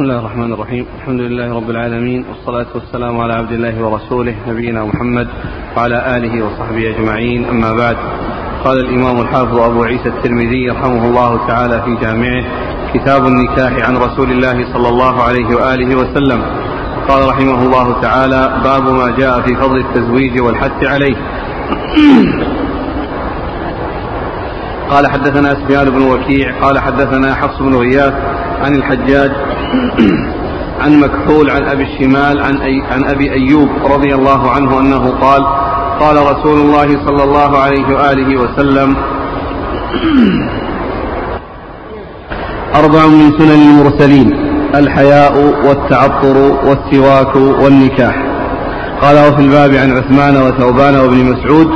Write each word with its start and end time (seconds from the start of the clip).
بسم 0.00 0.10
الله 0.10 0.20
الرحمن 0.20 0.52
الرحيم. 0.52 0.86
الحمد 0.98 1.20
لله 1.20 1.54
رب 1.56 1.70
العالمين 1.70 2.24
والصلاة 2.28 2.66
والسلام 2.74 3.20
على 3.20 3.32
عبد 3.34 3.52
الله 3.52 3.84
ورسوله 3.84 4.34
نبينا 4.48 4.84
محمد 4.84 5.28
وعلى 5.76 6.16
آله 6.16 6.44
وصحبه 6.44 6.90
أجمعين. 6.96 7.44
أما 7.44 7.72
بعد 7.72 7.96
قال 8.64 8.80
الإمام 8.80 9.20
الحافظ 9.20 9.58
أبو 9.58 9.82
عيسى 9.82 10.08
الترمذي 10.08 10.70
رحمه 10.70 11.04
الله 11.04 11.46
تعالى 11.48 11.82
في 11.82 11.96
جامعه 12.04 12.44
كتاب 12.94 13.26
النكاح 13.26 13.72
عن 13.88 13.96
رسول 13.96 14.30
الله 14.30 14.72
صلى 14.72 14.88
الله 14.88 15.22
عليه 15.22 15.56
وآله 15.56 15.96
وسلم. 15.96 16.42
قال 17.08 17.28
رحمه 17.28 17.62
الله 17.62 18.00
تعالى 18.00 18.60
باب 18.64 18.84
ما 18.88 19.10
جاء 19.18 19.40
في 19.40 19.54
فضل 19.54 19.78
التزويج 19.78 20.40
والحث 20.40 20.84
عليه. 20.84 21.16
قال 24.90 25.06
حدثنا 25.06 25.54
سفيان 25.54 25.90
بن 25.90 26.02
وكيع 26.02 26.60
قال 26.60 26.78
حدثنا 26.78 27.34
حفص 27.34 27.58
بن 27.62 27.74
غياث 27.74 28.14
عن 28.64 28.74
الحجاج 28.74 29.32
عن 30.82 31.00
مكحول 31.00 31.50
عن 31.50 31.64
أبي 31.64 31.82
الشمال 31.82 32.42
عن 32.42 32.56
أي 32.56 32.82
عن 32.90 33.04
أبي 33.04 33.32
أيوب 33.32 33.68
رضي 33.84 34.14
الله 34.14 34.50
عنه 34.50 34.80
أنه 34.80 35.10
قال 35.20 35.44
قال 36.00 36.16
رسول 36.16 36.60
الله 36.60 36.86
صلى 37.06 37.24
الله 37.24 37.58
عليه 37.58 37.94
وآله 37.94 38.40
وسلم 38.40 38.96
أربع 42.80 43.06
من 43.06 43.38
سنن 43.38 43.62
المرسلين 43.70 44.50
الحياء 44.74 45.38
والتعطر 45.66 46.36
والسواك 46.66 47.36
والنكاح. 47.36 48.14
قال 49.02 49.16
وفي 49.16 49.42
الباب 49.42 49.74
عن 49.74 49.92
عثمان 49.92 50.36
وثوبان 50.36 50.96
وابن 50.96 51.24
مسعود 51.24 51.68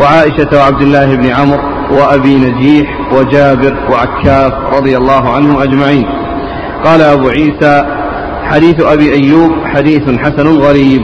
وعائشة 0.00 0.48
وعبد 0.52 0.82
الله 0.82 1.16
بن 1.16 1.26
عمرو 1.26 1.60
وأبي 1.90 2.34
نجيح 2.36 3.12
وجابر 3.12 3.76
وعكاف 3.90 4.52
رضي 4.76 4.96
الله 4.96 5.30
عنهم 5.30 5.62
أجمعين. 5.62 6.21
قال 6.84 7.02
أبو 7.02 7.28
عيسى 7.28 7.84
حديث 8.44 8.80
أبي 8.80 9.12
أيوب 9.12 9.50
حديث 9.64 10.02
حسن 10.18 10.46
غريب. 10.58 11.02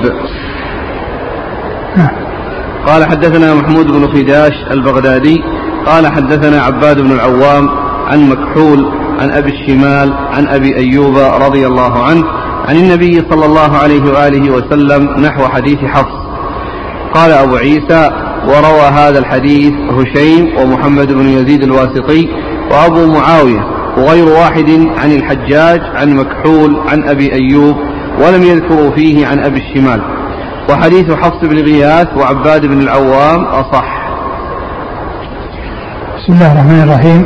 قال 2.86 3.04
حدثنا 3.10 3.54
محمود 3.54 3.86
بن 3.86 4.08
خداش 4.08 4.52
البغدادي 4.70 5.42
قال 5.86 6.06
حدثنا 6.06 6.62
عباد 6.62 7.00
بن 7.00 7.12
العوام 7.12 7.68
عن 8.06 8.28
مكحول 8.28 8.92
عن 9.20 9.30
أبي 9.30 9.50
الشمال 9.50 10.12
عن 10.12 10.48
أبي 10.48 10.76
أيوب 10.76 11.18
رضي 11.18 11.66
الله 11.66 12.04
عنه 12.04 12.24
عن 12.68 12.76
النبي 12.76 13.24
صلى 13.30 13.46
الله 13.46 13.76
عليه 13.76 14.02
وآله 14.02 14.50
وسلم 14.50 15.08
نحو 15.20 15.48
حديث 15.48 15.78
حفص. 15.78 16.18
قال 17.14 17.32
أبو 17.32 17.56
عيسى 17.56 18.10
وروى 18.46 18.88
هذا 18.92 19.18
الحديث 19.18 19.72
هشيم 19.72 20.58
ومحمد 20.58 21.12
بن 21.12 21.28
يزيد 21.28 21.62
الواسطي 21.62 22.28
وأبو 22.70 23.06
معاوية. 23.06 23.77
وغير 23.98 24.28
واحد 24.28 24.70
عن 24.98 25.12
الحجاج 25.12 25.80
عن 25.94 26.16
مكحول 26.16 26.80
عن 26.88 27.08
أبي 27.08 27.32
أيوب 27.32 27.76
ولم 28.22 28.42
يذكروا 28.42 28.90
فيه 28.90 29.26
عن 29.26 29.38
أبي 29.38 29.58
الشمال. 29.58 30.00
وحديث 30.70 31.12
حفص 31.12 31.40
بن 31.42 31.56
غياث 31.56 32.08
وعباد 32.16 32.66
بن 32.66 32.80
العوام 32.80 33.44
أصح. 33.44 34.08
بسم 36.16 36.32
الله 36.32 36.52
الرحمن 36.52 36.82
الرحيم. 36.82 37.24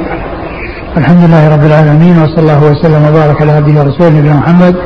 الحمد 0.97 1.25
لله 1.25 1.55
رب 1.55 1.65
العالمين 1.65 2.23
وصلى 2.23 2.39
الله 2.39 2.65
وسلم 2.71 3.07
وبارك 3.09 3.43
على 3.43 3.53
عبده 3.53 3.81
ورسوله 3.81 4.11
نبينا 4.11 4.37
محمد 4.37 4.77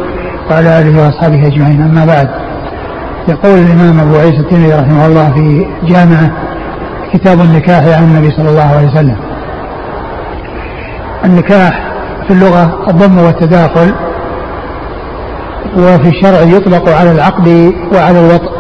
وعلى 0.51 0.79
آله 0.79 1.05
وأصحابه 1.05 1.47
أجمعين. 1.47 1.83
أما 1.83 2.05
بعد 2.05 2.29
يقول 3.29 3.59
الإمام 3.59 4.01
أبو 4.01 4.17
عيسى 4.17 4.37
الترمذي 4.37 4.73
رحمه 4.75 5.07
الله 5.07 5.33
في 5.35 5.67
جامعه 5.93 6.31
كتاب 7.13 7.41
النكاح 7.41 7.83
عن 7.99 8.05
النبي 8.05 8.31
صلى 8.31 8.49
الله 8.49 8.77
عليه 8.77 8.89
وسلم. 8.89 9.17
النكاح 11.25 11.93
في 12.27 12.33
اللغة 12.33 12.91
الضم 12.91 13.19
والتداخل 13.19 13.95
وفي 15.77 16.09
الشرع 16.09 16.41
يطلق 16.41 16.89
على 16.89 17.13
العقد 17.13 17.73
وعلى 17.95 18.21
الوطء. 18.21 18.51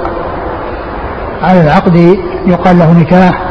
على 1.43 1.61
العقد 1.61 1.97
يقال 2.47 2.79
له 2.79 2.93
نكاح 2.93 3.43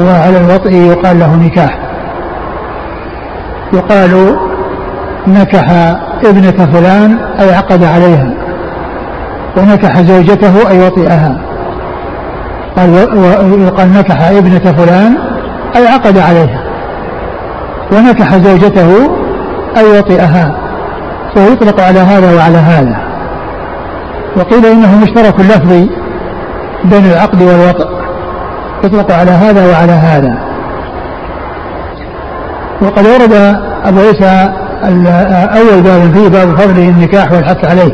وعلى 0.00 0.38
الوطء 0.38 0.72
يقال 0.72 1.18
له 1.18 1.36
نكاح. 1.36 1.78
يقال 3.72 4.36
نكح 5.26 5.70
ابنة 6.24 6.66
فلان 6.72 7.18
أي 7.40 7.54
عقد 7.54 7.84
عليها 7.84 8.34
ونكح 9.56 10.00
زوجته 10.00 10.70
أي 10.70 10.86
وطئها. 10.86 11.40
قال 12.76 12.90
ويقال 13.52 13.92
نكح 13.92 14.22
ابنة 14.22 14.72
فلان 14.72 15.16
أي 15.76 15.86
عقد 15.88 16.18
عليها. 16.18 16.67
ونكح 17.92 18.36
زوجته 18.36 19.10
أي 19.76 19.98
وطئها 19.98 20.56
فيطلق 21.34 21.80
على 21.80 21.98
هذا 21.98 22.36
وعلى 22.36 22.58
هذا. 22.58 22.96
وقيل 24.36 24.66
إنه 24.66 24.98
مشترك 24.98 25.40
لفظي 25.40 25.90
بين 26.84 27.04
العقد 27.06 27.42
والوطء 27.42 27.88
يطلق 28.84 29.12
على 29.12 29.30
هذا 29.30 29.72
وعلى 29.72 29.92
هذا. 29.92 30.38
وقد 32.82 33.06
ورد 33.06 33.32
أبو 33.84 34.00
عيسى 34.00 34.52
أول 35.58 35.82
باب 35.82 36.12
فيه 36.14 36.28
باب 36.28 36.56
فضل 36.56 36.78
النكاح 36.78 37.32
والحث 37.32 37.64
عليه. 37.64 37.92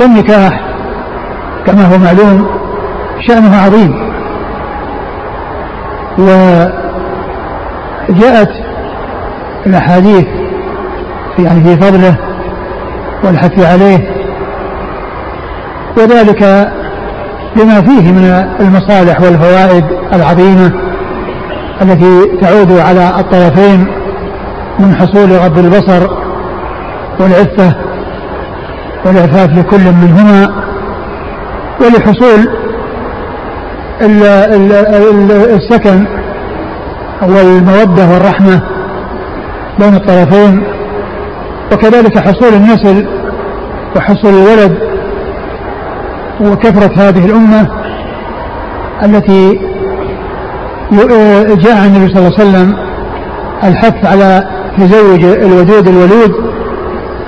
والنكاح 0.00 0.60
كما 1.66 1.86
هو 1.86 1.98
معلوم 1.98 2.46
شأنه 3.28 3.56
عظيم. 3.56 4.14
وجاءت 8.08 8.50
الأحاديث 9.66 10.24
يعني 11.38 11.64
في 11.64 11.76
فضله 11.76 12.16
والحث 13.24 13.58
عليه 13.66 14.14
وذلك 15.96 16.72
بما 17.56 17.80
فيه 17.80 18.12
من 18.12 18.48
المصالح 18.60 19.20
والفوائد 19.20 19.84
العظيمة 20.12 20.72
التي 21.82 22.36
تعود 22.40 22.72
على 22.72 23.20
الطرفين 23.20 23.86
من 24.78 24.94
حصول 24.94 25.32
غض 25.32 25.58
البصر 25.58 26.10
والعفة 27.20 27.74
والإعفاف 29.04 29.50
لكل 29.58 29.92
منهما 29.92 30.64
ولحصول 31.80 32.48
السكن 35.54 36.04
والمودة 37.28 38.08
والرحمة 38.12 38.60
بين 39.78 39.94
الطرفين 39.94 40.62
وكذلك 41.72 42.18
حصول 42.18 42.54
النسل 42.54 43.06
وحصول 43.96 44.34
الولد 44.34 44.78
وكثرة 46.40 47.08
هذه 47.08 47.26
الأمة 47.26 47.68
التي 49.02 49.60
جاء 51.62 51.76
عن 51.76 51.86
النبي 51.96 52.14
صلى 52.14 52.18
الله 52.18 52.38
عليه 52.38 52.48
وسلم 52.50 52.76
الحث 53.64 54.06
على 54.06 54.44
تزوج 54.78 55.24
الودود 55.24 55.88
الولود 55.88 56.34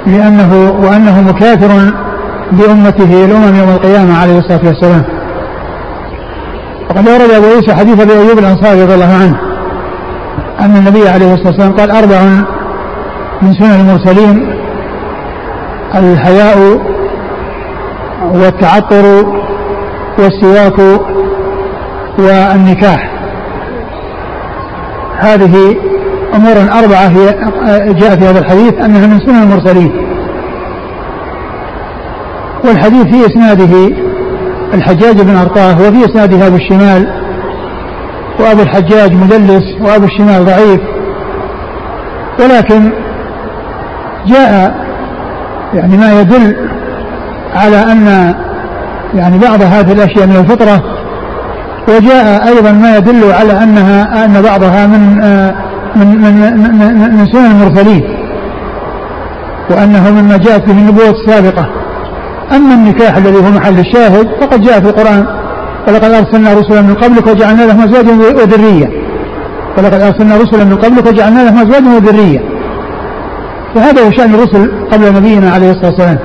لأنه 0.06 0.76
وأنه 0.80 1.20
مكافر 1.20 1.92
بأمته 2.52 3.24
الأمم 3.24 3.56
يوم 3.56 3.70
القيامة 3.70 4.18
عليه 4.18 4.38
الصلاة 4.38 4.60
والسلام. 4.64 5.02
وقد 6.90 7.08
ورد 7.08 7.30
أبو 7.30 7.46
عيسى 7.46 7.74
حديث 7.74 8.00
أبي 8.00 8.12
أيوب 8.12 8.38
الأنصاري 8.38 8.82
رضي 8.82 8.94
الله 8.94 9.14
عنه. 9.14 9.36
أن 10.60 10.76
النبي 10.76 11.08
عليه 11.08 11.34
الصلاة 11.34 11.48
والسلام 11.48 11.72
قال 11.72 11.90
أربع 11.90 12.22
من 13.42 13.52
سنن 13.52 13.80
المرسلين 13.80 14.48
الحياء 15.94 16.80
والتعطر 18.34 19.26
والسواك 20.18 20.78
والنكاح. 22.18 23.10
هذه 25.18 25.76
أمور 26.34 26.52
أربعة 26.52 27.06
هي 27.06 27.26
جاء 27.92 28.16
في 28.16 28.24
هذا 28.24 28.38
الحديث 28.38 28.74
أنها 28.74 29.06
من 29.06 29.20
سنن 29.20 29.42
المرسلين. 29.42 29.92
والحديث 32.64 33.02
في 33.02 33.26
إسناده 33.26 33.96
الحجاج 34.74 35.20
بن 35.20 35.36
أرطاه 35.36 35.80
وفي 35.80 36.04
إسناده 36.04 36.46
أبو 36.46 36.56
الشمال 36.56 37.25
وأبو 38.46 38.62
الحجاج 38.62 39.12
مدلس 39.12 39.64
وأبو 39.80 40.04
الشمال 40.04 40.44
ضعيف. 40.44 40.80
ولكن 42.40 42.92
جاء 44.26 44.74
يعني 45.74 45.96
ما 45.96 46.20
يدل 46.20 46.56
على 47.54 47.76
أن 47.76 48.34
يعني 49.14 49.38
بعض 49.38 49.62
هذه 49.62 49.92
الأشياء 49.92 50.26
من 50.26 50.36
الفطرة 50.36 50.82
وجاء 51.88 52.48
أيضا 52.48 52.72
ما 52.72 52.96
يدل 52.96 53.32
على 53.32 53.52
أنها 53.52 54.24
أن 54.24 54.42
بعضها 54.42 54.86
من 54.86 55.16
من 55.96 56.06
من 56.06 56.56
من, 56.56 57.16
من 57.16 57.26
سنن 57.32 57.46
المرسلين 57.46 58.02
وأنه 59.70 60.10
مما 60.10 60.36
جاءت 60.36 60.66
به 60.66 60.72
النبوة 60.72 61.10
السابقة. 61.10 61.66
أما 62.56 62.74
النكاح 62.74 63.16
الذي 63.16 63.36
هو 63.36 63.50
محل 63.50 63.78
الشاهد 63.78 64.28
فقد 64.40 64.60
جاء 64.60 64.80
في 64.80 64.88
القرآن 64.88 65.26
ولقد 65.88 66.12
أرسلنا 66.12 66.54
رسلا 66.54 66.82
من 66.82 66.94
قبلك 66.94 67.26
وجعلنا 67.26 67.62
لهم 67.62 67.80
أزواجا 67.80 68.12
وذرية. 68.12 68.88
ولقد 69.78 70.00
أرسلنا 70.00 70.36
رسلا 70.36 70.64
من 70.64 70.76
قبلك 70.76 71.06
وجعلنا 71.06 71.40
لهم 71.40 71.58
أزواجا 71.58 71.96
وذرية. 71.96 72.40
وهذا 73.76 74.06
هو 74.06 74.10
شأن 74.10 74.34
الرسل 74.34 74.70
قبل 74.92 75.14
نبينا 75.14 75.50
عليه 75.50 75.70
الصلاة 75.70 75.90
والسلام. 75.90 76.18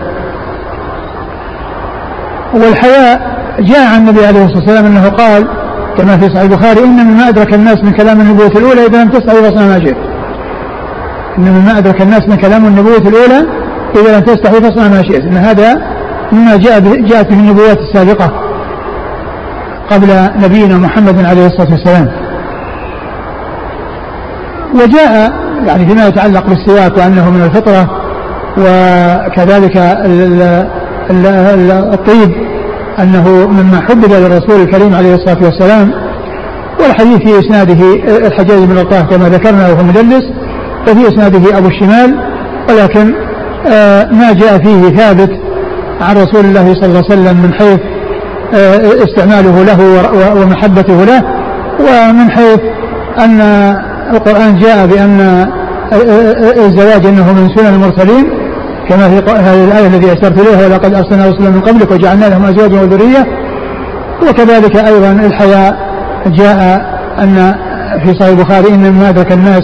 والحياء 2.53 3.21
جاء 3.59 3.87
عن 3.93 4.01
النبي 4.01 4.25
عليه 4.25 4.45
الصلاة 4.45 4.59
والسلام 4.59 4.85
أنه 4.85 5.09
قال 5.09 5.47
كما 5.97 6.17
في 6.17 6.25
صحيح 6.25 6.41
البخاري 6.41 6.83
إن 6.83 7.05
مما 7.05 7.29
أدرك 7.29 7.53
الناس 7.53 7.83
من 7.83 7.91
كلام 7.91 8.21
النبوة 8.21 8.47
الأولى 8.47 8.85
إذا 8.85 9.03
لم 9.03 9.09
تستحي 9.09 9.35
فاصنع 9.35 9.67
ما 9.67 9.79
شئت. 9.79 9.97
إن 11.37 11.43
مما 11.43 11.77
أدرك 11.77 12.01
الناس 12.01 12.21
من 12.27 12.35
كلام 12.35 12.65
النبوة 12.65 12.97
الأولى 12.97 13.47
إذا 13.95 14.17
لم 14.17 14.23
تستحي 14.23 14.61
فاصنع 14.61 14.87
ما 14.87 15.03
شئت. 15.03 15.23
إن 15.23 15.37
هذا 15.37 15.81
مما 16.31 16.55
جاء 16.55 16.79
جاءت 16.79 17.29
به 17.29 17.39
النبوات 17.39 17.77
السابقة. 17.79 18.40
قبل 19.91 20.29
نبينا 20.43 20.77
محمد 20.77 21.25
عليه 21.25 21.45
الصلاة 21.45 21.71
والسلام. 21.71 22.07
وجاء 24.75 25.33
يعني 25.67 25.87
فيما 25.87 26.07
يتعلق 26.07 26.45
بالسواك 26.47 26.97
وأنه 26.97 27.29
من 27.29 27.41
الفطرة 27.41 27.89
وكذلك 28.57 29.77
الطيب 31.93 32.31
أنه 32.99 33.47
مما 33.47 33.81
حبب 33.89 34.11
للرسول 34.13 34.61
الكريم 34.61 34.95
عليه 34.95 35.15
الصلاة 35.15 35.37
والسلام. 35.43 35.91
والحديث 36.79 37.17
في 37.17 37.39
إسناده 37.39 37.93
الحجاج 38.27 38.63
بن 38.63 38.77
الطاه 38.77 39.01
كما 39.01 39.29
ذكرنا 39.29 39.69
وهو 39.69 39.83
مدلس 39.83 40.23
وفي 40.87 41.07
إسناده 41.07 41.57
أبو 41.57 41.67
الشمال 41.67 42.19
ولكن 42.69 43.13
آه، 43.67 44.11
ما 44.11 44.33
جاء 44.33 44.57
فيه 44.57 44.89
ثابت 44.89 45.29
عن 46.01 46.15
رسول 46.15 46.45
الله 46.45 46.73
صلى 46.73 46.85
الله 46.85 47.03
عليه 47.09 47.21
وسلم 47.21 47.37
من 47.37 47.53
حيث 47.53 47.79
استعماله 49.03 49.63
له 49.63 49.79
ومحبته 50.41 51.03
له. 51.03 51.23
ومن 51.79 52.31
حيث 52.31 52.59
أن 53.19 53.41
القرآن 54.11 54.59
جاء 54.59 54.87
بأن 54.87 55.19
آه، 55.93 56.65
الزواج 56.65 57.05
أنه 57.05 57.33
من 57.33 57.49
سنن 57.55 57.73
المرسلين 57.73 58.29
كما 58.89 59.09
في 59.09 59.31
هذه 59.31 59.63
الآية 59.63 59.87
التي 59.87 60.13
أشرت 60.13 60.39
إليها 60.39 60.67
ولقد 60.67 60.93
أرسلنا 60.93 61.29
رسلا 61.29 61.49
من 61.49 61.61
قبلك 61.61 61.91
وجعلنا 61.91 62.25
لهم 62.25 62.45
أزواجا 62.45 62.81
وذرية 62.81 63.27
وكذلك 64.29 64.75
أيضا 64.75 65.11
الحياء 65.11 65.77
جاء 66.27 66.81
أن 67.19 67.55
في 68.03 68.13
صحيح 68.13 68.29
البخاري 68.29 68.67
إن 68.67 68.91
ما 68.91 69.09
أدرك 69.09 69.31
الناس 69.31 69.63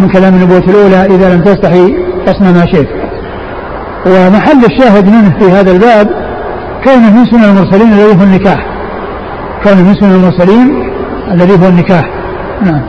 من 0.00 0.08
كلام 0.08 0.34
النبوة 0.34 0.58
الأولى 0.58 1.04
إذا 1.04 1.34
لم 1.34 1.42
تستحي 1.42 1.94
فاصنع 2.26 2.50
ما 2.50 2.66
شئت 2.66 2.88
ومحل 4.06 4.64
الشاهد 4.64 5.06
منه 5.06 5.38
في 5.38 5.50
هذا 5.50 5.72
الباب 5.72 6.25
كونه 6.86 7.10
من 7.16 7.24
سنن 7.26 7.44
المرسلين 7.44 7.92
الذي 7.92 8.18
هو 8.18 8.22
النكاح. 8.22 8.66
كونه 9.64 9.82
من 9.82 9.94
سنن 9.94 10.14
المرسلين 10.14 10.90
الذي 11.32 11.64
هو 11.64 11.68
النكاح. 11.68 12.10
نعم. 12.62 12.82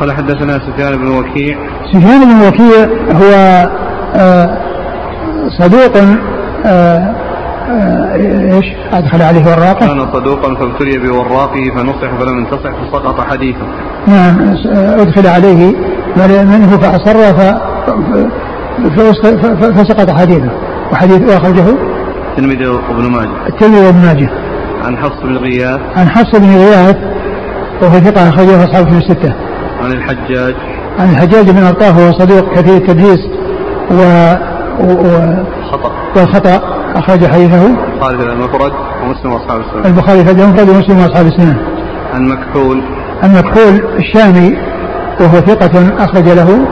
قال 0.00 0.12
حدثنا 0.12 0.52
سفيان 0.52 0.96
بن 0.96 1.08
وكيع. 1.08 1.58
سفيان 1.92 2.20
بن 2.24 2.48
وكيع 2.48 2.84
هو 3.12 3.32
آه، 4.14 4.58
صدوق 5.58 5.96
آه، 6.66 7.14
آه، 7.70 8.14
إيش؟ 8.54 8.66
أدخل 8.92 9.22
عليه 9.22 9.44
وراقه. 9.46 9.86
كان 9.86 10.12
صدوقا 10.12 10.54
فابتلي 10.54 10.98
بوراقه 10.98 11.70
فنصح 11.76 12.14
فلم 12.20 12.38
ينتصح 12.38 12.70
فسقط 12.70 13.20
حديثه 13.20 13.66
نعم 14.06 14.56
أدخل 14.74 15.26
عليه 15.26 15.74
منه 16.44 16.76
فأصر 16.76 17.34
فسقط 19.72 20.10
حديثه 20.10 20.50
وحديث 20.92 21.30
اخرجه 21.30 21.89
الترمذي 22.30 22.66
وابن 22.66 23.10
ماجه. 23.10 23.46
الترمذي 23.48 23.86
وابن 23.86 23.98
ماجه. 23.98 24.30
عن 24.84 24.96
حفص 24.96 25.22
بن 25.22 25.36
غياث. 25.36 25.80
عن 25.96 26.08
حفص 26.08 26.38
بن 26.38 26.46
غياث 26.46 26.96
وهو 27.82 28.00
ثقة 28.00 28.28
أخرجه 28.28 28.64
أصحابه 28.64 28.90
في 28.90 28.98
الستة. 28.98 29.34
عن 29.82 29.92
الحجاج. 29.92 30.54
عن 30.98 31.10
الحجاج 31.10 31.50
بن 31.50 31.62
أرطاه 31.62 31.98
وهو 31.98 32.12
صدوق 32.12 32.54
كثير 32.54 32.76
التدليس 32.76 33.20
و, 33.90 34.02
و... 34.80 34.94
خطأ. 35.70 35.92
والخطأ 36.16 36.60
أخرج 36.94 37.26
حديثه. 37.26 37.66
البخاري 37.66 38.18
في 38.18 38.24
المفرد 38.24 38.72
ومسلم 39.02 39.32
وأصحاب 39.32 39.60
السنن. 39.60 39.86
البخاري 39.86 40.24
في 40.24 40.30
المفرد 40.30 40.68
ومسلم 40.68 40.98
وأصحاب 40.98 41.26
السنن. 41.26 41.56
عن 42.14 42.28
مكحول. 42.28 42.82
عن 43.22 43.34
مكحول 43.34 43.96
الشامي 43.98 44.56
وهو 45.20 45.40
ثقة 45.40 46.04
أخرج 46.04 46.28
له. 46.28 46.66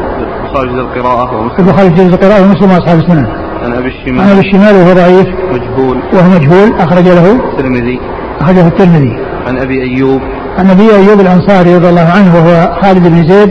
البخاري 0.45 0.71
في 0.71 0.81
القراءة 0.81 1.37
ومسلم. 1.37 1.67
البخاري 1.67 1.91
في 1.91 2.03
القراءة 2.03 2.43
ومسلم 2.43 2.71
وأصحاب 2.71 2.99
السنن. 2.99 3.48
عن 3.69 3.79
أبي 3.79 3.89
الشمال. 3.89 4.21
عن 4.21 4.31
أبي 4.31 4.41
الشمال 4.41 4.75
وهو 4.75 4.93
ضعيف. 4.93 5.29
مجهول. 5.53 5.99
وهو 6.13 6.29
مجهول. 6.31 6.81
أخرج 6.81 7.05
له. 7.09 7.33
الترمذي. 7.33 8.01
أخرجه 8.41 8.67
الترمذي. 8.67 9.19
عن 9.47 9.59
أبي 9.59 9.83
أيوب. 9.83 10.21
عن 10.59 10.71
أبي 10.71 10.95
أيوب 10.95 11.21
الأنصاري 11.21 11.77
رضي 11.77 11.89
الله 11.89 12.09
عنه 12.17 12.35
وهو 12.37 12.81
خالد 12.83 13.09
بن 13.09 13.29
زيد. 13.29 13.51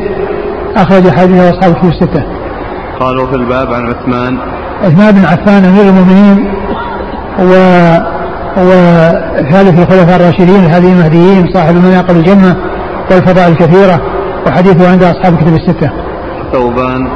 أخرج 0.75 1.10
حديثه 1.10 1.50
أصحاب 1.50 1.72
الكتب 1.72 1.90
الستة. 1.90 2.24
قالوا 3.00 3.28
في 3.28 3.36
الباب 3.36 3.74
عن 3.74 3.94
عثمان. 3.94 4.38
عثمان 4.84 5.12
بن 5.12 5.25
عفان 5.25 5.66
أمير 5.66 5.84
المؤمنين. 5.84 6.54
و 7.40 7.54
وثالث 8.58 9.80
الخلفاء 9.80 10.16
الراشدين 10.16 10.56
الهادي 10.56 10.88
المهديين 10.88 11.54
صاحب 11.54 11.75
المناقب 11.75 12.16
الجنة 12.16 12.56
والفضائل 13.12 13.52
الكثيرة 13.52 14.02
وحديثه 14.48 14.92
عند 14.92 15.04
أصحاب 15.04 15.34
الكتب 15.34 15.54
الستة. 15.54 15.92
ثوبان 16.54 17.08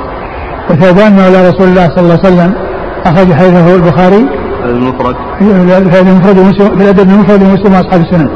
وثوبان 0.69 1.11
مولى 1.11 1.49
رسول 1.49 1.67
الله 1.67 1.87
صلى 1.89 1.99
الله 1.99 2.19
عليه 2.23 2.35
وسلم. 2.35 2.70
أخرج 3.05 3.33
حديثه 3.33 3.75
البخاري 3.75 4.25
المفرد 4.65 5.15
في 5.39 6.01
المفرد 6.01 6.37
ومسلم 6.37 6.77
في 6.77 6.83
الأدب 6.83 7.09
المفرد 7.09 7.43
ومسلم 7.43 7.73
وأصحاب 7.73 8.01
السنن. 8.01 8.29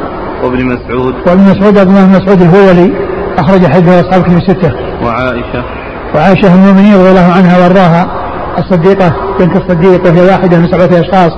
وابن 0.44 0.66
مسعود 0.66 1.14
وابن 1.28 1.42
مسعود 1.42 1.78
عبد 1.78 1.90
الله 1.90 2.06
بن 2.06 2.12
مسعود 2.12 2.42
الهولي 2.42 2.94
أخرج 3.38 3.66
حديثه 3.66 4.00
أصحاب 4.00 4.22
الكتب 4.22 4.38
الستة. 4.38 4.72
وعائشة 5.04 5.64
وعائشة 6.16 6.54
أم 6.54 6.60
المؤمنين 6.64 6.96
رضي 6.96 7.10
الله 7.10 7.34
عنها 7.34 7.58
وأرضاها 7.58 8.08
الصديقة 8.58 9.16
بنت 9.40 9.56
الصديق 9.56 10.06
وهي 10.06 10.22
واحدة 10.22 10.58
من 10.58 10.68
سبعة 10.68 11.00
أشخاص 11.02 11.32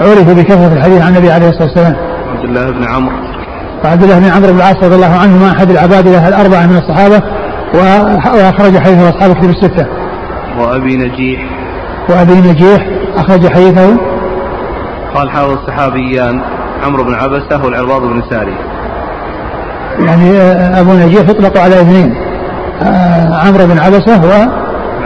عرفوا 0.00 0.34
بكثرة 0.34 0.72
الحديث 0.72 1.02
عن 1.02 1.12
النبي 1.12 1.30
عليه 1.32 1.48
الصلاة 1.48 1.68
والسلام. 1.68 1.96
عبد 2.34 2.44
الله 2.44 2.70
بن 2.70 2.84
عمرو 2.84 3.16
وعبد 3.84 4.02
الله 4.02 4.18
بن 4.18 4.24
عمرو 4.24 4.52
بن 4.52 4.58
العاص 4.58 4.76
رضي 4.76 4.94
الله 4.94 5.16
عنهما 5.22 5.50
أحد 5.50 5.70
العبادلة 5.70 6.28
الأربعة 6.28 6.66
من 6.66 6.76
الصحابة 6.76 7.22
وأخرج 7.74 8.78
حديثه 8.78 9.08
أصحاب 9.08 9.30
الكتب 9.30 9.50
الستة. 9.50 9.86
وأبي 10.58 10.96
نجيح 10.96 11.40
وأبي 12.08 12.34
نجيح 12.34 12.86
أخرج 13.16 13.48
حديثه. 13.48 13.96
قال 15.14 15.30
حاول 15.30 15.54
الصحابيان 15.54 16.40
عمرو 16.86 17.04
بن 17.04 17.14
عبسة 17.14 17.64
والعرباض 17.64 18.02
بن 18.02 18.22
ساري 18.30 18.54
يعني 19.98 20.38
أبو 20.80 20.92
نجيح 20.92 21.28
يطلق 21.28 21.58
على 21.58 21.80
اثنين 21.80 22.14
آه، 22.82 23.46
عمرو 23.46 23.66
بن 23.66 23.78
عبسة 23.78 24.24
و 24.24 24.48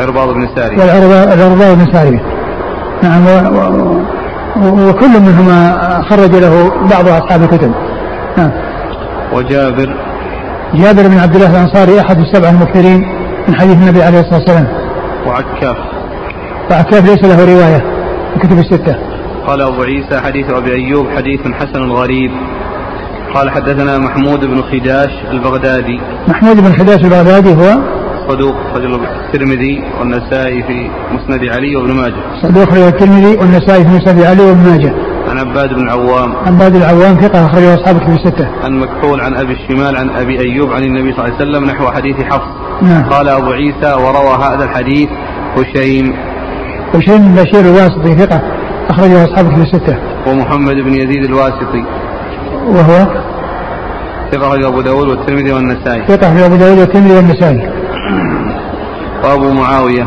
عرباض 0.01 0.29
بن 0.29 0.49
ساري 0.57 0.77
والعرباض 0.77 1.77
بن 1.77 1.93
ساري 1.93 2.21
نعم 3.03 3.27
و... 3.27 3.31
و... 4.57 4.89
وكل 4.89 5.21
منهما 5.21 5.79
خرج 6.11 6.35
له 6.35 6.73
بعض 6.91 7.09
أصحاب 7.09 7.43
الكتب. 7.43 7.73
نعم. 8.37 8.51
وجابر. 9.33 9.97
جابر 10.75 11.09
بن 11.09 11.19
عبد 11.19 11.35
الله 11.35 11.51
الأنصاري 11.51 12.01
أحد 12.01 12.19
السبع 12.19 12.49
المكثرين 12.49 13.01
من 13.49 13.55
حديث 13.55 13.77
النبي 13.77 14.03
عليه 14.03 14.21
الصلاة 14.21 14.39
والسلام. 14.39 14.67
وعكاف. 15.27 15.77
وعكاف 16.71 17.05
ليس 17.05 17.25
له 17.25 17.45
رواية 17.45 17.85
كتب 18.41 18.59
الستة. 18.59 18.97
قال 19.47 19.63
أبو 19.63 19.83
عيسى 19.83 20.21
حديث 20.21 20.51
أبي 20.51 20.73
أيوب 20.73 21.07
حديث 21.17 21.41
حسن 21.41 21.91
غريب. 21.91 22.31
قال 23.35 23.51
حدثنا 23.51 23.99
محمود 23.99 24.41
بن 24.41 24.63
خداش 24.63 25.11
البغدادي. 25.31 26.01
محمود 26.29 26.57
بن 26.61 26.73
خداش 26.73 27.05
البغدادي 27.05 27.55
هو؟ 27.55 27.79
صدوق 28.29 28.55
رجل 28.75 28.95
الترمذي 28.95 29.85
والنسائي 30.01 30.63
في 30.63 30.91
مسند 31.13 31.45
علي 31.45 31.77
وابن 31.77 31.93
ماجه. 31.93 32.23
صدوق 32.43 32.73
رجل 32.73 32.89
الترمذي 32.89 33.37
والنسائي 33.37 33.85
في 33.85 33.91
مسند 33.91 34.23
علي 34.23 34.43
وابن 34.43 34.71
ماجه. 34.71 34.93
عن 35.29 35.39
عباد 35.39 35.69
بن 35.69 35.83
العوام. 35.83 36.33
عباد 36.47 36.75
العوام 36.75 37.15
ثقة 37.15 37.47
أخرجه 37.47 37.75
أصحاب 37.75 37.99
في 37.99 38.09
الستة. 38.09 38.49
عن 38.65 38.73
مكحول 38.81 39.21
عن 39.21 39.35
أبي 39.35 39.53
الشمال 39.53 39.97
عن 39.97 40.11
أبي 40.11 40.41
أيوب 40.41 40.73
عن 40.73 40.83
النبي 40.83 41.13
صلى 41.13 41.25
الله 41.25 41.35
عليه 41.35 41.51
وسلم 41.51 41.65
نحو 41.65 41.91
حديث 41.91 42.17
حفص. 42.17 42.49
نعم. 42.83 43.05
قال 43.11 43.29
أبو 43.29 43.51
عيسى 43.51 43.95
وروى 43.95 44.35
هذا 44.45 44.65
الحديث 44.65 45.09
هشيم 45.57 46.15
هشيم 46.95 47.19
بن 47.19 47.43
بشير 47.43 47.61
الواسطي 47.61 48.17
ثقة 48.17 48.41
أخرجه 48.91 49.25
أصحاب 49.25 49.55
في 49.55 49.63
الستة. 49.63 49.97
ومحمد 50.27 50.75
بن 50.75 50.95
يزيد 50.95 51.25
الواسطي. 51.25 51.85
وهو؟ 52.67 53.07
ثقة 54.33 54.49
أخرج 54.49 54.65
أبو 54.65 54.81
داود 54.81 55.09
والترمذي 55.09 55.53
والنسائي. 55.53 56.03
ثقة 56.09 56.35
في 56.35 56.47
أبو 56.47 56.57
داود 56.57 56.79
والترمذي 56.79 57.17
والنسائي. 57.17 57.71
وأبو 59.25 59.53
معاوية. 59.53 60.07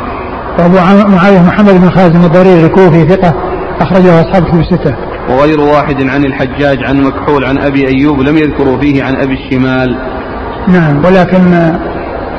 وأبو 0.60 0.76
معاوية 1.16 1.40
محمد 1.40 1.82
بن 1.82 1.90
خازم 1.90 2.26
الضرير 2.26 2.66
الكوفي 2.66 3.08
ثقة 3.08 3.34
أخرجه 3.82 4.22
أصحاب 4.22 4.44
كتب 4.44 4.60
الستة. 4.60 4.96
وغير 5.30 5.60
واحد 5.60 6.10
عن 6.10 6.26
الحجاج 6.26 6.84
عن 6.84 7.02
مكحول 7.02 7.46
عن 7.46 7.58
أبي 7.58 7.88
أيوب 7.88 8.20
لم 8.20 8.38
يذكروا 8.38 8.78
فيه 8.78 9.04
عن 9.04 9.16
أبي 9.16 9.34
الشمال. 9.34 9.98
نعم 10.68 11.06
ولكن 11.06 11.74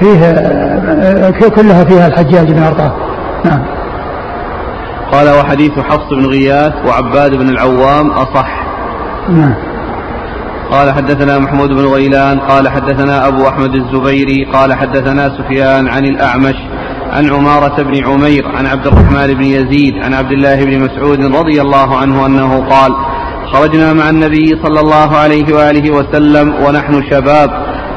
فيه 0.01 1.49
كلها 1.49 1.85
فيها 1.85 2.07
الحجاج 2.07 2.53
بن 2.53 2.63
أرطاه 2.63 2.93
نعم. 3.45 3.63
قال 5.13 5.29
وحديث 5.29 5.73
حفص 5.73 6.09
بن 6.11 6.27
غياث 6.27 6.73
وعباد 6.87 7.35
بن 7.35 7.49
العوام 7.49 8.11
أصح. 8.11 8.49
نعم. 9.29 9.55
قال 10.71 10.95
حدثنا 10.95 11.39
محمود 11.39 11.69
بن 11.69 11.87
غيلان 11.87 12.41
قال 12.41 12.69
حدثنا 12.69 13.29
أبو 13.29 13.49
أحمد 13.49 13.75
الزبيري 13.75 14.45
قال 14.53 14.75
حدثنا 14.75 15.29
سفيان 15.39 15.89
عن 15.89 16.05
الأعمش 16.05 16.55
عن 17.13 17.31
عمارة 17.31 17.83
بن 17.83 18.05
عمير 18.05 18.49
عن 18.57 18.67
عبد 18.67 18.87
الرحمن 18.87 19.35
بن 19.35 19.45
يزيد 19.45 19.95
عن 20.05 20.15
عبد 20.15 20.33
الله 20.33 20.65
بن 20.65 20.79
مسعود 20.79 21.37
رضي 21.37 21.61
الله 21.61 21.97
عنه 21.97 22.27
أنه 22.27 22.69
قال 22.71 22.93
خرجنا 23.53 23.93
مع 23.93 24.09
النبي 24.09 24.49
صلى 24.65 24.81
الله 24.81 25.17
عليه 25.17 25.55
وآله 25.55 25.91
وسلم 25.91 26.55
ونحن 26.65 27.03
شباب 27.11 27.51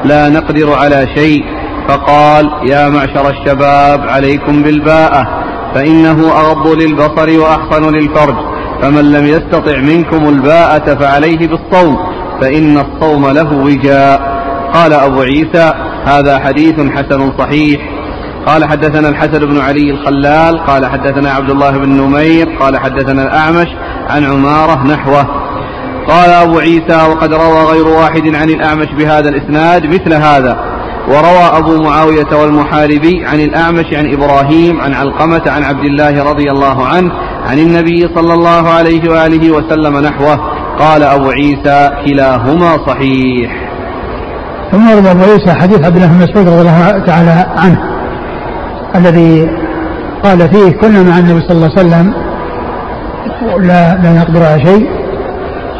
لا 0.04 0.28
نقدر 0.28 0.72
على 0.72 1.06
شيء. 1.16 1.44
فقال 1.88 2.50
يا 2.70 2.88
معشر 2.88 3.30
الشباب 3.30 4.00
عليكم 4.08 4.62
بالباءة. 4.62 5.45
فإنه 5.76 6.30
أغض 6.30 6.68
للبصر 6.68 7.40
وأحصن 7.40 7.94
للفرج 7.94 8.34
فمن 8.82 9.12
لم 9.12 9.26
يستطع 9.26 9.78
منكم 9.78 10.28
الباءة 10.28 10.94
فعليه 10.94 11.48
بالصوم 11.48 11.96
فإن 12.40 12.78
الصوم 12.78 13.28
له 13.28 13.52
وجاء. 13.52 14.36
قال 14.74 14.92
أبو 14.92 15.20
عيسى 15.20 15.72
هذا 16.04 16.38
حديث 16.38 16.74
حسن 16.74 17.32
صحيح. 17.38 17.80
قال 18.46 18.64
حدثنا 18.64 19.08
الحسن 19.08 19.38
بن 19.46 19.60
علي 19.60 19.90
الخلال 19.90 20.66
قال 20.66 20.86
حدثنا 20.86 21.30
عبد 21.30 21.50
الله 21.50 21.70
بن 21.70 21.88
نمير 21.88 22.48
قال 22.60 22.78
حدثنا 22.78 23.22
الأعمش 23.22 23.68
عن 24.08 24.24
عمارة 24.24 24.86
نحوه. 24.86 25.26
قال 26.08 26.30
أبو 26.30 26.58
عيسى 26.58 27.08
وقد 27.10 27.34
روى 27.34 27.64
غير 27.72 27.88
واحد 27.88 28.34
عن 28.34 28.50
الأعمش 28.50 28.86
بهذا 28.98 29.28
الإسناد 29.28 29.86
مثل 29.86 30.14
هذا. 30.14 30.75
وروى 31.08 31.58
أبو 31.58 31.82
معاوية 31.82 32.40
والمحاربي 32.42 33.24
عن 33.26 33.40
الأعمش 33.40 33.94
عن 33.94 34.12
إبراهيم 34.12 34.80
عن 34.80 34.94
علقمة 34.94 35.42
عن 35.46 35.62
عبد 35.64 35.84
الله 35.84 36.24
رضي 36.30 36.50
الله 36.50 36.86
عنه 36.86 37.12
عن 37.46 37.58
النبي 37.58 38.08
صلى 38.14 38.34
الله 38.34 38.70
عليه 38.70 39.10
وآله 39.10 39.50
وسلم 39.50 39.98
نحوه 39.98 40.36
قال 40.78 41.02
أبو 41.02 41.30
عيسى 41.30 41.90
كلاهما 42.06 42.86
صحيح. 42.86 43.70
ثم 44.72 44.90
روى 44.90 45.10
أبو 45.10 45.22
عيسى 45.22 45.52
حديث 45.52 45.84
عبد 45.84 45.96
الله 45.96 46.06
بن 46.06 46.24
مسعود 46.24 46.48
رضي 46.48 46.60
الله 46.60 46.98
تعالى 47.06 47.46
عنه 47.56 47.80
الذي 48.96 49.50
قال 50.24 50.48
فيه 50.48 50.70
كنا 50.70 51.02
مع 51.02 51.18
النبي 51.18 51.40
صلى 51.40 51.50
الله 51.50 51.70
عليه 51.76 51.80
وسلم 51.86 52.14
لا 53.58 53.96
لا 54.02 54.12
نقدر 54.12 54.42
على 54.42 54.60
شيء 54.64 54.95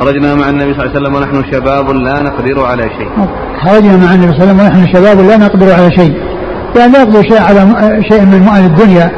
خرجنا 0.00 0.34
مع 0.34 0.48
النبي 0.48 0.74
صلى 0.74 0.84
الله 0.84 0.90
عليه 0.96 1.00
وسلم 1.00 1.14
ونحن 1.14 1.52
شباب 1.52 1.90
لا 1.90 2.22
نقدر 2.22 2.64
على 2.66 2.82
شيء. 2.82 3.08
خرجنا 3.64 3.96
مع 3.96 4.14
النبي 4.14 4.32
صلى 4.32 4.50
الله 4.50 4.52
عليه 4.52 4.54
وسلم 4.54 4.60
ونحن 4.60 4.92
شباب 4.94 5.20
لا 5.20 5.36
نقدر 5.36 5.72
على 5.72 5.90
شيء. 5.90 6.14
يعني 6.76 6.92
لا 6.92 7.02
يقدر 7.02 7.22
شيء 7.22 7.42
على 7.42 7.60
شيء 8.10 8.24
من 8.24 8.42
مؤن 8.42 8.64
الدنيا 8.64 9.10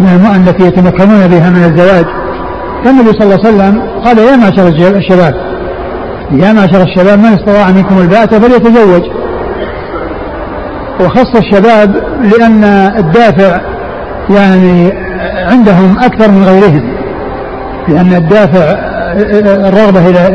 من 0.00 0.08
المؤن 0.16 0.48
التي 0.48 0.66
يتمكنون 0.66 1.26
بها 1.26 1.50
من 1.50 1.64
الزواج. 1.64 2.06
فالنبي 2.84 3.12
صلى 3.12 3.22
الله 3.22 3.38
عليه 3.44 3.48
وسلم 3.48 3.82
قال 4.04 4.18
يا 4.18 4.36
معشر 4.36 4.68
الشباب 4.96 5.34
يا 6.30 6.52
معشر 6.52 6.82
الشباب 6.82 7.18
من 7.18 7.24
استطاع 7.24 7.70
منكم 7.70 7.98
الباءة 7.98 8.38
فليتزوج؟ 8.38 9.02
وخص 11.00 11.36
الشباب 11.36 11.96
لأن 12.22 12.64
الدافع 12.98 13.60
يعني 14.30 14.92
عندهم 15.50 15.98
أكثر 15.98 16.30
من 16.30 16.44
غيرهم 16.44 16.92
لأن 17.88 18.14
الدافع 18.14 18.88
الرغبة 19.68 20.08
إلى 20.08 20.28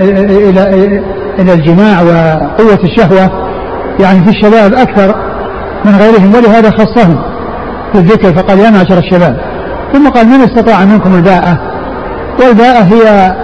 إلى 0.50 1.02
إلى 1.40 1.54
الجماع 1.54 2.02
وقوة 2.02 2.80
الشهوة. 2.84 3.44
يعني 4.00 4.24
في 4.24 4.30
الشباب 4.30 4.74
أكثر 4.74 5.16
من 5.86 5.96
غيرهم 5.96 6.34
ولهذا 6.36 6.72
خصهم 6.72 7.16
في 7.94 8.00
الذكر 8.00 8.34
فقال 8.34 8.60
يا 8.60 8.70
معشر 8.70 8.98
الشباب 8.98 9.38
ثم 9.94 10.10
قال 10.10 10.28
من 10.28 10.42
استطاع 10.42 10.86
منكم 10.86 11.16
الباءة؟ 11.16 11.58
والباءة 12.40 12.84
هي 12.84 13.36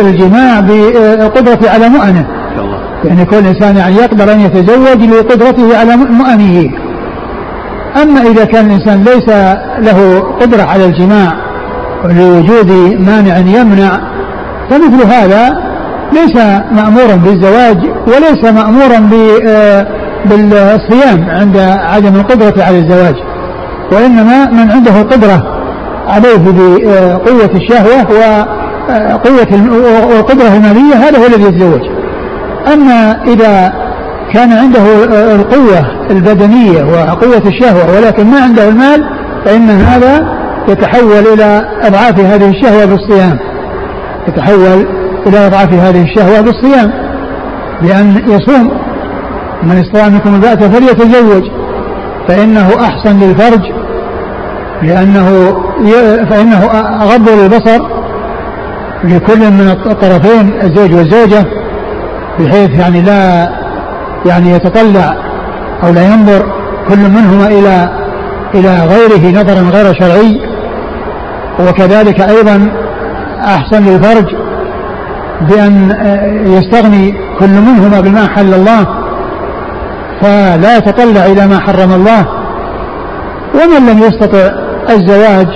الجماع 0.00 0.60
بقدرة 0.60 1.70
على 1.70 1.88
مؤنه. 1.88 2.26
يعني 3.04 3.24
كل 3.24 3.36
إنسان 3.36 3.76
يعني 3.76 3.96
يقدر 3.96 4.32
أن 4.32 4.40
يتزوج 4.40 5.02
لقدرته 5.02 5.78
على 5.78 5.96
مؤنه. 5.96 6.70
أما 8.02 8.20
إذا 8.22 8.44
كان 8.44 8.66
الإنسان 8.66 9.04
ليس 9.04 9.28
له 9.78 10.20
قدرة 10.40 10.62
على 10.62 10.84
الجماع 10.84 11.32
لوجود 12.04 12.70
مانع 13.00 13.38
يمنع 13.38 14.00
فمثل 14.70 15.06
هذا 15.06 15.68
ليس 16.12 16.36
مأمورا 16.72 17.16
بالزواج 17.16 17.76
وليس 18.06 18.52
مأمورا 18.52 19.10
آه، 19.48 19.86
بالصيام 20.24 21.30
عند 21.30 21.56
عدم 21.78 22.16
القدرة 22.16 22.64
على 22.64 22.78
الزواج. 22.78 23.14
وإنما 23.92 24.50
من 24.50 24.70
عنده 24.70 25.02
قدرة 25.02 25.42
عليه 26.08 26.36
بقوة 26.36 27.50
الشهوة 27.54 28.06
وقوة 29.14 29.46
والقدرة 30.08 30.56
المالية 30.56 30.94
هذا 30.94 31.18
هو 31.18 31.26
الذي 31.26 31.42
يتزوج. 31.42 31.80
أما 32.72 33.22
إذا 33.26 33.72
كان 34.34 34.52
عنده 34.52 35.04
القوة 35.34 36.10
البدنية 36.10 36.82
وقوة 36.84 37.42
الشهوة 37.46 37.96
ولكن 37.96 38.26
ما 38.26 38.40
عنده 38.40 38.68
المال 38.68 39.04
فإن 39.44 39.70
هذا 39.70 40.38
يتحول 40.68 41.26
إلى 41.34 41.68
أضعاف 41.82 42.20
هذه 42.20 42.50
الشهوة 42.50 42.84
بالصيام. 42.84 43.38
يتحول 44.28 44.86
إلى 45.26 45.46
إضعاف 45.46 45.72
هذه 45.72 46.02
الشهوة 46.02 46.40
بالصيام 46.40 46.92
بأن 47.82 48.22
يصوم. 48.28 48.88
من 49.62 49.78
استطاع 49.78 50.08
منكم 50.08 50.34
البأس 50.34 50.56
فليتزوج 50.56 51.50
فإنه 52.28 52.68
أحسن 52.80 53.20
للفرج 53.20 53.60
لأنه 54.82 55.56
فإنه 56.30 56.64
أغض 57.02 57.28
للبصر 57.28 57.88
لكل 59.04 59.38
من 59.38 59.76
الطرفين 59.86 60.60
الزوج 60.62 60.94
والزوجة 60.94 61.44
بحيث 62.38 62.70
يعني 62.80 63.02
لا 63.02 63.48
يعني 64.26 64.50
يتطلع 64.50 65.14
أو 65.84 65.92
لا 65.92 66.12
ينظر 66.12 66.46
كل 66.88 66.98
منهما 66.98 67.46
إلى 67.46 67.88
إلى 68.54 68.86
غيره 68.86 69.40
نظرا 69.40 69.70
غير 69.70 69.94
شرعي. 70.00 70.40
وكذلك 71.60 72.20
أيضا 72.20 72.72
أحسن 73.44 73.84
للفرج 73.84 74.34
بأن 75.40 75.90
يستغني 76.46 77.14
كل 77.38 77.48
منهما 77.50 78.00
بما 78.00 78.28
حل 78.28 78.54
الله 78.54 78.86
فلا 80.20 80.76
يتطلع 80.76 81.26
إلى 81.26 81.46
ما 81.46 81.58
حرم 81.60 81.92
الله. 81.92 82.26
ومن 83.54 83.86
لم 83.90 83.98
يستطع 83.98 84.50
الزواج 84.90 85.46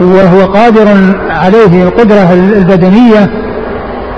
وهو 0.00 0.52
قادر 0.52 0.88
عليه 1.30 1.82
القدرة 1.82 2.32
البدنية 2.32 3.30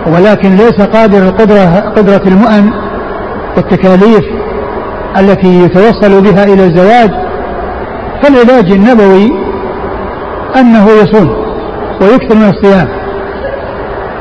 ولكن 0.06 0.50
ليس 0.56 0.80
قادر 0.80 1.18
القدرة 1.18 1.92
قدرة 1.96 2.22
المؤن 2.26 2.70
والتكاليف 3.56 4.24
التي 5.18 5.64
يتوصل 5.64 6.22
بها 6.22 6.44
إلى 6.44 6.64
الزواج 6.64 7.10
فالعلاج 8.22 8.72
النبوي 8.72 9.32
أنه 10.56 10.86
يصوم 10.90 11.49
ويكثر 12.00 12.36
من 12.36 12.48
الصيام. 12.48 12.88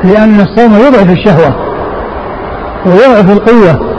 لأن 0.04 0.40
الصوم 0.40 0.74
يضعف 0.74 1.10
الشهوة 1.10 1.54
ويضعف 2.86 3.30
القوة. 3.30 3.90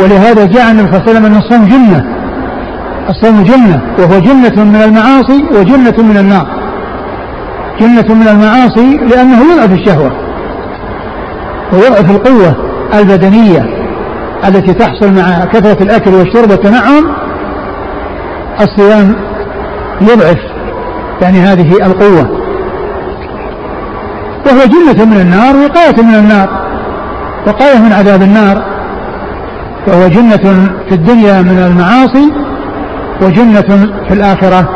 ولهذا 0.00 0.46
جاء 0.46 0.70
النبي 0.70 0.92
صلى 0.92 0.96
الله 0.96 1.02
عليه 1.02 1.10
وسلم 1.10 1.24
أن 1.24 1.36
الصوم 1.36 1.64
جنة. 1.64 2.04
الصوم 3.08 3.42
جنة 3.42 3.82
وهو 3.98 4.20
جنة 4.20 4.64
من 4.64 4.82
المعاصي 4.82 5.44
وجنة 5.60 6.08
من 6.10 6.16
النار. 6.16 6.46
جنة 7.80 8.14
من 8.14 8.28
المعاصي 8.28 8.96
لأنه 8.96 9.52
يضعف 9.52 9.72
الشهوة 9.72 10.12
ويضعف 11.72 12.10
القوة 12.10 12.54
البدنية 12.94 13.64
التي 14.48 14.74
تحصل 14.74 15.12
مع 15.12 15.44
كثرة 15.44 15.82
الأكل 15.82 16.14
والشرب 16.14 16.50
والتنعم. 16.50 17.04
الصيام 18.60 19.16
يضعف 20.00 20.38
يعني 21.22 21.38
هذه 21.38 21.86
القوة. 21.86 22.35
وهو 24.56 24.64
جنة 24.66 25.04
من 25.04 25.20
النار 25.20 25.56
وقاية 25.56 26.02
من 26.02 26.14
النار. 26.14 26.48
وقاية 27.46 27.78
من 27.78 27.92
عذاب 27.92 28.22
النار. 28.22 28.62
وهو 29.88 30.08
جنة 30.08 30.68
في 30.88 30.94
الدنيا 30.94 31.42
من 31.42 31.58
المعاصي 31.58 32.32
وجنة 33.22 33.88
في 34.08 34.14
الآخرة 34.14 34.68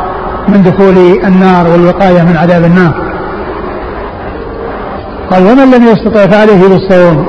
من 0.47 0.63
دخول 0.63 0.97
النار 1.25 1.67
والوقاية 1.67 2.21
من 2.21 2.37
عذاب 2.37 2.63
النار. 2.63 2.93
قال 5.31 5.43
ومن 5.43 5.71
لم 5.71 5.83
يستطع 5.83 6.27
فعليه 6.27 6.67
بالصوم 6.67 7.25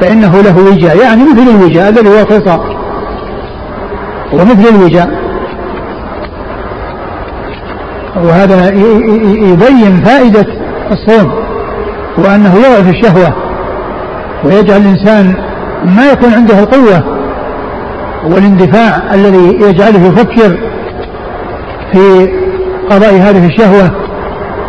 فإنه 0.00 0.42
له 0.42 0.58
وجاء. 0.58 0.96
يعني 0.96 1.22
مثل 1.22 1.50
الوجاء 1.50 1.88
الذي 1.88 2.08
هو 2.08 2.24
خصاء 2.24 2.76
ومثل 4.32 4.74
الوجاء. 4.74 5.10
وهذا 8.24 8.68
يبين 9.50 10.04
فائدة 10.04 10.46
الصوم. 10.90 11.41
وأنه 12.18 12.54
يضعف 12.56 12.88
الشهوة 12.88 13.34
ويجعل 14.44 14.80
الإنسان 14.80 15.34
ما 15.84 16.10
يكون 16.12 16.34
عنده 16.34 16.58
القوة 16.58 17.02
والاندفاع 18.24 19.14
الذي 19.14 19.58
يجعله 19.62 20.06
يفكر 20.06 20.58
في 21.92 22.28
قضاء 22.90 23.14
هذه 23.14 23.46
الشهوة 23.46 23.90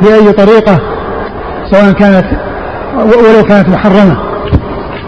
بأي 0.01 0.31
طريقة 0.31 0.79
سواء 1.71 1.91
كانت 1.91 2.25
ولو 2.97 3.43
كانت 3.47 3.69
محرمة. 3.69 4.17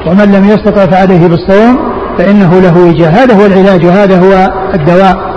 ومن 0.07 0.31
لم 0.31 0.45
يستطع 0.49 0.85
فعليه 0.85 1.27
بالصوم 1.27 1.77
فإنه 2.17 2.59
له 2.59 2.77
وجاه 2.77 3.09
هذا 3.09 3.35
هو 3.35 3.45
العلاج 3.45 3.85
وهذا 3.85 4.19
هو 4.19 4.53
الدواء. 4.73 5.35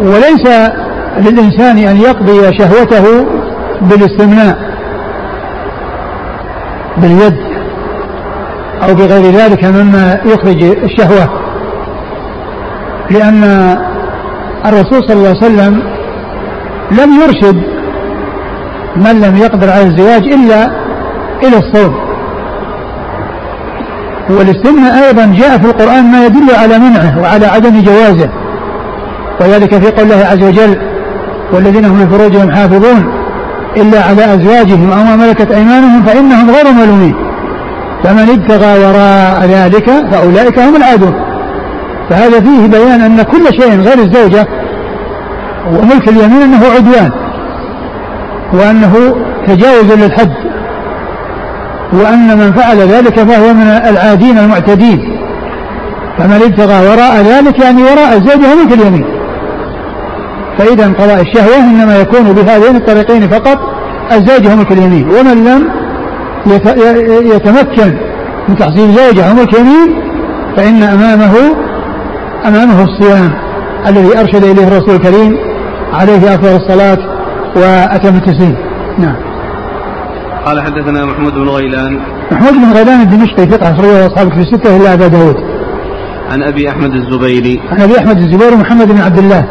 وليس 0.00 0.70
للإنسان 1.18 1.78
أن 1.78 1.96
يقضي 1.96 2.58
شهوته 2.58 3.26
بالاستمناء. 3.80 4.65
باليد 6.98 7.36
أو 8.88 8.94
بغير 8.94 9.32
ذلك 9.32 9.64
مما 9.64 10.20
يخرج 10.24 10.62
الشهوة. 10.62 11.28
لأن 13.10 13.44
الرسول 14.66 15.02
صلى 15.08 15.12
الله 15.12 15.28
عليه 15.28 15.38
وسلم 15.38 15.82
لم 16.90 17.20
يرشد 17.20 17.62
من 18.96 19.20
لم 19.20 19.36
يقدر 19.36 19.70
على 19.70 19.82
الزواج 19.82 20.22
إلا 20.22 20.70
إلى 21.42 21.56
الصوم. 21.58 21.94
والاستمناء 24.30 25.06
أيضا 25.06 25.34
جاء 25.38 25.58
في 25.58 25.64
القرآن 25.64 26.04
ما 26.12 26.26
يدل 26.26 26.54
على 26.54 26.78
منعه 26.78 27.20
وعلى 27.22 27.46
عدم 27.46 27.82
جوازه. 27.82 28.28
وذلك 29.40 29.78
في 29.78 29.90
قول 29.90 30.12
الله 30.12 30.26
عز 30.26 30.42
وجل 30.42 30.78
والذين 31.52 31.84
هم 31.84 32.02
لفروجهم 32.02 32.50
حافظون 32.50 33.15
إلا 33.76 34.02
على 34.02 34.34
أزواجهم 34.34 34.92
أو 34.92 35.04
ما 35.04 35.16
ملكت 35.16 35.50
أيمانهم 35.50 36.02
فإنهم 36.02 36.50
غير 36.50 36.72
ملومين. 36.72 37.14
فمن 38.04 38.30
ابتغى 38.30 38.78
وراء 38.78 39.44
ذلك 39.44 39.90
فأولئك 40.10 40.58
هم 40.58 40.76
العادون. 40.76 41.14
فهذا 42.10 42.40
فيه 42.40 42.66
بيان 42.66 43.00
أن 43.00 43.22
كل 43.22 43.46
شيء 43.60 43.80
غير 43.80 43.98
الزوجة 43.98 44.46
وملك 45.66 46.08
اليمين 46.08 46.42
أنه 46.42 46.60
عدوان 46.76 47.10
وأنه 48.52 49.14
تجاوز 49.46 49.92
للحد 49.92 50.32
وأن 51.92 52.38
من 52.38 52.52
فعل 52.52 52.76
ذلك 52.76 53.20
فهو 53.20 53.54
من 53.54 53.62
العادين 53.62 54.38
المعتدين. 54.38 54.98
فمن 56.18 56.40
ابتغى 56.42 56.88
وراء 56.88 57.16
ذلك 57.16 57.58
يعني 57.58 57.82
وراء 57.82 58.16
الزوجة 58.16 58.54
ملك 58.54 58.72
اليمين. 58.72 59.15
فإذا 60.58 60.92
قضاء 60.92 61.20
الشهوة 61.20 61.56
إنما 61.56 62.00
يكون 62.00 62.32
بهذين 62.32 62.76
الطريقين 62.76 63.28
فقط 63.28 63.58
الزوجة 64.12 64.56
ملك 64.56 64.72
اليمين 64.72 65.08
ومن 65.08 65.44
لم 65.44 65.68
يتمكن 67.34 67.98
من 68.48 68.56
تحصيل 68.56 68.92
زوجة 68.92 69.34
ملك 69.34 69.58
يمين 69.58 70.02
فإن 70.56 70.82
أمامه 70.82 71.34
أمامه 72.46 72.84
الصيام 72.84 73.32
الذي 73.86 74.20
أرشد 74.20 74.44
إليه 74.44 74.68
الرسول 74.68 74.94
الكريم 74.94 75.36
عليه 75.92 76.34
أفضل 76.34 76.56
الصلاة 76.56 76.98
وأتم 77.56 78.16
التسليم. 78.16 78.56
نعم. 78.98 79.16
قال 80.46 80.62
حدثنا 80.62 81.04
محمود 81.04 81.34
بن 81.34 81.48
غيلان. 81.48 82.00
محمود 82.30 82.52
بن 82.52 82.72
غيلان 82.72 83.00
الدمشقي 83.00 83.46
ثقة 83.46 83.70
أخرجه 83.70 84.06
أصحابك 84.06 84.32
في 84.32 84.40
الستة 84.40 84.76
إلا 84.76 84.94
أبا 84.94 85.06
داود. 85.06 85.36
عن 86.30 86.42
أبي 86.42 86.70
أحمد 86.70 86.90
الزبيري. 86.94 87.60
عن 87.70 87.80
أبي 87.80 87.98
أحمد 87.98 88.18
الزبيري 88.18 88.56
محمد 88.56 88.88
بن 88.92 89.00
عبد 89.00 89.18
الله. 89.18 89.44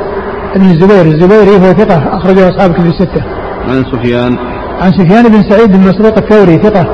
بن 0.56 0.66
الزبير 0.66 1.02
الزبيري 1.02 1.56
هو 1.58 1.74
ثقة 1.74 2.18
أخرجه 2.18 2.50
أصحابك 2.50 2.82
في 2.82 2.88
الستة 2.88 3.24
عن 3.68 3.84
سفيان 3.92 4.38
عن 4.82 4.92
سفيان 4.92 5.28
بن 5.28 5.50
سعيد 5.50 5.72
بن 5.72 5.80
مسروق 5.80 6.18
الثوري 6.18 6.58
ثقة 6.58 6.86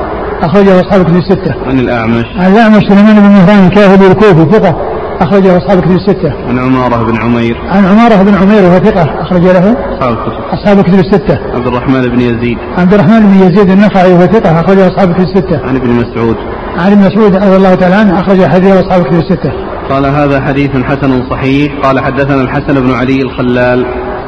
أخرجه 0.41 0.81
أصحابك 0.81 1.07
في 1.07 1.17
الستة 1.17 1.55
عن 1.65 1.79
الأعمش 1.79 2.25
عن 2.35 2.51
الأعمش 2.51 2.83
سليمان 2.89 3.15
بن 3.15 3.29
مهران 3.29 3.65
الكاهلي 3.65 4.07
الكوفي 4.07 4.51
ثقة 4.51 4.91
أخرجه 5.21 5.57
أصحاب 5.57 5.79
كتب 5.79 5.91
الستة. 5.91 6.31
عن 6.49 6.59
عمارة 6.59 7.03
بن 7.03 7.21
عمير. 7.21 7.57
عن 7.69 7.85
عمارة 7.85 8.23
بن 8.23 8.33
عمير 8.33 8.63
وهو 8.63 8.79
ثقة 8.79 9.21
أخرج 9.21 9.41
له. 9.41 9.75
أصحاب 9.99 10.13
الكتب. 10.13 10.43
أصحاب 10.53 10.79
الكتب 10.79 10.99
الستة. 10.99 11.37
عبد 11.55 11.67
الرحمن 11.67 12.01
بن 12.01 12.21
يزيد. 12.21 12.57
عبد 12.77 12.93
الرحمن 12.93 13.19
بن 13.19 13.33
يزيد 13.33 13.69
النخعي 13.69 14.13
وهو 14.13 14.25
ثقة 14.25 14.59
أخرجه 14.61 14.87
أصحاب 14.87 15.09
الكتب 15.09 15.23
الستة. 15.23 15.67
عن 15.67 15.75
ابن 15.75 15.89
مسعود. 15.89 16.35
عن 16.77 16.91
ابن 16.91 17.01
مسعود 17.01 17.35
رضي 17.35 17.55
الله 17.55 17.75
تعالى 17.75 17.95
عنه 17.95 18.19
أخرج 18.19 18.45
حديث 18.45 18.85
أصحاب 18.85 19.01
الكتب 19.01 19.19
الستة. 19.19 19.51
قال 19.91 20.05
هذا 20.05 20.41
حديث 20.41 20.69
حسن 20.69 21.29
صحيح 21.29 21.73
قال 21.83 21.99
حدثنا 21.99 22.41
الحسن 22.41 22.81
بن 22.81 22.91
علي 22.91 23.21
الخلال. 23.21 23.85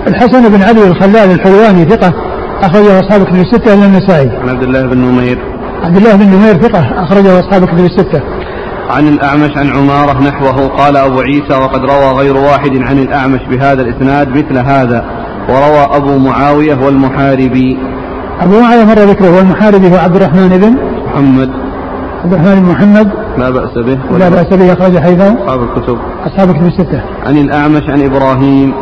الحسن 0.07 0.49
بن 0.49 0.63
علي 0.63 0.87
الخلال 0.87 1.31
الحلواني 1.31 1.85
ثقة 1.85 2.13
أخرجه 2.61 2.99
أصحاب 2.99 3.21
الكتب 3.21 3.35
الستة 3.35 3.73
إلا 3.73 3.85
النسائي. 3.85 4.29
عن 4.29 4.49
عبد 4.49 4.63
الله 4.63 4.85
بن 4.85 4.97
نمير. 4.97 5.37
عبد 5.83 5.97
الله 5.97 6.15
بن 6.15 6.25
نمير 6.25 6.53
ثقة 6.53 7.03
أخرجه 7.03 7.39
أصحاب 7.39 7.63
الكتب 7.63 7.85
الستة. 7.85 8.21
عن 8.89 9.07
الأعمش 9.07 9.57
عن 9.57 9.69
عمارة 9.69 10.21
نحوه 10.21 10.67
قال 10.67 10.97
أبو 10.97 11.19
عيسى 11.19 11.53
وقد 11.53 11.79
روى 11.79 12.11
غير 12.11 12.37
واحد 12.37 12.77
عن 12.77 12.99
الأعمش 12.99 13.39
بهذا 13.51 13.81
الإسناد 13.81 14.29
مثل 14.29 14.57
هذا 14.57 15.05
وروى 15.49 15.97
أبو 15.97 16.17
معاوية 16.17 16.85
والمحاربي 16.85 17.77
أبو 18.41 18.59
معاوية 18.59 18.83
مر 18.83 18.99
ذكره 18.99 19.37
والمحاربي 19.37 19.91
هو 19.91 19.97
عبد 19.97 20.15
الرحمن 20.15 20.47
بن 20.47 20.75
محمد 21.05 21.62
عبد 22.23 22.33
الرحمن 22.33 22.55
بن 22.55 22.69
محمد. 22.69 23.09
لا 23.37 23.49
بأس 23.49 23.73
به. 23.77 24.17
لا 24.17 24.29
بأس 24.29 24.45
به 24.45 24.73
أخرج 24.73 24.97
حيث 24.97 25.21
أصحاب 25.21 25.63
الكتب. 25.63 25.97
أصحاب 26.25 26.49
الكتب 26.49 26.65
الستة. 26.65 27.01
عن 27.25 27.37
الأعمش 27.37 27.83
عن 27.89 28.01
إبراهيم. 28.01 28.73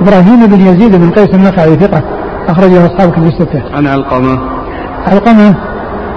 إبراهيم 0.00 0.46
بن 0.46 0.60
يزيد 0.60 0.96
بن 0.96 1.10
قيس 1.10 1.34
النخعي 1.34 1.76
ثقة 1.76 2.02
أخرجه 2.48 2.86
أصحاب 2.86 3.08
الكتب 3.08 3.26
الستة. 3.26 3.62
عن 3.76 3.86
علقمة. 3.86 4.38
علقمة 5.06 5.54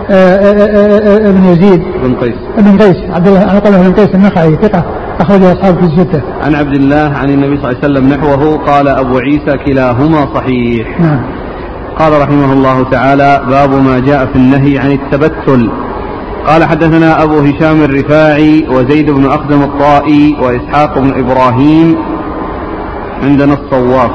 آه، 0.09 0.13
آه، 0.13 1.25
آه، 1.25 1.29
ابن 1.29 1.45
يزيد. 1.45 1.81
بن 2.03 2.15
قيس. 2.15 2.35
بن 2.57 2.77
قيس 2.77 2.97
عبد 3.15 3.27
الله 3.27 3.57
الله 3.57 3.89
بن 3.89 3.93
قيس 3.93 4.15
النخعي 4.15 4.55
ثقة 4.55 4.83
أخرجه 5.19 5.53
أصحاب 5.53 5.75
في 5.75 5.85
الستة. 5.85 6.21
عن 6.45 6.55
عبد 6.55 6.75
الله 6.75 7.17
عن 7.17 7.29
النبي 7.29 7.57
صلى 7.57 7.69
الله 7.71 7.77
عليه 7.83 7.93
وسلم 7.93 8.09
نحوه 8.09 8.57
قال 8.57 8.87
أبو 8.87 9.17
عيسى 9.17 9.57
كلاهما 9.65 10.27
صحيح. 10.35 11.01
نعم. 11.01 11.19
قال 11.99 12.21
رحمه 12.21 12.53
الله 12.53 12.83
تعالى 12.91 13.41
باب 13.49 13.69
ما 13.69 13.99
جاء 13.99 14.25
في 14.25 14.35
النهي 14.35 14.79
عن 14.79 14.91
التبتل. 14.91 15.69
قال 16.45 16.63
حدثنا 16.63 17.23
أبو 17.23 17.39
هشام 17.39 17.83
الرفاعي 17.83 18.67
وزيد 18.69 19.11
بن 19.11 19.25
أخدم 19.25 19.63
الطائي 19.63 20.37
وإسحاق 20.41 20.99
بن 20.99 21.13
إبراهيم 21.19 21.97
عندنا 23.23 23.53
الصواف. 23.53 24.11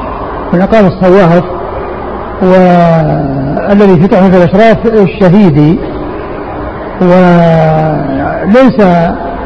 هنا 0.53 0.65
قال 0.65 0.85
الصواف 0.85 1.43
والذي 2.41 4.01
في 4.01 4.07
تحفة 4.07 4.37
الأشراف 4.37 4.85
الشهيدي 4.85 5.79
وليس 7.01 8.81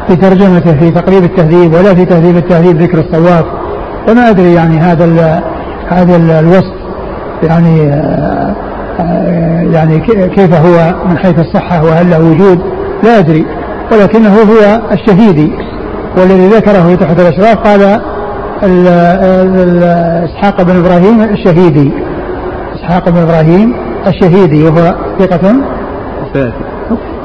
في 0.08 0.16
ترجمته 0.16 0.78
في 0.78 0.90
تقريب 0.90 1.24
التهذيب 1.24 1.74
ولا 1.74 1.94
في 1.94 2.04
تهذيب 2.04 2.36
التهذيب 2.36 2.82
ذكر 2.82 2.98
الصواف 2.98 3.44
وما 4.08 4.30
أدري 4.30 4.54
يعني 4.54 4.78
هذا 4.78 5.42
هذا 5.88 6.40
الوصف 6.40 6.74
يعني 7.42 8.02
يعني 9.72 10.00
كيف 10.28 10.54
هو 10.54 10.94
من 11.08 11.18
حيث 11.18 11.38
الصحة 11.38 11.84
وهل 11.84 12.10
له 12.10 12.20
وجود؟ 12.20 12.58
لا 13.02 13.18
أدري. 13.18 13.46
ولكنه 13.92 14.34
هو 14.34 14.80
الشهيدي 14.92 15.52
والذي 16.16 16.48
ذكره 16.48 16.82
في 16.82 16.96
تحت 16.96 17.20
الأشراف. 17.20 17.56
قال 17.56 18.00
إسحاق 20.24 20.62
بن 20.62 20.76
إبراهيم 20.76 21.22
الشهيدي. 21.22 21.92
إسحاق 22.74 23.08
بن 23.08 23.18
إبراهيم 23.18 23.74
الشهيدي 24.06 24.64
وهو 24.64 24.94
ثقة. 25.18 25.54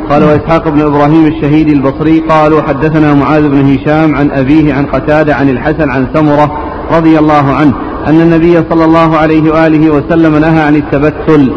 قال 0.10 0.24
وإسحاق 0.24 0.70
بن 0.70 0.82
إبراهيم 0.82 1.28
الشهيدي 1.28 1.74
البصري 1.74 2.20
قالوا 2.20 2.62
حدثنا 2.62 3.14
معاذ 3.14 3.50
بن 3.50 3.74
هشام 3.74 4.16
عن 4.16 4.32
أبيه 4.32 4.74
عن 4.74 4.86
قتادة 4.86 5.36
عن 5.36 5.50
الحسن 5.50 5.90
عن 5.90 6.08
سمرة 6.14 6.52
رضي 6.92 7.20
الله 7.20 7.52
عنه 7.52 7.74
أن 8.08 8.22
النبي 8.22 8.64
صلى 8.70 8.86
الله 8.86 9.18
عليه 9.18 9.52
وآله 9.52 9.90
وسلم 9.90 10.38
نهى 10.38 10.62
عن 10.62 10.76
التبتل. 10.76 11.54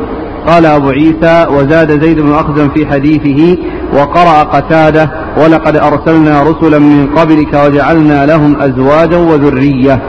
قال 0.47 0.67
أبو 0.67 0.89
عيسى 0.89 1.47
وزاد 1.51 2.05
زيد 2.05 2.21
بن 2.21 2.33
أخزم 2.33 2.69
في 2.69 2.87
حديثه 2.87 3.59
وقرأ 3.95 4.43
قتادة 4.43 5.11
ولقد 5.37 5.77
أرسلنا 5.77 6.43
رسلا 6.43 6.79
من 6.79 7.07
قبلك 7.17 7.55
وجعلنا 7.55 8.27
لهم 8.27 8.57
أزواجا 8.61 9.17
وذرية. 9.17 10.03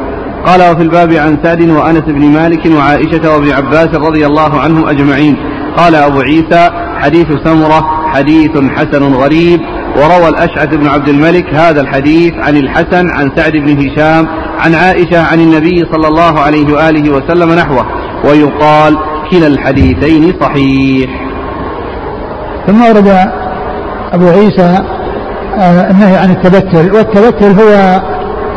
قال 0.45 0.71
وفي 0.71 0.84
الباب 0.84 1.13
عن 1.13 1.38
سعد 1.43 1.69
وأنس 1.69 2.04
بن 2.08 2.26
مالك 2.26 2.65
وعائشة 2.65 3.34
وابن 3.34 3.52
عباس 3.52 3.95
رضي 3.95 4.26
الله 4.26 4.60
عنهم 4.60 4.88
أجمعين. 4.88 5.36
قال 5.78 5.95
أبو 5.95 6.19
عيسى 6.19 6.69
حديث 6.97 7.28
سمرة 7.43 7.86
حديث 8.13 8.52
حسن 8.76 9.04
غريب. 9.13 9.60
وروى 9.95 10.30
الأشعث 10.30 10.76
بن 10.76 10.88
عبد 10.88 11.10
الملك 11.10 11.54
هذا 11.54 11.82
الحديث 11.82 12.34
عن 12.34 12.58
الحسن 12.58 13.10
عن 13.10 13.32
سعد 13.36 13.52
بن 13.52 13.88
هشام 13.88 14.28
عن 14.60 14.74
عائشة 14.74 15.22
عن 15.22 15.39
النبي 15.39 15.86
صلى 15.91 16.08
الله 16.08 16.39
عليه 16.39 16.74
وآله 16.74 17.10
وسلم 17.10 17.54
نحوه 17.54 17.86
ويقال 18.26 18.98
كلا 19.32 19.48
الحديثين 19.48 20.34
صحيح. 20.41 21.10
ثم 22.67 22.82
ورد 22.82 23.08
أبو 24.13 24.28
عيسى 24.28 24.84
آه، 25.60 25.91
النهي 25.91 26.17
عن 26.17 26.32
التبتل 26.32 26.96
والتبتل 26.96 27.62
هو 27.62 28.02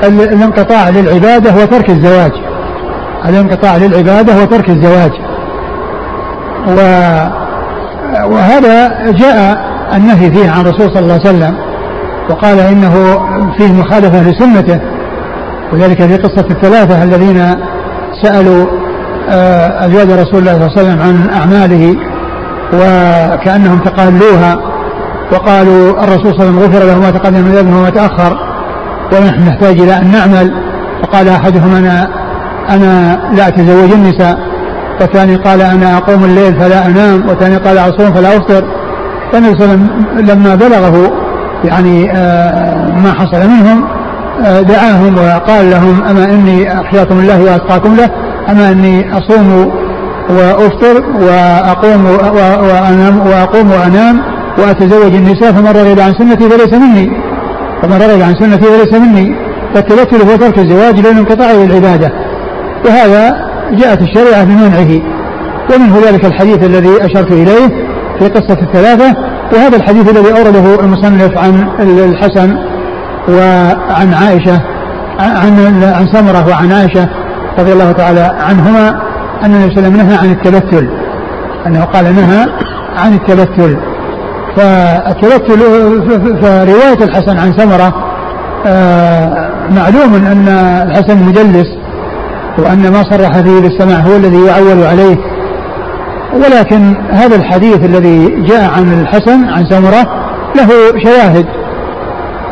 الانقطاع 0.04 0.88
للعبادة 0.88 1.62
وترك 1.62 1.90
الزواج. 1.90 2.32
الانقطاع 3.28 3.76
للعبادة 3.76 4.42
وترك 4.42 4.68
الزواج. 4.70 5.12
و 6.68 6.80
وهذا 8.24 9.10
جاء 9.10 9.70
النهي 9.94 10.30
فيه 10.30 10.50
عن 10.50 10.60
الرسول 10.60 10.90
صلى 10.90 11.00
الله 11.00 11.20
عليه 11.24 11.30
وسلم 11.30 11.56
وقال 12.30 12.60
إنه 12.60 12.94
فيه 13.58 13.72
مخالفة 13.72 14.30
لسنته. 14.30 14.80
وذلك 15.72 16.02
في 16.02 16.16
قصة 16.16 16.46
الثلاثة 16.50 17.02
الذين 17.02 17.54
سألوا 18.22 18.66
آه، 19.28 19.86
أزواج 19.86 20.10
رسول 20.10 20.38
الله 20.38 20.52
صلى 20.52 20.66
الله 20.66 20.72
عليه 20.78 20.82
وسلم 20.82 21.00
عن 21.00 21.30
أعماله 21.40 21.96
وكأنهم 22.72 23.78
تقالوها 23.78 24.56
وقالوا 25.32 26.04
الرسول 26.04 26.34
صلى 26.34 26.42
الله 26.42 26.42
عليه 26.42 26.50
وسلم 26.50 26.58
غفر 26.58 26.86
له 26.86 27.00
ما 27.00 27.10
تقدم 27.10 27.40
من 27.40 27.52
ذنبه 27.52 27.78
وما 27.78 27.90
تاخر 27.90 28.38
ونحن 29.12 29.48
نحتاج 29.48 29.80
إلى 29.80 29.96
أن 29.96 30.10
نعمل. 30.12 30.54
فقال 31.02 31.28
أحدهم 31.28 31.74
أنا 31.74 32.08
أنا 32.70 33.20
لا 33.36 33.48
أتزوج 33.48 33.92
النساء. 33.92 34.38
والثاني 35.00 35.36
قال 35.36 35.60
أنا 35.60 35.96
أقوم 35.96 36.24
الليل 36.24 36.60
فلا 36.60 36.86
أنام. 36.86 37.28
والثاني 37.28 37.56
قال 37.56 37.78
أصوم 37.78 38.12
فلا 38.12 38.36
أفطر. 38.36 38.64
فالنبي 39.32 39.58
صلى 39.58 39.64
الله 39.64 39.74
عليه 39.74 40.14
وسلم 40.14 40.26
لما 40.30 40.54
بلغه 40.54 41.12
يعني 41.64 42.12
آه، 42.12 42.90
ما 42.90 43.12
حصل 43.12 43.48
منهم 43.48 43.84
دعاهم 44.42 45.14
وقال 45.18 45.70
لهم 45.70 46.02
أما 46.02 46.24
إني 46.24 46.80
أخشاكم 46.80 47.18
الله 47.18 47.42
وأتقاكم 47.42 47.96
له 47.96 48.10
أما 48.48 48.72
إني 48.72 49.18
أصوم 49.18 49.72
وأفطر 50.30 51.04
وأقوم 51.20 52.06
وأنام 52.68 53.20
وأقوم 53.26 53.70
وأنام 53.70 54.20
وأتزوج 54.58 55.14
النساء 55.14 55.52
فمن 55.52 55.66
رغب 55.66 56.00
عن 56.00 56.12
سنتي 56.18 56.48
فليس 56.50 56.72
مني. 56.72 57.10
فمن 57.82 58.02
رغب 58.02 58.22
عن 58.22 58.34
سنتي 58.34 58.66
فليس 58.66 58.94
مني. 58.94 59.36
فالتبتل 59.74 60.30
هو 60.30 60.36
ترك 60.36 60.58
الزواج 60.58 61.00
للانقطاع 61.00 61.52
بالعبادة 61.52 62.12
وهذا 62.86 63.50
جاءت 63.72 64.02
الشريعة 64.02 64.44
بمنعه. 64.44 65.02
ومنه 65.74 65.98
ذلك 66.06 66.24
الحديث 66.24 66.64
الذي 66.64 67.04
أشرت 67.04 67.32
إليه 67.32 67.68
في 68.18 68.28
قصة 68.28 68.58
الثلاثة 68.62 69.16
وهذا 69.52 69.76
الحديث 69.76 70.10
الذي 70.10 70.32
أورده 70.32 70.80
المصنف 70.80 71.38
عن 71.38 71.68
الحسن 71.80 72.56
وعن 73.28 74.14
عائشة 74.14 74.60
عن 75.20 75.84
عن 75.84 76.06
سمرة 76.12 76.48
وعن 76.48 76.72
عائشة 76.72 77.08
رضي 77.58 77.72
الله 77.72 77.92
تعالى 77.92 78.36
عنهما 78.40 78.88
أن 79.44 79.54
النبي 79.54 79.74
صلى 79.74 79.86
الله 79.86 80.02
نهى 80.02 80.16
عن 80.16 80.30
التبتل. 80.30 80.88
أنه 81.66 81.84
قال 81.84 82.16
نهى 82.16 82.46
عن 82.98 83.14
التبتل. 83.14 83.76
فالتبتل 84.56 85.58
فرواية 86.42 87.04
الحسن 87.04 87.38
عن 87.38 87.58
سمرة 87.58 87.94
آه، 88.66 89.50
معلوم 89.70 90.14
أن 90.14 90.48
الحسن 90.88 91.22
مدلس 91.26 91.66
وأن 92.58 92.92
ما 92.92 93.02
صرح 93.02 93.40
فيه 93.40 93.60
بالسماع 93.60 93.98
هو 94.00 94.16
الذي 94.16 94.44
يعول 94.44 94.82
عليه. 94.84 95.16
ولكن 96.34 96.94
هذا 97.10 97.36
الحديث 97.36 97.84
الذي 97.84 98.42
جاء 98.48 98.70
عن 98.70 99.00
الحسن 99.00 99.44
عن 99.44 99.66
سمرة 99.70 100.06
له 100.56 100.68
شواهد. 101.04 101.59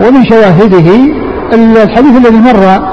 ومن 0.01 0.25
شواهده 0.25 0.91
الحديث 1.55 2.17
الذي 2.17 2.37
مر 2.37 2.89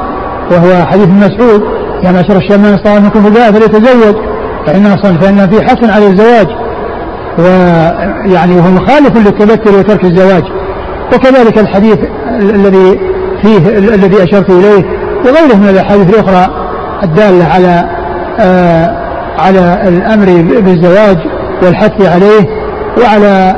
وهو 0.52 0.86
حديث 0.86 1.08
مسعود 1.08 1.62
يا 2.04 2.12
معشر 2.12 2.38
الشباب 2.38 2.60
من 2.60 2.65
استطاع 2.74 3.00
منكم 3.00 3.26
الباء 3.26 3.52
فليتزوج 3.52 4.15
فإن 4.68 4.86
أصلا 4.86 5.18
فإن 5.18 5.50
في 5.50 5.63
حث 5.63 5.89
على 5.89 6.08
الزواج 6.08 6.48
ويعني 7.39 8.56
هو 8.56 8.72
مخالف 8.72 9.18
للتبتل 9.18 9.76
وترك 9.76 10.04
الزواج. 10.06 10.44
وكذلك 11.13 11.60
الحديث 11.60 11.98
الذي 12.39 13.00
فيه 13.41 13.78
الذي 13.78 14.24
أشرت 14.24 14.50
إليه 14.50 14.84
وغيره 15.26 15.56
من 15.56 15.70
الأحاديث 15.70 16.10
الأخرى 16.10 16.48
الدالة 17.04 17.46
على 17.46 17.89
آه 18.39 19.06
على 19.39 19.82
الأمر 19.88 20.26
بالزواج 20.62 21.18
والحث 21.63 22.02
عليه 22.02 22.50
وعلى 23.02 23.56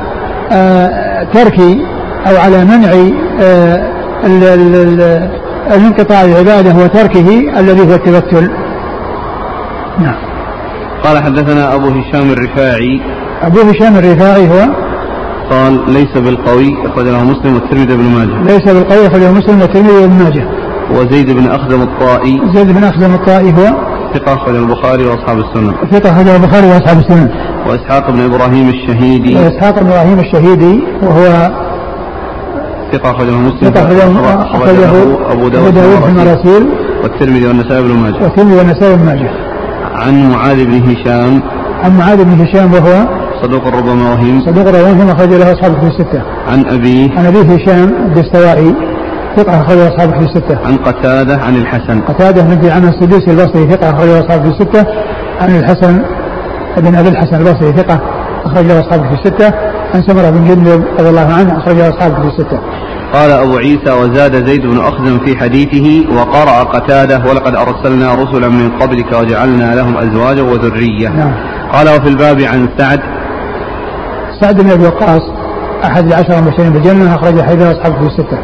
آه 0.52 1.24
ترك 1.34 1.60
أو 2.30 2.38
على 2.38 2.66
منع 2.66 2.92
آه 3.42 3.98
الانقطاع 5.76 6.22
العبادة 6.22 6.84
وتركه 6.84 7.60
الذي 7.60 7.82
هو 7.82 7.96
التبتل 7.96 8.50
نعم. 10.00 10.16
قال 11.04 11.24
حدثنا 11.24 11.76
أبو 11.76 11.88
هشام 11.88 12.32
الرفاعي. 12.32 13.02
أبو 13.42 13.60
هشام 13.60 13.96
الرفاعي 13.96 14.48
هو؟ 14.50 14.68
قال 15.50 15.92
ليس 15.92 16.18
بالقوي 16.18 16.78
أخرجه 16.86 17.24
مسلم 17.24 17.54
والترمذي 17.54 17.98
بن 17.98 18.04
ماجه. 18.04 18.44
ليس 18.44 18.64
بالقوي 18.64 19.08
أخرجه 19.08 19.32
مسلم 19.32 19.62
والترمذي 19.62 20.08
بن 20.08 20.24
ماجه. 20.24 20.48
وزيد 20.92 21.32
بن 21.32 21.48
أخدم 21.48 21.82
الطائي. 21.82 22.42
زيد 22.54 22.72
بن 22.72 22.84
أخدم 22.84 23.14
الطائي 23.14 23.52
هو؟ 23.52 23.88
ثقة 24.14 24.34
أخرجه 24.34 24.58
البخاري 24.58 25.06
وأصحاب 25.06 25.38
السنة. 25.38 25.74
ثقة 25.92 26.12
أخرجه 26.12 26.36
البخاري 26.36 26.68
وأصحاب 26.68 26.98
السنة. 26.98 27.30
وإسحاق 27.68 28.12
بن 28.12 28.22
إبراهيم 28.22 28.70
الشهيدي. 28.70 29.36
وإسحاق 29.36 29.80
بن 29.80 29.88
إبراهيم 29.88 30.20
الشهيدي 30.20 30.84
وهو 31.04 31.52
ثقة 32.94 33.12
أخرجه 33.12 33.32
مسلم. 33.32 33.72
ثقة 33.72 34.42
أخرجه 34.42 34.92
أبو 35.32 35.48
داود 35.48 35.74
في 35.74 36.10
المراسيل 36.10 36.70
والترمذي 37.04 37.48
والنسائي 37.48 37.84
بن 37.84 37.94
ماجه. 37.94 38.24
والترمذي 38.24 38.56
والنسائي 38.56 38.96
بن 38.96 39.06
ماجه. 39.06 39.30
عن 39.96 40.30
معاذ 40.30 40.66
بن 40.66 40.74
هشام. 40.74 41.42
عن 41.84 41.98
معاذ 41.98 42.24
بن 42.24 42.42
هشام 42.42 42.74
وهو 42.74 43.08
صدوق 43.42 43.68
ربما 43.68 44.12
وهم. 44.12 44.42
صدوق 44.46 44.68
ربما 44.68 44.82
وهم 44.82 45.10
أخرج 45.10 45.30
له 45.30 45.54
أصحابه 45.54 45.80
في 45.80 45.88
الستة. 45.88 46.22
عن 46.48 46.66
أبيه 46.66 47.18
عن 47.18 47.26
أبيه 47.26 47.56
هشام 47.56 47.94
الدستوائي. 48.06 48.76
ثقة 49.38 49.62
أخرج 49.62 49.78
أصحابه 49.78 50.12
في 50.12 50.26
الستة. 50.26 50.58
عن 50.66 50.76
قتادة 50.78 51.38
عن 51.38 51.56
الحسن. 51.56 52.02
قتادة 52.02 52.42
بن 52.42 52.70
عن 52.70 52.84
السدوسي 52.84 53.32
البصري 53.32 53.72
ثقة 53.72 53.90
أخرج 53.90 54.10
أصحابه 54.10 54.44
في 54.44 54.50
الستة. 54.50 54.86
عن 55.42 55.60
الحسن 55.60 56.02
بن 56.78 56.96
أبي 56.96 57.10
الحسن 57.10 57.36
البصري 57.36 57.74
ثقة 57.74 58.02
أخرج 58.46 58.66
له 58.66 58.80
أصحابه 58.80 59.04
في 59.04 59.14
الستة. 59.14 59.54
عن 59.94 60.02
سمرة 60.08 60.30
بن 60.30 60.48
جندب 60.48 60.84
رضي 61.00 61.10
الله 61.10 61.34
عنه 61.34 61.58
أخرج 61.58 61.80
أصحابه 61.80 62.16
في 62.16 62.28
الستة. 62.28 62.60
قال 63.14 63.32
أبو 63.32 63.58
عيسى 63.58 63.92
وزاد 63.92 64.48
زيد 64.48 64.62
بن 64.62 64.80
أخزم 64.80 65.20
في 65.26 65.38
حديثه 65.38 66.16
وقرأ 66.16 66.64
قتادة 66.64 67.22
ولقد 67.30 67.56
أرسلنا 67.56 68.16
رسلا 68.16 68.50
من 68.50 68.70
قبلك 68.70 69.14
وجعلنا 69.14 69.76
لهم 69.76 69.98
أزواجا 69.98 70.42
وذرية. 70.42 71.10
نعم. 71.10 71.34
قال 71.74 71.90
وفي 71.90 72.08
الباب 72.08 72.42
عن 72.42 72.70
سعد. 72.78 73.00
سعد 74.42 74.62
بن 74.62 74.72
أبي 74.72 74.86
وقاص 74.86 75.22
أحد 75.84 76.06
العشرة 76.08 76.40
المبشرين 76.40 76.74
بالجنة 76.74 77.16
أخرج 77.16 77.42
حديث 77.42 77.64
أصحابه 77.64 77.96
في 77.98 78.06
الستة. 78.06 78.38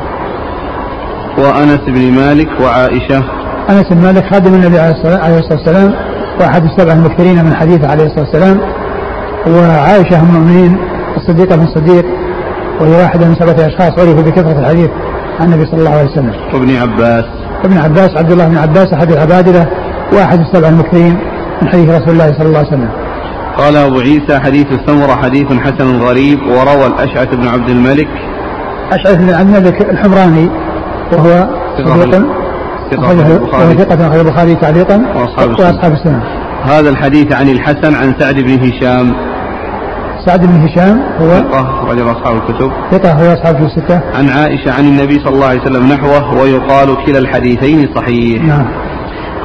وأنس 1.38 1.80
بن 1.88 2.12
مالك 2.12 2.50
وعائشة. 2.62 3.24
أنس 3.70 3.88
بن 3.92 4.02
مالك 4.04 4.34
خادم 4.34 4.54
النبي 4.54 4.80
عليه 4.80 4.92
الصلاة 4.92 5.36
والسلام 5.52 5.94
وأحد 6.40 6.64
السبع 6.66 6.94
المكثرين 6.94 7.46
من 7.46 7.56
حديثه 7.56 7.92
عليه 7.92 8.06
الصلاة 8.06 8.26
والسلام. 8.26 8.60
وعائشة 9.48 10.20
أم 10.20 10.26
المؤمنين 10.26 10.93
الصديقة 11.18 11.56
بن 11.56 11.64
الصديق 11.64 12.06
وهي 12.82 13.02
واحدة 13.02 13.28
من 13.28 13.36
سبعة 13.36 13.68
أشخاص 13.68 14.00
عرفوا 14.00 14.22
بكثرة 14.22 14.60
الحديث 14.60 14.90
عن 15.40 15.54
النبي 15.54 15.66
صلى 15.66 15.80
الله 15.80 15.92
عليه 15.92 16.12
وسلم. 16.12 16.32
وابن 16.54 16.76
عباس. 16.76 17.26
ابن 17.66 17.78
عباس 17.78 18.10
عبد 18.18 18.32
الله 18.32 18.48
بن 18.48 18.58
عباس 18.58 18.94
أحد 18.94 19.12
العبادلة 19.12 19.68
وأحد 20.14 20.40
السبع 20.40 20.68
المكثرين 20.68 21.18
من 21.62 21.68
حديث 21.68 21.90
رسول 21.90 22.10
الله 22.10 22.34
صلى 22.38 22.48
الله 22.48 22.58
عليه 22.58 22.68
وسلم. 22.68 22.90
قال 23.58 23.78
أبو 23.78 24.00
عيسى 24.00 24.40
حديث 24.40 24.66
السمرة 24.72 25.16
حديث 25.16 25.54
حسن 25.54 25.98
غريب 26.00 26.40
وروى 26.48 26.88
الأشعث 26.88 27.36
بن 27.36 27.48
عبد 27.48 27.70
الملك 27.70 28.08
أشعث 28.92 29.16
بن 29.18 29.30
عبد 29.30 29.56
الملك 29.56 29.82
الحمراني 29.82 30.50
وهو 31.14 31.48
صديق 31.78 32.26
ثقة 32.92 34.08
أخرج 34.08 34.20
البخاري 34.20 34.56
تعليقا 34.56 35.06
وأصحاب 35.16 35.94
السنة. 35.94 36.24
هذا 36.64 36.90
الحديث 36.90 37.34
عن 37.34 37.50
الحسن 37.50 37.96
عن 37.96 38.14
سعد 38.20 38.36
بن 38.36 38.60
هشام 38.60 39.14
سعد 40.26 40.46
بن 40.46 40.68
هشام 40.68 41.02
هو 41.20 41.30
ثقة 41.30 41.92
رجل 41.92 42.12
أصحاب 42.12 42.36
الكتب. 42.36 42.72
ثقة 42.92 43.12
هو 43.12 43.34
أصحاب 43.34 43.64
الستة. 43.64 44.02
عن 44.14 44.30
عائشة 44.30 44.72
عن 44.72 44.86
النبي 44.86 45.14
صلى 45.14 45.34
الله 45.34 45.46
عليه 45.46 45.62
وسلم 45.62 45.88
نحوه 45.88 46.42
ويقال 46.42 47.06
كلا 47.06 47.20
الحديثين 47.20 47.90
صحيح. 47.96 48.44
نعم. 48.44 48.66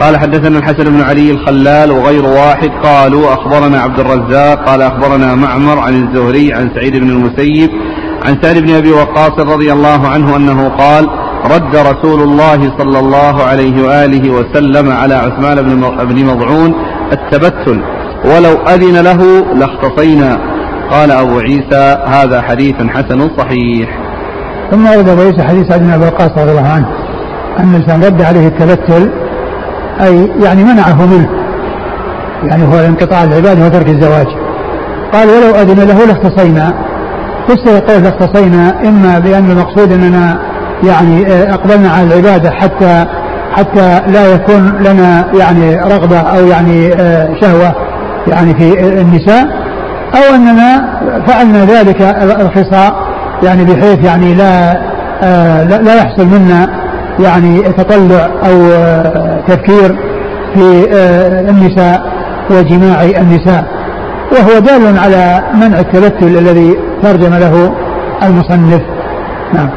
قال 0.00 0.16
حدثنا 0.16 0.58
الحسن 0.58 0.84
بن 0.84 1.00
علي 1.00 1.30
الخلال 1.30 1.90
وغير 1.90 2.24
واحد. 2.24 2.70
قالوا 2.82 3.32
أخبرنا 3.32 3.80
عبد 3.80 4.00
الرزاق. 4.00 4.68
قال 4.68 4.82
أخبرنا 4.82 5.34
معمر 5.34 5.78
عن 5.78 5.94
الزهري 5.94 6.52
عن 6.54 6.70
سعيد 6.74 6.96
بن 6.96 7.08
المسيب 7.08 7.70
عن 8.26 8.38
سعد 8.42 8.58
بن 8.58 8.74
أبي 8.74 8.92
وقاص 8.92 9.46
رضي 9.54 9.72
الله 9.72 10.08
عنه 10.08 10.36
أنه 10.36 10.68
قال 10.68 11.08
رد 11.44 11.76
رسول 11.76 12.22
الله 12.22 12.72
صلى 12.78 12.98
الله 12.98 13.42
عليه 13.42 13.82
وآله 13.86 14.30
وسلم 14.30 14.92
على 14.92 15.14
عثمان 15.14 15.62
بن 16.08 16.24
مضعون 16.24 16.74
التبتل. 17.12 17.82
ولو 18.24 18.52
أذن 18.52 18.96
له 19.00 19.44
لاختصينا. 19.54 20.57
قال 20.90 21.10
أبو 21.10 21.38
عيسى 21.38 21.96
هذا 22.06 22.42
حديث 22.42 22.74
حسن 22.76 23.28
صحيح. 23.38 23.98
ثم 24.70 24.86
ورد 24.86 25.08
أبو 25.08 25.20
عيسى 25.22 25.42
حديث 25.42 25.72
أبي 25.72 26.06
وقاص 26.06 26.30
رضي 26.38 26.50
الله 26.50 26.68
عنه 26.68 26.86
أن 27.58 27.74
الإنسان 27.74 28.04
رد 28.04 28.22
عليه 28.22 28.48
التبتل 28.48 29.10
أي 30.00 30.30
يعني 30.42 30.64
منعه 30.64 31.06
منه 31.06 31.28
يعني 32.44 32.64
هو 32.64 32.78
انقطاع 32.78 33.24
العبادة 33.24 33.66
وترك 33.66 33.88
الزواج. 33.88 34.26
قال 35.12 35.28
ولو 35.28 35.54
أذن 35.54 35.88
له 35.88 36.04
لاختصينا. 36.06 36.74
فسر 37.48 37.78
قول 37.78 38.02
لاختصينا 38.02 38.88
إما 38.88 39.18
بأن 39.18 39.50
المقصود 39.50 39.92
أننا 39.92 40.38
يعني 40.84 41.26
آه، 41.26 41.54
أقبلنا 41.54 41.90
على 41.90 42.06
العبادة 42.06 42.50
حتى 42.50 43.06
حتى 43.52 44.00
لا 44.06 44.34
يكون 44.34 44.72
لنا 44.80 45.26
يعني 45.38 45.76
رغبة 45.76 46.18
أو 46.18 46.46
يعني 46.46 46.92
آه، 46.92 47.28
شهوة 47.40 47.74
يعني 48.28 48.54
في 48.54 48.80
النساء 49.00 49.67
أو 50.14 50.34
أننا 50.34 51.00
فعلنا 51.26 51.64
ذلك 51.64 52.02
الخصاء 52.40 53.08
يعني 53.42 53.64
بحيث 53.64 54.04
يعني 54.04 54.34
لا 54.34 54.82
آه 55.22 55.64
لا 55.64 55.94
يحصل 55.94 56.26
منا 56.26 56.68
يعني 57.20 57.62
تطلع 57.62 58.28
أو 58.46 58.72
آه 58.72 59.40
تفكير 59.46 59.96
في 60.54 60.88
آه 60.92 61.50
النساء 61.50 62.12
وجماع 62.50 63.02
النساء. 63.02 63.64
وهو 64.32 64.58
دال 64.58 64.98
على 64.98 65.42
منع 65.54 65.78
التبتل 65.78 66.38
الذي 66.38 66.76
ترجم 67.02 67.34
له 67.34 67.74
المصنف. 68.22 68.82
نعم. 69.54 69.70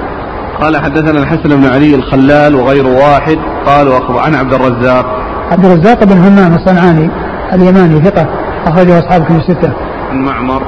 قال 0.61 0.77
حدثنا 0.77 1.19
الحسن 1.19 1.49
بن 1.49 1.65
علي 1.65 1.95
الخلال 1.95 2.55
وغير 2.55 2.87
واحد 2.87 3.37
قالوا 3.65 4.21
عن 4.21 4.35
عبد 4.35 4.53
الرزاق. 4.53 5.05
عبد 5.51 5.65
الرزاق 5.65 6.03
بن 6.03 6.17
همام 6.17 6.55
الصنعاني 6.55 7.09
اليماني 7.53 8.03
ثقة 8.05 8.25
أخرجه 8.67 8.99
أصحاب 8.99 9.23
كتب 9.23 9.35
الستة. 9.35 9.73
عن 10.11 10.17
معمر 10.17 10.61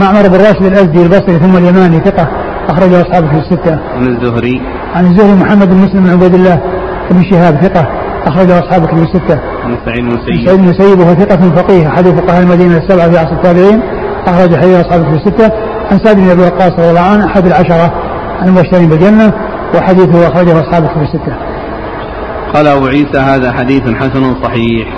معمر 0.00 0.28
بن 0.28 0.36
راشد 0.36 0.62
الأزدي 0.62 1.02
البصري 1.02 1.38
ثم 1.38 1.56
اليماني 1.56 2.00
ثقة 2.00 2.28
أخرجه 2.68 3.00
أصحاب 3.00 3.28
كتب 3.28 3.38
الستة. 3.38 3.78
عن 3.94 4.06
الزهري 4.06 4.60
عن 4.94 5.06
الزهري 5.06 5.32
محمد 5.32 5.68
بن 5.68 5.76
مسلم 5.76 6.04
بن 6.04 6.10
عبيد 6.10 6.34
الله 6.34 6.60
بن 7.10 7.22
شهاب 7.30 7.54
ثقة 7.62 7.86
أخرجه 8.26 8.58
أصحاب 8.58 8.86
كتب 8.86 9.02
الستة. 9.02 9.40
عن 9.64 9.76
سعيد 9.86 10.04
بن 10.04 10.16
سعيد 10.26 10.48
المسيب 10.48 10.58
بن 10.58 10.68
مسيب 10.68 10.98
وهو 11.00 11.14
ثقة 11.14 11.50
فقيه 11.56 11.88
أحد 11.88 12.04
فقهاء 12.04 12.42
المدينة 12.42 12.76
السبعة 12.76 13.10
في 13.10 13.18
عصر 13.18 13.32
التابعين 13.32 13.80
أخرج 14.26 14.56
حديث 14.56 14.86
أصحاب 14.86 15.04
كتب 15.04 15.14
الستة. 15.14 15.52
عن 15.90 15.98
سعد 16.04 16.16
بن 16.16 16.30
أبي 16.30 16.42
وقاص 16.42 16.72
رضي 16.72 16.90
الله 16.90 17.00
عنه 17.00 17.26
أحد 17.26 17.46
العشرة 17.46 17.92
المبشرين 18.42 18.88
بالجنة 18.88 19.32
وحديثه 19.74 20.28
أخرجه 20.28 20.60
أصحاب 20.60 20.86
كتب 20.86 21.02
الستة. 21.02 21.36
قال 22.54 22.66
أبو 22.66 22.86
عيسى 22.86 23.18
هذا 23.18 23.52
حديث 23.52 23.82
حسن 23.82 24.34
صحيح 24.42 24.88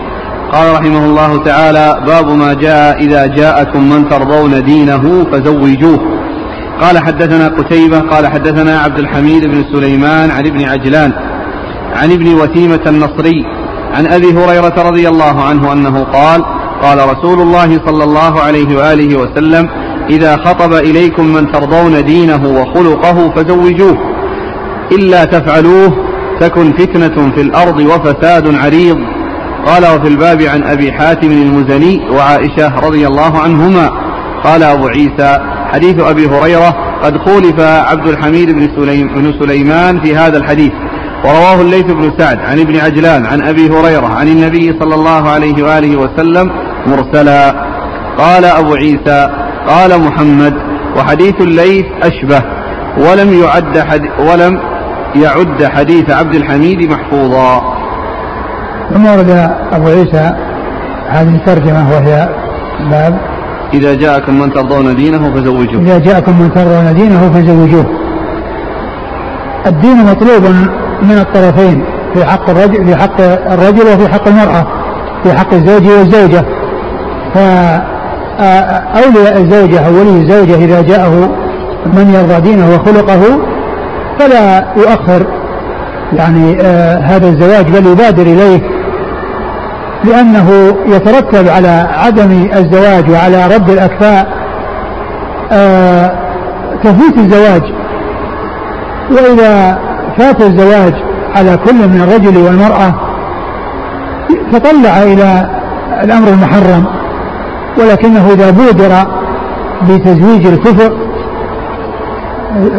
قال 0.53 0.73
رحمه 0.73 1.05
الله 1.05 1.45
تعالى 1.45 2.03
باب 2.07 2.29
ما 2.29 2.55
جاء 2.55 2.99
إذا 3.05 3.27
جاءكم 3.27 3.91
من 3.91 4.09
ترضون 4.09 4.65
دينه 4.65 5.25
فزوجوه. 5.33 5.99
قال 6.81 6.99
حدثنا 6.99 7.49
قتيبة 7.49 8.01
قال 8.01 8.27
حدثنا 8.27 8.79
عبد 8.81 8.99
الحميد 8.99 9.45
بن 9.47 9.65
سليمان 9.73 10.31
عن 10.31 10.47
ابن 10.47 10.65
عجلان 10.65 11.13
عن 11.95 12.13
ابن 12.13 12.35
وتيمة 12.35 12.81
النصري 12.87 13.45
عن 13.95 14.07
أبي 14.07 14.33
هريرة 14.33 14.75
رضي 14.89 15.09
الله 15.09 15.43
عنه 15.43 15.73
أنه 15.73 16.05
قال 16.05 16.45
قال 16.83 16.99
رسول 16.99 17.41
الله 17.41 17.81
صلى 17.87 18.05
الله 18.05 18.41
عليه 18.41 18.77
وآله 18.77 19.17
وسلم 19.17 19.69
إذا 20.11 20.37
خطب 20.37 20.73
إليكم 20.73 21.27
من 21.27 21.53
ترضون 21.53 22.05
دينه 22.05 22.47
وخلقه 22.47 23.31
فزوجوه 23.37 23.99
إلا 24.93 25.25
تفعلوه 25.25 25.93
تكن 26.41 26.73
فتنة 26.73 27.31
في 27.35 27.41
الأرض 27.41 27.81
وفساد 27.81 28.55
عريض. 28.55 28.99
قال 29.67 29.83
وفي 29.85 30.09
الباب 30.09 30.43
عن 30.43 30.63
أبي 30.63 30.93
حاتم 30.93 31.31
المزني 31.31 32.11
وعائشة 32.11 32.81
رضي 32.81 33.07
الله 33.07 33.39
عنهما 33.39 33.91
قال 34.45 34.63
أبو 34.63 34.87
عيسى 34.87 35.39
حديث 35.73 36.01
أبي 36.01 36.27
هريرة 36.27 36.75
قد 37.03 37.19
خولف 37.19 37.61
عبد 37.61 38.07
الحميد 38.09 38.51
بن, 38.51 38.69
سليم 38.77 39.09
بن 39.09 39.33
سليمان 39.41 40.01
في 40.01 40.17
هذا 40.17 40.39
الحديث. 40.39 40.73
ورواه 41.25 41.61
الليث 41.61 41.85
بن 41.85 42.13
سعد 42.19 42.39
عن 42.39 42.61
ابن 42.61 42.77
عجلان 42.77 43.27
عن 43.27 43.43
أبي 43.43 43.71
هريرة 43.71 44.07
عن 44.07 44.29
النبي 44.29 44.79
صلى 44.81 44.95
الله 44.95 45.31
عليه 45.31 45.63
وآله 45.65 45.97
وسلم 45.97 46.51
مرسلا. 46.87 47.55
قال 48.19 48.45
أبو 48.45 48.75
عيسى 48.75 49.29
قال 49.69 50.01
محمد 50.01 50.55
وحديث 50.97 51.41
الليث 51.41 51.87
أشبه 52.03 52.43
ولم 52.99 53.43
يعد 53.43 53.79
حدي 53.79 54.09
ولم 54.19 54.61
يعد 55.15 55.65
حديث 55.65 56.11
عبد 56.11 56.35
الحميد 56.35 56.91
محفوظا. 56.91 57.82
ثم 58.95 59.07
ورد 59.07 59.51
أبو 59.73 59.89
عيسى 59.89 60.33
هذه 61.09 61.35
الترجمة 61.35 61.91
وهي 61.91 62.29
باب 62.91 63.19
إذا 63.75 63.95
جاءكم 63.95 64.41
من 64.41 64.53
ترضون 64.53 64.97
دينه 64.97 65.35
فزوجوه. 65.35 65.83
إذا 65.83 65.99
جاءكم 65.99 66.39
من 66.39 66.55
ترضون 66.55 66.95
دينه 66.95 67.31
فزوجوه. 67.35 67.87
الدين 69.67 69.97
مطلوب 69.97 70.43
من 71.03 71.19
الطرفين 71.19 71.85
في 72.15 72.25
حق 72.25 72.51
الرجل 72.51 72.87
في 72.87 72.97
حق 72.97 73.21
الرجل 73.53 73.87
وفي 73.95 74.09
حق 74.09 74.29
المرأة 74.29 74.67
في 75.23 75.33
حق 75.33 75.55
الزوج 75.55 75.89
والزوجة. 75.89 76.45
فأولياء 77.35 79.37
الزوجة 79.37 79.87
أو 79.87 79.93
ولي 79.93 80.11
الزوجة 80.11 80.55
إذا 80.55 80.81
جاءه 80.81 81.31
من 81.87 82.15
يرضى 82.15 82.41
دينه 82.41 82.75
وخلقه 82.75 83.21
فلا 84.19 84.65
يؤخر 84.77 85.27
يعني 86.13 86.61
آه 86.61 86.99
هذا 86.99 87.29
الزواج 87.29 87.71
بل 87.71 87.87
يبادر 87.87 88.23
إليه. 88.23 88.72
لأنه 90.05 90.77
يترتب 90.87 91.49
على 91.49 91.89
عدم 91.93 92.49
الزواج 92.57 93.11
وعلى 93.11 93.47
رد 93.55 93.71
الأكفاء 93.71 94.27
آه 95.53 96.13
تفويت 96.85 97.19
الزواج. 97.19 97.63
وإذا 99.11 99.79
فات 100.19 100.41
الزواج 100.41 100.95
على 101.37 101.57
كل 101.57 101.75
من 101.75 102.01
الرجل 102.01 102.37
والمرأة 102.39 102.95
تطلع 104.53 105.03
إلى 105.03 105.51
الأمر 106.03 106.29
المحرم 106.29 106.85
ولكنه 107.79 108.29
إذا 108.33 108.51
بودر 108.51 108.93
بتزويج 109.89 110.47
الكفر 110.47 110.97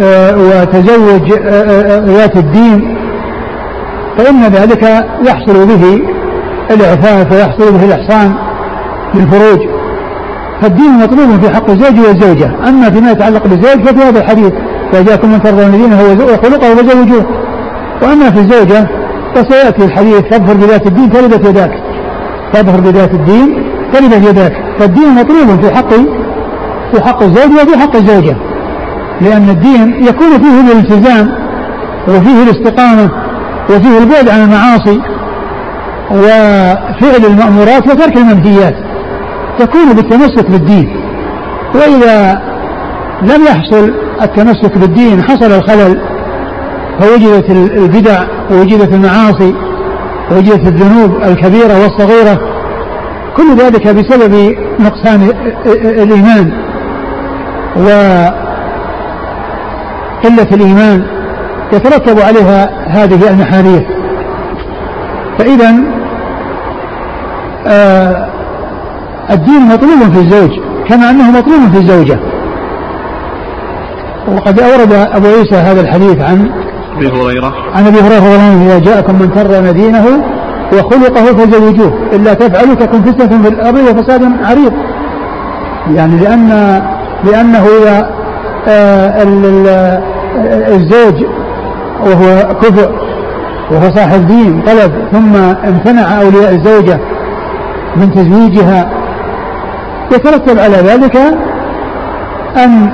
آه، 0.02 0.38
وتزوج 0.38 1.32
آه، 1.32 1.50
آه، 1.50 2.06
ذات 2.06 2.38
الدين 2.38 2.98
فإن 4.18 4.44
ذلك 4.44 5.06
يحصل 5.28 5.68
به 5.68 6.02
الإعفاف 6.72 7.32
ويحصل 7.32 7.72
به 7.72 7.86
الإحصان 7.86 8.34
بالفروج. 9.14 9.68
فالدين 10.62 10.92
مطلوب 10.92 11.42
في 11.42 11.56
حق 11.56 11.70
الزوج 11.70 12.00
والزوجة. 12.00 12.52
أما 12.70 12.90
فيما 12.90 13.12
يتعلق 13.12 13.48
بالزوج 13.48 13.88
ففي 13.88 14.04
هذا 14.04 14.20
الحديث 14.20 14.54
وجاءكم 14.94 15.32
من 15.32 15.42
ترضون 15.42 15.72
دينه 15.72 16.02
وخلقه 16.02 16.76
فزوجوه. 16.76 17.26
وأما 18.02 18.32
في 18.32 18.40
الزوجة 18.40 18.88
فسيأتي 19.36 19.86
الحديث 19.86 20.22
فاظفر 20.22 20.54
بذات 20.54 20.88
الدين 20.88 21.10
تلبت 21.10 21.46
يداك. 21.46 21.72
فاظفر 22.54 22.80
بذات 22.80 23.14
الدين 23.14 23.64
تلبت 23.94 24.30
يداك. 24.30 24.54
فالدين 24.80 25.10
مطلوب 25.10 25.62
في 25.62 25.76
حق 25.76 25.94
في 26.94 27.02
حق 27.02 27.24
الزوج 27.24 27.52
وفي 27.52 27.80
حق 27.80 27.96
الزوجة. 27.96 28.36
لأن 29.22 29.50
الدين 29.50 30.04
يكون 30.04 30.30
فيه 30.42 30.72
الالتزام 30.72 31.30
وفيه 32.08 32.44
الاستقامة 32.44 33.10
وفيه 33.70 33.98
البعد 33.98 34.30
عن 34.30 34.44
المعاصي. 34.44 35.02
وفعل 36.12 37.26
المأمورات 37.28 37.88
وترك 37.88 38.18
المنهيات 38.18 38.76
تكون 39.60 39.94
بالتمسك 39.94 40.52
بالدين. 40.52 40.96
وإذا 41.76 42.42
لم 43.22 43.46
يحصل 43.46 43.94
التمسك 44.22 44.78
بالدين 44.78 45.24
حصل 45.24 45.52
الخلل 45.52 46.02
فوجدت 47.00 47.50
البدع 47.50 48.24
ووجدت 48.52 48.94
المعاصي 48.94 49.56
ووجدت 50.32 50.68
الذنوب 50.68 51.24
الكبيرة 51.24 51.82
والصغيرة. 51.82 52.40
كل 53.38 53.56
ذلك 53.56 53.88
بسبب 53.88 54.56
نقصان 54.80 55.30
الإيمان. 55.76 56.52
وقلة 57.78 58.34
الإيمان 60.52 61.06
يترتب 61.74 62.20
عليها 62.20 62.70
هذه 62.88 63.30
المحاذير. 63.30 63.93
فإذا 65.38 65.74
آه 67.68 68.28
الدين 69.30 69.62
مطلوب 69.62 70.14
في 70.14 70.20
الزوج 70.20 70.60
كما 70.90 71.10
أنه 71.10 71.32
مطلوب 71.32 71.72
في 71.72 71.78
الزوجة. 71.78 72.20
وقد 74.36 74.60
أورد 74.60 74.94
أبو 74.94 75.28
عيسى 75.28 75.56
هذا 75.56 75.82
الحديث 75.82 76.22
عن 76.22 76.50
أبي 76.98 77.08
هريرة. 77.08 77.54
عن 77.74 77.88
أبي 77.88 78.00
هريرة 78.00 78.20
رضي 78.20 78.36
الله 78.36 78.44
عنه 78.44 78.66
إذا 78.66 78.80
جاءكم 78.80 79.16
من 79.20 79.32
ترضون 79.32 79.74
دينه 79.74 80.06
وخلقه 80.74 81.26
فزوجوه 81.26 81.94
إلا 82.14 82.34
تفعلوا 82.34 82.74
تكن 82.74 83.02
فتنة 83.02 83.42
في 83.42 83.48
الأرض 83.48 83.78
وفساد 83.78 84.22
عريض. 84.44 84.74
يعني 85.96 86.18
لأن 86.18 86.82
لأنه 87.24 87.66
إذا 87.82 88.10
آه 88.68 89.24
الزوج 90.76 91.26
وهو 92.06 92.56
كفء 92.62 92.90
وهو 93.72 93.96
صاحب 93.96 94.28
دين 94.28 94.62
طلب 94.62 94.92
ثم 95.12 95.36
امتنع 95.68 96.22
أولياء 96.22 96.52
الزوجة 96.56 97.00
من 97.96 98.12
تزويجها. 98.12 98.90
يترتب 100.12 100.60
على 100.60 100.76
ذلك 100.76 101.16
أن 102.58 102.90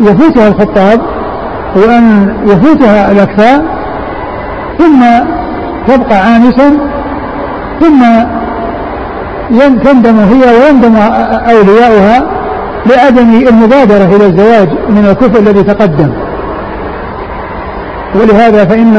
يفوتها 0.00 0.48
الخطاب 0.48 1.00
وأن 1.76 2.34
يفوتها 2.46 3.12
الأكفاء 3.12 3.64
ثم 4.78 5.04
تبقى 5.88 6.16
عانسا 6.16 6.78
ثم 7.80 8.02
تندم 9.84 10.18
هي 10.18 10.42
ويندم 10.58 10.96
أولياؤها 11.48 12.22
لعدم 12.86 13.46
المبادرة 13.48 14.16
إلى 14.16 14.26
الزواج 14.26 14.68
من 14.88 15.06
الكفر 15.10 15.40
الذي 15.40 15.62
تقدم. 15.62 16.12
ولهذا 18.14 18.64
فإن 18.64 18.94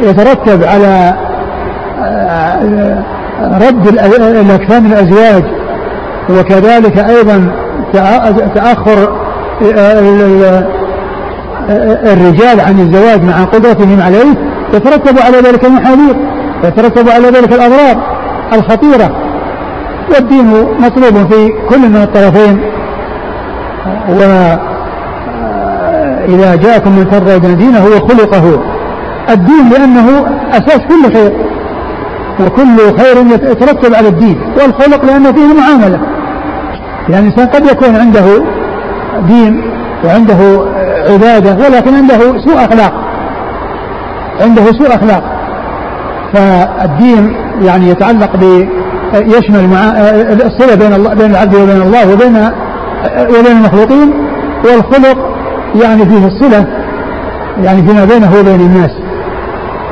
يترتب 0.00 0.64
على 0.64 1.14
رد 3.42 3.86
الأكفان 3.86 4.86
الأزواج. 4.86 5.44
وكذلك 6.30 6.98
أيضا 6.98 7.50
تأخر 8.54 9.18
الرجال 12.12 12.60
عن 12.60 12.80
الزواج 12.80 13.22
مع 13.22 13.44
قدرتهم 13.44 14.02
عليه 14.02 14.34
يترتب 14.74 15.18
على 15.18 15.36
ذلك 15.36 15.64
المحاذير 15.64 16.16
يترتب 16.64 17.08
على 17.08 17.28
ذلك 17.28 17.52
الأضرار 17.52 17.96
الخطيرة. 18.52 19.10
والدين 20.14 20.46
مطلوب 20.80 21.32
في 21.32 21.52
كل 21.68 21.78
من 21.78 22.02
الطرفين. 22.02 22.60
وإذا 26.28 26.54
جاءكم 26.54 26.92
من 26.92 27.10
ترضون 27.10 27.56
دينه 27.56 27.84
وخلقه 27.86 28.62
الدين 29.30 29.70
لأنه 29.70 30.26
أساس 30.50 30.78
كل 30.78 31.14
خير 31.14 31.32
وكل 32.40 32.98
خير 32.98 33.16
يترتب 33.50 33.94
على 33.94 34.08
الدين 34.08 34.40
والخلق 34.56 35.04
لأن 35.04 35.32
فيه 35.32 35.60
معاملة. 35.60 36.00
يعني 37.08 37.28
الإنسان 37.28 37.46
قد 37.46 37.66
يكون 37.66 37.96
عنده 37.96 38.24
دين 39.28 39.70
وعنده 40.04 40.36
عبادة 41.12 41.56
ولكن 41.66 41.94
عنده 41.94 42.18
سوء 42.18 42.64
أخلاق. 42.64 42.92
عنده 44.40 44.64
سوء 44.64 44.94
أخلاق. 44.94 45.22
فالدين 46.34 47.36
يعني 47.62 47.88
يتعلق 47.88 48.36
ب 48.36 48.68
يشمل 49.14 49.68
مع 49.68 49.78
الصلة 50.46 50.74
بين 50.74 50.92
الله 50.92 51.14
بين 51.14 51.30
العبد 51.30 51.54
وبين 51.54 51.82
الله 51.82 52.12
وبين 52.12 52.36
وبين 53.38 53.56
المخلوقين 53.56 54.12
والخلق 54.64 55.34
يعني 55.82 56.04
فيه 56.06 56.26
الصلة 56.26 56.66
يعني 57.62 57.82
فيما 57.86 58.04
بينه 58.04 58.38
وبين 58.40 58.60
الناس. 58.60 58.90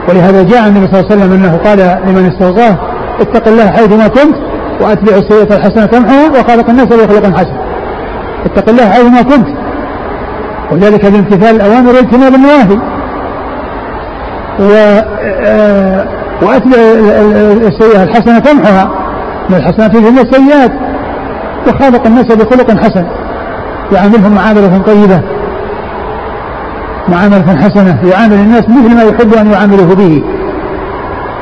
ولهذا 0.08 0.42
جاء 0.42 0.68
النبي 0.68 0.86
صلى 0.86 1.00
الله 1.00 1.10
عليه 1.10 1.22
وسلم 1.22 1.32
أنه 1.32 1.56
قال 1.56 1.78
لمن 2.06 2.30
استوصاه 2.32 2.76
اتق 3.20 3.48
الله 3.48 3.70
حيثما 3.70 4.08
كنت 4.08 4.36
وأتبع 4.80 5.16
السيئة 5.16 5.56
الحسنة 5.56 5.86
تمحها 5.86 6.30
وخالق 6.30 6.70
الناس 6.70 6.86
بخلق 6.86 7.36
حسن. 7.36 7.56
اتق 8.44 8.68
الله 8.68 8.90
حيثما 8.90 9.22
كنت. 9.22 9.48
وذلك 10.72 11.06
بامتثال 11.06 11.56
الاوامر 11.56 11.94
واجتناب 11.94 12.34
النواهي. 12.34 12.78
و 14.60 14.72
آه، 15.44 16.06
وأتبع 16.42 16.76
السيئة 17.68 18.02
الحسنة 18.02 18.38
تمحها 18.38 18.90
من 19.50 19.56
الحسنات 19.56 19.96
من 19.96 20.18
السيئات. 20.18 20.72
وخالق 21.68 22.06
الناس 22.06 22.26
بخلق 22.26 22.70
حسن. 22.70 23.04
يعاملهم 23.92 24.34
معاملة 24.34 24.82
طيبة. 24.86 25.22
معاملة 27.08 27.56
حسنة 27.56 27.98
يعامل 28.10 28.34
الناس 28.34 28.62
مثل 28.68 28.94
ما 28.94 29.02
يحب 29.02 29.34
أن 29.34 29.50
يعامله 29.50 29.94
به. 29.94 30.22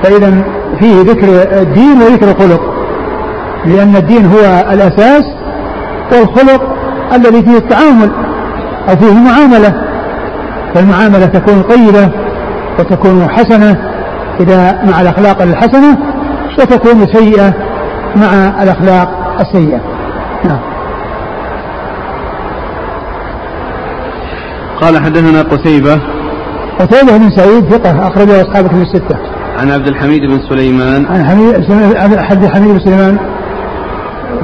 فإذا 0.03 0.45
فيه 0.81 1.01
ذكر 1.03 1.29
الدين 1.61 2.03
وذكر 2.03 2.31
الخلق. 2.31 2.61
لأن 3.67 3.97
الدين 3.97 4.27
هو 4.27 4.65
الأساس 4.73 5.25
والخلق 6.13 6.63
الذي 7.15 7.43
فيه 7.43 7.57
التعامل 7.57 8.11
أو 8.89 8.97
فيه 8.97 9.09
المعاملة 9.09 9.83
فالمعاملة 10.75 11.27
تكون 11.27 11.63
طيبة 11.63 12.11
وتكون 12.79 13.29
حسنة 13.31 13.77
إذا 14.41 14.83
مع 14.91 15.01
الأخلاق 15.01 15.43
الحسنة 15.43 15.99
وتكون 16.59 17.07
سيئة 17.13 17.55
مع 18.17 18.63
الأخلاق 18.63 19.09
السيئة. 19.41 19.81
نعم. 20.45 20.70
قال 24.81 24.99
حدثنا 24.99 25.43
قتيبة 25.43 26.01
قتيبة 26.79 27.17
بن 27.17 27.31
سعيد 27.37 27.65
ثقة 27.65 28.09
أخرجه 28.09 28.43
أصحاب 28.43 28.67
كتب 28.67 28.81
الستة. 28.81 29.17
عن 29.59 29.71
عبد 29.71 29.87
الحميد 29.89 30.21
بن 30.21 30.41
سليمان. 30.49 31.07
عن 31.07 31.25
حميد 31.25 31.55
عبد 31.97 32.45
الحميد 32.45 32.69
بن 32.69 32.81
سليمان 32.85 33.19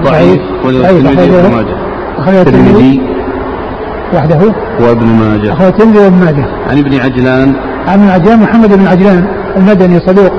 ضعيف 0.01 0.40
وابن 0.64 1.05
ماجه. 1.55 1.77
أخرجه 2.18 2.42
الترمذي 2.42 3.01
وحده 4.14 4.55
وابن 4.81 5.07
ماجه. 5.07 5.53
أخرجه 5.53 5.68
الترمذي 5.68 5.99
وابن 5.99 6.16
ماجه. 6.25 6.46
عن 6.70 6.79
ابن 6.79 7.01
عجلان. 7.01 7.55
عن 7.88 8.01
ابن 8.01 8.09
عجلان 8.09 8.40
محمد 8.40 8.79
بن 8.79 8.87
عجلان 8.87 9.27
المدني 9.57 10.01
صدوق 10.07 10.33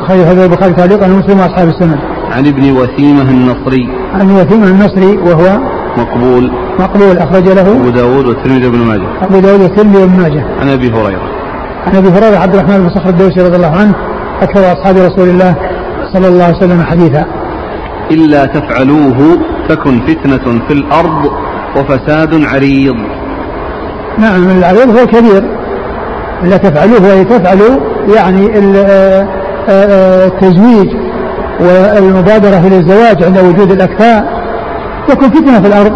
أخرجه 0.00 0.32
هذا 0.32 0.44
البخاري 0.44 0.72
تعليقا 0.72 1.06
ومسلم 1.06 1.40
وأصحاب 1.40 1.68
السنة. 1.68 1.98
عن 2.32 2.46
ابن 2.46 2.72
وثيمة 2.72 3.22
النصري. 3.22 3.88
عن 4.14 4.30
وثيمة 4.30 4.66
النصري 4.66 5.16
وهو 5.16 5.71
مقبول. 5.96 6.52
مقبول. 6.78 7.18
أخرج 7.18 7.48
له 7.48 7.72
أبو 7.72 7.90
داود 7.90 8.26
والترمذي 8.26 8.66
وابن 8.66 8.78
ماجه. 8.78 9.08
أبو 9.22 9.38
داود 9.38 9.60
والترمذي 9.60 9.98
وابن 9.98 10.20
ماجه. 10.20 10.44
عن 10.60 10.68
أبي 10.68 10.90
هريرة. 10.90 11.30
عن 11.86 11.96
أبي 11.96 12.08
هريرة 12.08 12.38
عبد 12.38 12.54
الرحمن 12.54 12.78
بن 12.78 12.90
صخر 12.90 13.08
الدوسي 13.08 13.40
رضي 13.40 13.56
الله 13.56 13.76
عنه 13.76 13.94
أكثر 14.42 14.72
أصحاب 14.72 14.96
رسول 14.96 15.28
الله 15.28 15.54
صلى 16.12 16.28
الله 16.28 16.44
عليه 16.44 16.56
وسلم 16.56 16.82
حديثا. 16.82 17.24
إلا 18.10 18.44
تفعلوه 18.46 19.38
تكن 19.68 20.00
فتنة 20.00 20.66
في 20.68 20.72
الأرض 20.72 21.30
وفساد 21.76 22.44
عريض. 22.44 22.96
نعم 24.18 24.50
العريض 24.58 24.98
هو 24.98 25.06
كبير 25.06 25.44
إلا 26.42 26.56
تفعلوه 26.56 27.02
وهي 27.02 27.24
تفعلوا 27.24 27.80
يعني 28.14 28.46
آه، 28.56 28.80
آه، 28.80 29.26
آه، 29.68 30.26
التزويج 30.26 30.88
والمبادرة 31.60 32.58
إلى 32.66 32.78
الزواج 32.78 33.22
عند 33.24 33.38
وجود 33.38 33.70
الأكفاء. 33.70 34.41
تكون 35.08 35.30
فتنة 35.30 35.60
في 35.60 35.66
الأرض. 35.66 35.92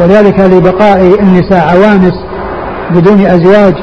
وذلك 0.00 0.40
لبقاء 0.40 1.20
النساء 1.20 1.68
عوانس 1.68 2.14
بدون 2.90 3.20
أزواج 3.20 3.74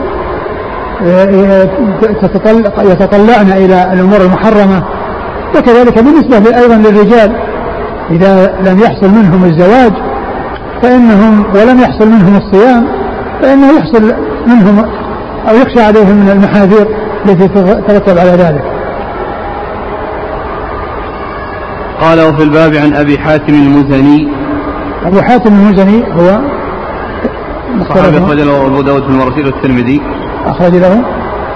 يتطلعن 2.80 3.52
إلى 3.52 3.94
الأمور 3.94 4.22
المحرمة. 4.22 4.84
وكذلك 5.58 6.00
بالنسبة 6.04 6.58
أيضا 6.58 6.76
للرجال 6.76 7.36
إذا 8.12 8.54
لم 8.66 8.80
يحصل 8.80 9.10
منهم 9.10 9.44
الزواج 9.44 9.94
فإنهم 10.82 11.46
ولم 11.56 11.80
يحصل 11.80 12.08
منهم 12.08 12.36
الصيام 12.38 12.88
فإنه 13.42 13.68
يحصل 13.78 14.14
منهم 14.48 14.86
أو 15.50 15.56
يخشى 15.56 15.82
عليهم 15.82 16.16
من 16.16 16.30
المحاذير 16.30 16.88
التي 17.26 17.48
تترتب 17.48 18.18
على 18.18 18.30
ذلك. 18.30 18.64
قال 22.02 22.22
وفي 22.22 22.44
الباب 22.44 22.76
عن 22.76 22.94
أبي 22.94 23.18
حاتم 23.18 23.54
المزني 23.54 24.28
أبو 25.06 25.22
حاتم 25.22 25.54
المزني 25.54 26.04
هو 26.14 26.40
صحابي 27.90 28.18
أخرج 28.18 28.40
له 28.40 28.66
أبو 28.66 28.82
داود 28.82 29.04
في 29.04 29.10
المراسيل 29.10 29.46
والترمذي. 29.46 30.02
أخرج 30.46 30.76
له 30.76 31.04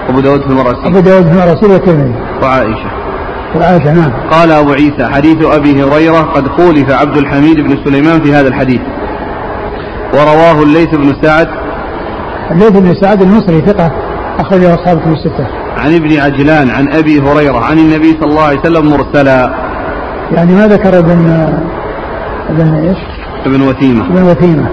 أبو 0.08 0.20
داود 0.20 0.40
في 0.40 0.46
المراسيل. 0.46 0.86
أبو 0.86 1.00
داود 1.00 1.24
في 1.24 1.32
المراسيل 1.32 1.70
والترمذي. 1.70 2.14
وعائشة. 2.42 2.90
وعائشة 3.56 3.92
نعم. 3.92 4.12
قال 4.30 4.52
أبو 4.52 4.72
عيسى 4.72 5.06
حديث 5.06 5.44
أبي 5.44 5.82
هريرة 5.82 6.20
قد 6.20 6.48
خولف 6.48 6.90
عبد 6.90 7.16
الحميد 7.16 7.60
بن 7.60 7.84
سليمان 7.84 8.22
في 8.22 8.34
هذا 8.34 8.48
الحديث. 8.48 8.80
ورواه 10.14 10.62
الليث 10.62 10.94
بن 10.94 11.12
سعد. 11.22 11.48
الليث 12.50 12.70
بن 12.70 12.94
سعد 12.94 13.22
المصري 13.22 13.60
ثقة 13.60 13.90
أخرجه 14.38 14.74
أصحاب 14.74 15.00
كتب 15.00 15.12
الستة. 15.12 15.46
عن 15.76 15.94
ابن 15.94 16.20
عجلان 16.20 16.70
عن 16.70 16.92
أبي 16.92 17.20
هريرة 17.20 17.64
عن 17.64 17.78
النبي 17.78 18.16
صلى 18.20 18.30
الله 18.30 18.42
عليه 18.42 18.60
وسلم 18.60 18.90
مرسلا. 18.90 19.54
يعني 20.32 20.52
ما 20.52 20.68
ذكر 20.68 20.98
ابن 20.98 21.48
ابن 22.48 22.74
إيش؟ 22.74 23.19
ابن 23.46 23.60
وثيمة. 23.60 24.06
ابن 24.06 24.22
وثيمة. 24.22 24.68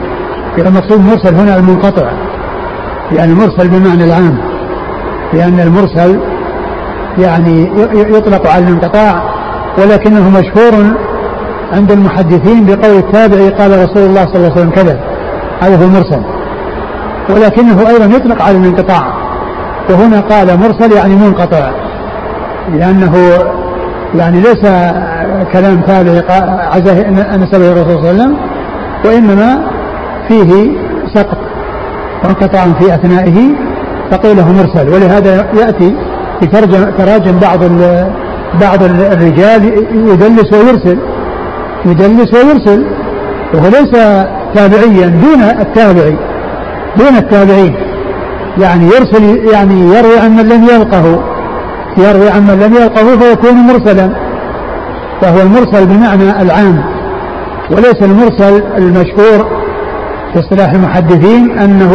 المقصود 0.57 0.99
مرسل 0.99 1.35
هنا 1.35 1.57
المنقطع. 1.57 2.11
يعني 3.11 3.33
مرسل 3.33 3.67
بمعنى 3.67 4.03
العام. 4.03 4.37
لأن 5.33 5.59
المرسل 5.59 6.19
يعني 7.17 7.69
يطلق 7.93 8.47
على 8.47 8.63
الانقطاع 8.63 9.23
ولكنه 9.77 10.29
مشهور 10.29 10.97
عند 11.73 11.91
المحدثين 11.91 12.65
بقول 12.65 12.97
التابعي 12.97 13.49
قال 13.49 13.71
رسول 13.71 14.03
الله 14.03 14.25
صلى 14.25 14.35
الله 14.35 14.51
عليه 14.51 14.61
وسلم 14.61 14.69
كذا. 14.69 14.99
هذا 15.59 15.77
هو 15.77 15.83
المرسل. 15.83 16.21
ولكنه 17.29 17.89
أيضا 17.89 18.05
يطلق 18.05 18.41
على 18.41 18.57
الانقطاع. 18.57 19.13
وهنا 19.89 20.19
قال 20.19 20.59
مرسل 20.59 20.91
يعني 20.91 21.15
منقطع. 21.15 21.71
لأنه 22.73 23.13
يعني 24.15 24.39
ليس 24.39 24.61
كلام 25.53 25.81
تابعي 25.81 26.23
عزاه 26.71 27.11
نسبه 27.37 27.71
الرسول 27.71 27.99
صلى 28.01 28.11
الله 28.11 28.23
عليه 28.23 28.23
وسلم. 28.23 28.37
وإنما 29.05 29.71
فيه 30.27 30.71
سقط 31.15 31.37
وانقطاع 32.23 32.65
في 32.79 32.95
أثنائه 32.95 33.37
فقيله 34.11 34.51
مرسل. 34.51 34.89
ولهذا 34.89 35.47
يأتي 35.53 35.95
تراجم 36.97 37.39
بعض 37.39 37.59
بعض 38.61 38.83
الرجال 38.83 39.85
يدلس 39.93 40.53
ويرسل. 40.53 40.97
يدلس 41.85 42.33
ويرسل. 42.33 42.85
وهو 43.53 43.67
ليس 43.67 43.91
تابعيا 44.55 45.07
دون 45.07 45.41
التابعي. 45.59 46.17
دون 46.97 47.17
التابعين. 47.17 47.75
يعني 48.57 48.85
يرسل 48.85 49.49
يعني 49.53 49.81
يروي 49.81 50.19
عن 50.19 50.35
من 50.35 50.49
لم 50.49 50.63
يلقه. 50.63 51.23
يروي 51.97 52.29
عن 52.29 52.41
من 52.41 52.59
لم 52.59 52.75
يلقه 52.75 53.17
فيكون 53.17 53.55
مرسلا. 53.55 54.09
فهو 55.21 55.41
المرسل 55.41 55.85
بمعنى 55.85 56.41
العام. 56.41 56.96
وليس 57.71 58.01
المرسل 58.01 58.63
المشهور 58.77 59.47
في 60.33 60.39
اصطلاح 60.39 60.71
المحدثين 60.71 61.59
أنه 61.59 61.93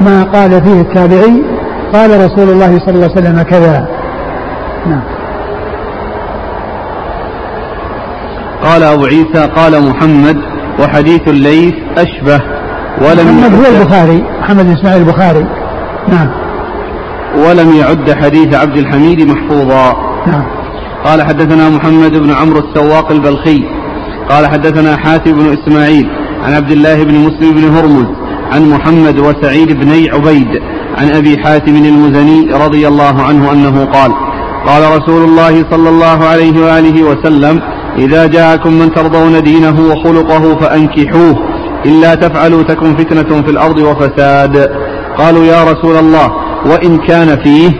ما 0.00 0.22
قال 0.22 0.50
فيه 0.50 0.80
التابعي 0.80 1.42
قال 1.92 2.10
رسول 2.10 2.48
الله 2.48 2.78
صلى 2.78 2.94
الله 2.94 3.10
عليه 3.16 3.20
وسلم 3.20 3.42
كذا. 3.42 3.88
نعم. 4.86 5.02
قال 8.64 8.82
أبو 8.82 9.04
عيسى 9.04 9.48
قال 9.56 9.88
محمد 9.88 10.36
وحديث 10.80 11.28
الليث 11.28 11.74
أشبه 11.98 12.40
ولم 13.00 13.38
محمد 13.38 13.54
هو 13.54 13.76
البخاري 13.76 14.24
محمد 14.40 14.64
بن 14.64 14.72
إسماعيل 14.72 15.02
البخاري. 15.02 15.46
نعم. 16.08 16.28
ولم 17.46 17.72
يعد 17.72 18.24
حديث 18.24 18.54
عبد 18.54 18.76
الحميد 18.76 19.20
محفوظا. 19.20 19.92
نعم. 20.26 20.44
قال 21.04 21.22
حدثنا 21.22 21.68
محمد 21.68 22.10
بن 22.10 22.32
عمرو 22.32 22.58
السواق 22.58 23.10
البلخي 23.10 23.77
قال 24.30 24.46
حدثنا 24.46 24.96
حاتم 24.96 25.32
بن 25.32 25.58
إسماعيل 25.58 26.08
عن 26.42 26.54
عبد 26.54 26.70
الله 26.70 27.04
بن 27.04 27.14
مسلم 27.14 27.54
بن 27.54 27.76
هرمز 27.76 28.06
عن 28.52 28.70
محمد 28.70 29.18
وسعيد 29.18 29.72
بن 29.72 29.90
عبيد 30.14 30.48
عن 30.98 31.10
أبي 31.10 31.38
حاتم 31.38 31.76
المزني 31.76 32.52
رضي 32.52 32.88
الله 32.88 33.22
عنه 33.22 33.52
أنه 33.52 33.84
قال 33.84 34.12
قال 34.66 34.82
رسول 34.98 35.24
الله 35.24 35.64
صلى 35.70 35.88
الله 35.88 36.24
عليه 36.24 36.64
وآله 36.64 37.02
وسلم 37.02 37.60
إذا 37.98 38.26
جاءكم 38.26 38.72
من 38.72 38.94
ترضون 38.94 39.42
دينه 39.42 39.80
وخلقه 39.80 40.56
فأنكحوه 40.60 41.34
إلا 41.86 42.14
تفعلوا 42.14 42.62
تكن 42.62 42.96
فتنة 42.96 43.42
في 43.42 43.50
الأرض 43.50 43.78
وفساد. 43.78 44.56
قالوا 45.18 45.44
يا 45.44 45.64
رسول 45.64 45.96
الله 45.96 46.32
وإن 46.66 46.98
كان 46.98 47.38
فيه؟ 47.44 47.70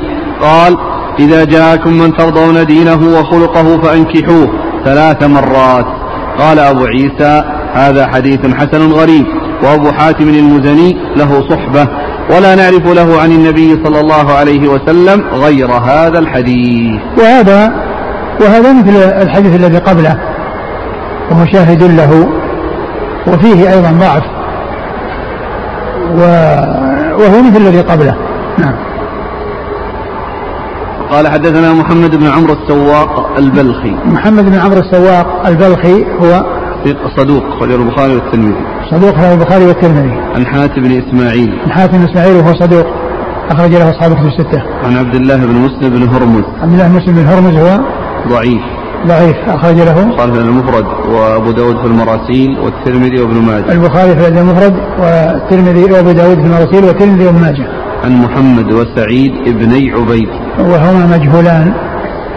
قال 0.41 0.77
إذا 1.19 1.45
جاءكم 1.45 1.93
من 1.93 2.17
ترضون 2.17 2.67
دينه 2.67 3.19
وخلقه 3.19 3.81
فأنكحوه 3.81 4.49
ثلاث 4.85 5.23
مرات. 5.23 5.98
قال 6.39 6.59
أبو 6.59 6.85
عيسى 6.85 7.45
هذا 7.75 8.07
حديث 8.07 8.55
حسن 8.55 8.93
غريب. 8.93 9.27
وأبو 9.63 9.93
حاتم 9.93 10.29
المزني 10.29 10.97
له 11.17 11.49
صحبة. 11.51 11.89
ولا 12.37 12.55
نعرف 12.55 12.87
له 12.87 13.21
عن 13.21 13.31
النبي 13.31 13.85
صلى 13.85 14.01
الله 14.01 14.33
عليه 14.33 14.69
وسلم 14.69 15.25
غير 15.33 15.71
هذا 15.71 16.19
الحديث. 16.19 17.01
وهذا 17.19 17.73
وهذا 18.41 18.73
مثل 18.73 18.97
الحديث 18.97 19.55
الذي 19.55 19.79
قبله. 19.79 20.17
ومشاهد 21.31 21.83
له. 21.83 22.29
وفيه 23.27 23.73
أيضا 23.73 23.91
ضعف. 23.91 24.23
وهو 27.21 27.43
مثل 27.43 27.57
الذي 27.57 27.81
قبله. 27.81 28.15
نعم. 28.59 28.75
قال 31.11 31.29
حدثنا 31.29 31.73
محمد 31.73 32.17
بن 32.17 32.27
عمرو 32.27 32.53
السواق 32.53 33.39
البلخي. 33.39 33.91
محمد 33.91 34.45
بن 34.45 34.55
عمرو 34.55 34.81
السواق 34.81 35.47
البلخي 35.47 36.05
هو 36.05 36.45
صدوق 37.17 37.43
خرج 37.61 37.73
البخاري 37.73 38.15
والترمذي. 38.15 38.65
صدوق 38.91 39.15
خرج 39.17 39.33
البخاري 39.33 39.67
والترمذي. 39.67 40.15
عن 40.37 40.47
حاتم 40.47 40.83
بن 40.83 41.03
إسماعيل. 41.03 41.59
عن 41.65 41.71
حاتم 41.71 41.99
بن 41.99 42.05
إسماعيل 42.05 42.37
وهو 42.37 42.55
صدوق 42.55 42.87
أخرج 43.51 43.71
له 43.71 43.91
أصحاب 43.91 44.13
كتب 44.15 44.27
الستة. 44.27 44.63
عن 44.85 44.97
عبد 44.97 45.15
الله 45.15 45.37
بن 45.37 45.55
مسلم 45.55 45.91
بن 45.91 46.09
هرمز. 46.09 46.45
عبد 46.63 46.73
الله 46.73 46.89
بن 46.89 46.95
مسلم 46.95 47.15
بن 47.15 47.27
هرمز 47.27 47.57
هو 47.57 47.81
ضعيف. 48.29 48.63
ضعيف 49.07 49.37
أخرج 49.49 49.77
له 49.77 50.17
قال 50.19 50.35
في 50.35 50.41
المفرد 50.41 50.87
وأبو 51.13 51.51
داود 51.51 51.77
في 51.77 51.87
المراسيل 51.87 52.59
والترمذي 52.59 53.21
وابن 53.23 53.43
ماجه. 53.43 53.73
البخاري 53.73 54.17
في 54.17 54.29
المفرد 54.29 54.75
والترمذي 55.01 55.93
وأبو 55.93 56.13
داود 56.13 56.39
في 56.41 56.47
المراسيل 56.47 56.85
والترمذي 56.85 57.27
وابن 57.27 57.41
ماجه. 57.41 57.67
عن 58.05 58.23
محمد 58.23 58.73
وسعيد 58.73 59.33
ابني 59.47 59.93
عبيد. 59.93 60.29
وهما 60.59 61.07
مجهولان. 61.17 61.73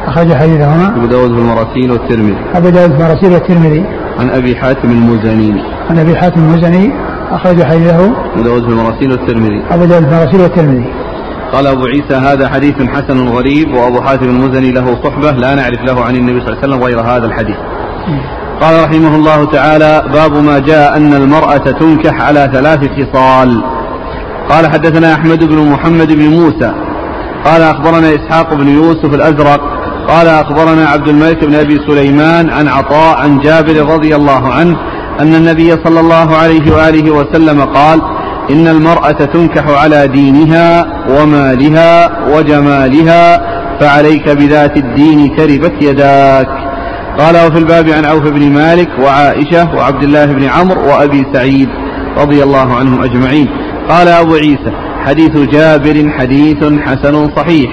أخرج 0.07 0.33
حديثهما. 0.33 0.87
أبو 0.87 1.05
داود 1.05 1.33
في 1.33 1.39
المراسيل 1.39 1.91
والترمذي. 1.91 2.37
أبو 2.55 2.69
داود 2.69 2.91
في 2.91 2.97
المراسيل 2.97 3.31
والترمذي. 3.33 3.85
عن 4.19 4.29
أبي 4.29 4.55
حاتم 4.55 4.89
المزني. 4.91 5.61
عن 5.89 5.99
أبي 5.99 6.15
حاتم 6.15 6.41
المزني. 6.41 6.93
أخرج 7.31 7.63
حديثه. 7.63 8.05
أبو 8.33 8.41
داود 8.41 8.63
في 8.63 8.69
المراسيل 8.69 9.11
والترمذي. 9.11 9.63
أبو 9.71 9.85
داود 9.85 10.03
في 10.03 10.09
المراسيل 10.09 10.41
والترمذي. 10.41 10.93
قال 11.53 11.67
أبو 11.67 11.85
عيسى 11.85 12.15
هذا 12.15 12.49
حديث 12.49 12.75
حسن 12.81 13.27
غريب 13.27 13.73
وأبو 13.73 14.01
حاتم 14.01 14.25
المزني 14.25 14.71
له 14.71 14.97
صحبة 15.03 15.31
لا 15.31 15.55
نعرف 15.55 15.81
له 15.87 16.05
عن 16.05 16.15
النبي 16.15 16.41
صلى 16.41 16.49
الله 16.49 16.63
عليه 16.63 16.67
وسلم 16.67 16.83
غير 16.83 16.99
هذا 16.99 17.25
الحديث. 17.25 17.55
قال 18.61 18.83
رحمه 18.83 19.15
الله 19.15 19.45
تعالى 19.45 20.03
باب 20.13 20.33
ما 20.33 20.59
جاء 20.59 20.97
أن 20.97 21.13
المرأة 21.13 21.57
تنكح 21.57 22.21
على 22.21 22.49
ثلاث 22.53 22.79
خصال. 22.79 23.63
قال 24.49 24.71
حدثنا 24.71 25.13
أحمد 25.13 25.43
بن 25.43 25.71
محمد 25.71 26.13
بن 26.13 26.27
موسى. 26.27 26.73
قال 27.45 27.61
أخبرنا 27.61 28.15
إسحاق 28.15 28.53
بن 28.53 28.67
يوسف 28.67 29.13
الأزرق 29.13 29.61
قال 30.07 30.27
أخبرنا 30.27 30.87
عبد 30.87 31.07
الملك 31.07 31.45
بن 31.45 31.55
أبي 31.55 31.79
سليمان 31.87 32.49
عن 32.49 32.67
عطاء 32.67 33.17
عن 33.17 33.39
جابر 33.39 33.93
رضي 33.93 34.15
الله 34.15 34.53
عنه 34.53 34.77
أن 35.19 35.35
النبي 35.35 35.71
صلى 35.71 35.99
الله 35.99 36.35
عليه 36.35 36.73
وآله 36.73 37.11
وسلم 37.11 37.61
قال 37.61 38.01
إن 38.51 38.67
المرأة 38.67 39.11
تنكح 39.11 39.81
على 39.81 40.07
دينها 40.07 40.85
ومالها 41.09 42.11
وجمالها 42.27 43.41
فعليك 43.79 44.29
بذات 44.29 44.77
الدين 44.77 45.35
تربت 45.35 45.73
يداك. 45.81 46.47
قال 47.19 47.35
وفي 47.47 47.57
الباب 47.57 47.89
عن 47.89 48.05
عوف 48.05 48.23
بن 48.23 48.51
مالك 48.51 48.89
وعائشة 48.99 49.75
وعبد 49.75 50.03
الله 50.03 50.25
بن 50.25 50.43
عمرو 50.43 50.81
وأبي 50.81 51.25
سعيد 51.33 51.69
رضي 52.17 52.43
الله 52.43 52.75
عنهم 52.75 53.03
أجمعين. 53.03 53.47
قال 53.89 54.07
أبو 54.07 54.35
عيسى 54.35 54.90
حديث 55.05 55.37
جابر 55.37 56.09
حديث 56.19 56.63
حسن 56.63 57.29
صحيح. 57.35 57.71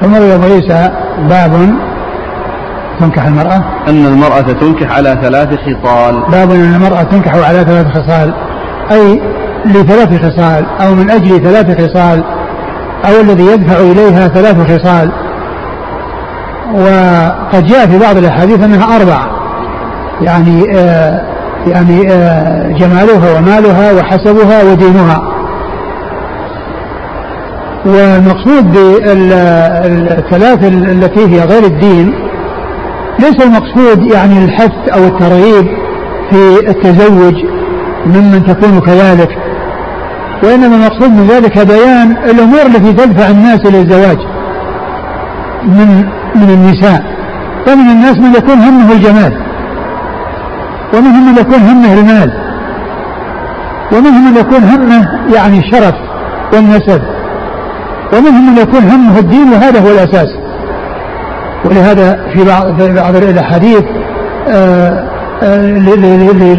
ثم 0.00 0.14
أبو 0.14 0.44
عيسى 0.44 0.90
باب 1.28 1.74
تنكح 3.00 3.26
المرأة. 3.26 3.64
أن 3.88 4.06
المرأة 4.06 4.40
تنكح 4.40 4.96
على 4.96 5.18
ثلاث 5.22 5.48
خصال. 5.48 6.22
باب 6.30 6.50
أن 6.50 6.74
المرأة 6.74 7.02
تنكح 7.02 7.34
على 7.34 7.64
ثلاث 7.64 7.86
خصال. 7.86 8.34
أي 8.90 9.20
لثلاث 9.66 10.08
خصال 10.08 10.66
أو 10.80 10.94
من 10.94 11.10
أجل 11.10 11.42
ثلاث 11.42 11.80
خصال. 11.80 12.24
أو 13.04 13.20
الذي 13.20 13.46
يدفع 13.46 13.80
إليها 13.80 14.28
ثلاث 14.28 14.56
خصال. 14.72 15.12
وقد 16.74 17.66
جاء 17.66 17.86
في 17.86 17.98
بعض 17.98 18.16
الأحاديث 18.16 18.64
أنها 18.64 18.96
أربع. 18.96 19.26
يعني 20.20 20.78
آه 20.78 21.20
يعني 21.66 22.12
آه 22.12 22.72
جمالها 22.72 23.38
ومالها 23.38 23.92
وحسبها 23.92 24.62
ودينها. 24.62 25.33
والمقصود 27.86 28.72
بالثلاث 28.72 30.64
التي 30.64 31.20
هي 31.20 31.44
غير 31.44 31.64
الدين 31.64 32.14
ليس 33.18 33.36
المقصود 33.46 34.12
يعني 34.12 34.44
الحث 34.44 34.88
أو 34.96 35.04
الترغيب 35.04 35.66
في 36.30 36.68
التزوج 36.68 37.34
ممن 38.06 38.44
تكون 38.46 38.80
كذلك 38.80 39.28
وإنما 40.42 40.76
المقصود 40.76 41.10
من 41.10 41.26
ذلك 41.26 41.66
بيان 41.66 42.16
الأمور 42.30 42.60
التي 42.66 42.92
تدفع 42.92 43.30
الناس 43.30 43.60
إلى 43.66 43.80
الزواج 43.80 44.18
من 45.64 46.04
من 46.34 46.50
النساء 46.50 47.02
ومن 47.68 47.90
الناس 47.90 48.18
من 48.18 48.34
يكون 48.34 48.58
همه 48.58 48.92
الجمال 48.92 49.32
ومنهم 50.94 51.32
من 51.32 51.38
يكون 51.38 51.58
همه 51.60 51.94
المال 51.94 52.32
ومنهم 53.92 54.30
من 54.30 54.36
يكون 54.36 54.62
همه 54.62 55.06
يعني 55.34 55.58
الشرف 55.58 55.94
والنسب. 56.54 57.13
ومنهم 58.16 58.52
من 58.52 58.58
يكون 58.62 58.82
همه 58.82 59.18
الدين 59.18 59.52
وهذا 59.52 59.80
هو 59.80 59.90
الأساس. 59.90 60.28
ولهذا 61.64 62.26
في 62.34 62.44
بعض 62.44 62.80
في 62.80 62.94
بعض 62.94 63.16
الأحاديث 63.16 63.82
آه 64.48 65.08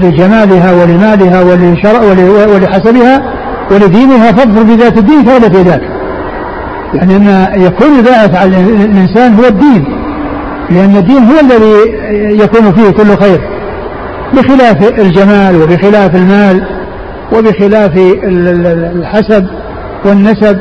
لجمالها 0.03 0.73
ولمالها 0.73 1.41
ولحسبها 2.53 3.21
ولدينها 3.71 4.31
فاظفر 4.31 4.63
بذات 4.63 4.97
الدين 4.97 5.23
في 5.23 5.61
ذاك. 5.61 5.81
يعني 6.93 7.15
أن 7.15 7.61
يكون 7.61 7.87
الباعث 7.99 8.35
على 8.35 8.59
الإنسان 8.59 9.35
هو 9.35 9.45
الدين 9.45 9.85
لأن 10.69 10.95
الدين 10.95 11.23
هو 11.23 11.39
الذي 11.39 11.73
يكون 12.43 12.71
فيه 12.71 12.89
كل 12.89 13.17
خير. 13.17 13.41
بخلاف 14.33 14.99
الجمال 14.99 15.55
وبخلاف 15.55 16.15
المال 16.15 16.67
وبخلاف 17.33 17.91
الحسب 18.95 19.47
والنسب 20.05 20.59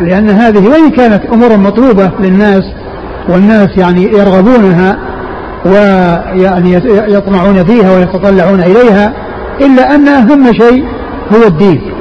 لأن 0.00 0.30
هذه 0.30 0.68
وإن 0.68 0.90
كانت 0.90 1.22
أمور 1.32 1.56
مطلوبة 1.56 2.10
للناس 2.20 2.62
والناس 3.28 3.68
يعني 3.76 4.02
يرغبونها 4.02 4.98
ويعني 5.64 6.80
يطمعون 7.14 7.64
فيها 7.64 7.96
ويتطلعون 7.96 8.60
إليها 8.60 9.12
إلا 9.60 9.94
أن 9.94 10.08
أهم 10.08 10.52
شيء 10.52 10.84
هو 11.34 11.46
الدين 11.46 11.92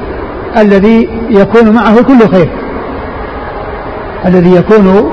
الذي 0.57 1.09
يكون 1.29 1.69
معه 1.69 2.01
كل 2.01 2.19
خير. 2.33 2.49
الذي 4.25 4.55
يكون 4.55 5.11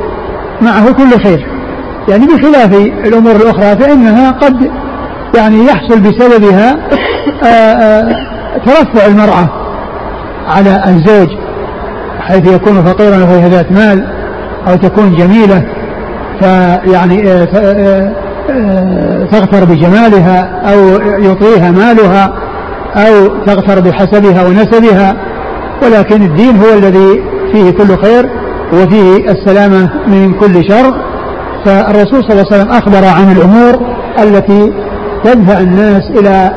معه 0.62 0.93
كل 0.93 1.22
خير. 1.24 1.47
يعني 2.09 2.26
بخلاف 2.26 2.74
الأمور 3.07 3.37
الأخرى 3.37 3.76
فإنها 3.76 4.31
قد 4.31 4.70
يعني 5.35 5.64
يحصل 5.64 6.01
بسببها 6.01 6.76
ترفع 8.66 9.07
المرأة 9.07 9.49
على 10.49 10.85
الزوج 10.87 11.29
حيث 12.29 12.55
يكون 12.55 12.85
فقيرا 12.85 13.16
وهي 13.16 13.49
ذات 13.49 13.72
مال 13.72 14.07
أو 14.68 14.76
تكون 14.76 15.16
جميلة 15.16 15.64
فيعني 16.41 17.22
تغتر 19.33 19.64
بجمالها 19.64 20.61
أو 20.72 20.79
يطيها 21.18 21.70
مالها 21.70 22.33
أو 22.97 23.45
تغتر 23.47 23.81
بحسبها 23.81 24.47
ونسبها. 24.47 25.16
ولكن 25.83 26.22
الدين 26.22 26.57
هو 26.57 26.79
الذي 26.79 27.22
فيه 27.53 27.70
كل 27.70 27.97
خير 28.03 28.31
وفيه 28.72 29.31
السلامة 29.31 29.91
من 30.07 30.33
كل 30.33 30.64
شر. 30.68 30.95
فالرسول 31.64 32.22
صلى 32.22 32.33
الله 32.33 32.47
عليه 32.53 32.57
وسلم 32.57 32.72
أخبر 32.72 33.05
عن 33.05 33.33
الأمور 33.33 33.97
التي 34.22 34.72
تدفع 35.24 35.61
الناس 35.61 36.03
إلى 36.11 36.51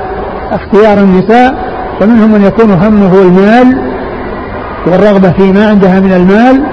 اختيار 0.51 0.97
النساء 0.97 1.55
فمنهم 1.99 2.32
من 2.32 2.41
يكون 2.41 2.72
همه 2.72 3.22
المال 3.22 3.90
والرغبة 4.88 5.32
فيما 5.32 5.67
عندها 5.67 5.99
من 5.99 6.11
المال 6.13 6.63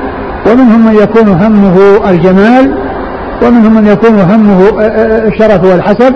ومنهم 0.47 0.87
من 0.87 0.95
يكون 1.03 1.29
همه 1.29 1.77
الجمال 2.11 2.75
ومنهم 3.43 3.75
من 3.75 3.87
يكون 3.87 4.21
همه 4.21 4.59
الشرف 5.27 5.65
والحسب 5.65 6.15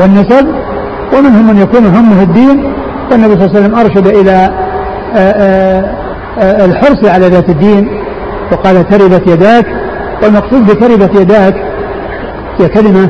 والنسب 0.00 0.46
ومنهم 1.18 1.46
من 1.46 1.62
يكون 1.62 1.86
همه 1.86 2.22
الدين. 2.22 2.72
والنبي 3.12 3.34
صلى 3.34 3.44
الله 3.44 3.56
عليه 3.56 3.60
وسلم 3.60 3.74
أرشد 3.74 4.06
إلى 4.06 4.50
الحرص 6.64 7.04
على 7.04 7.28
ذات 7.28 7.48
الدين 7.48 7.88
وقال 8.52 8.88
تربت 8.88 9.26
يداك. 9.26 9.66
والمقصود 10.22 10.66
بتربت 10.66 11.20
يداك 11.20 11.54
هي 12.58 12.68
كلمة 12.68 13.08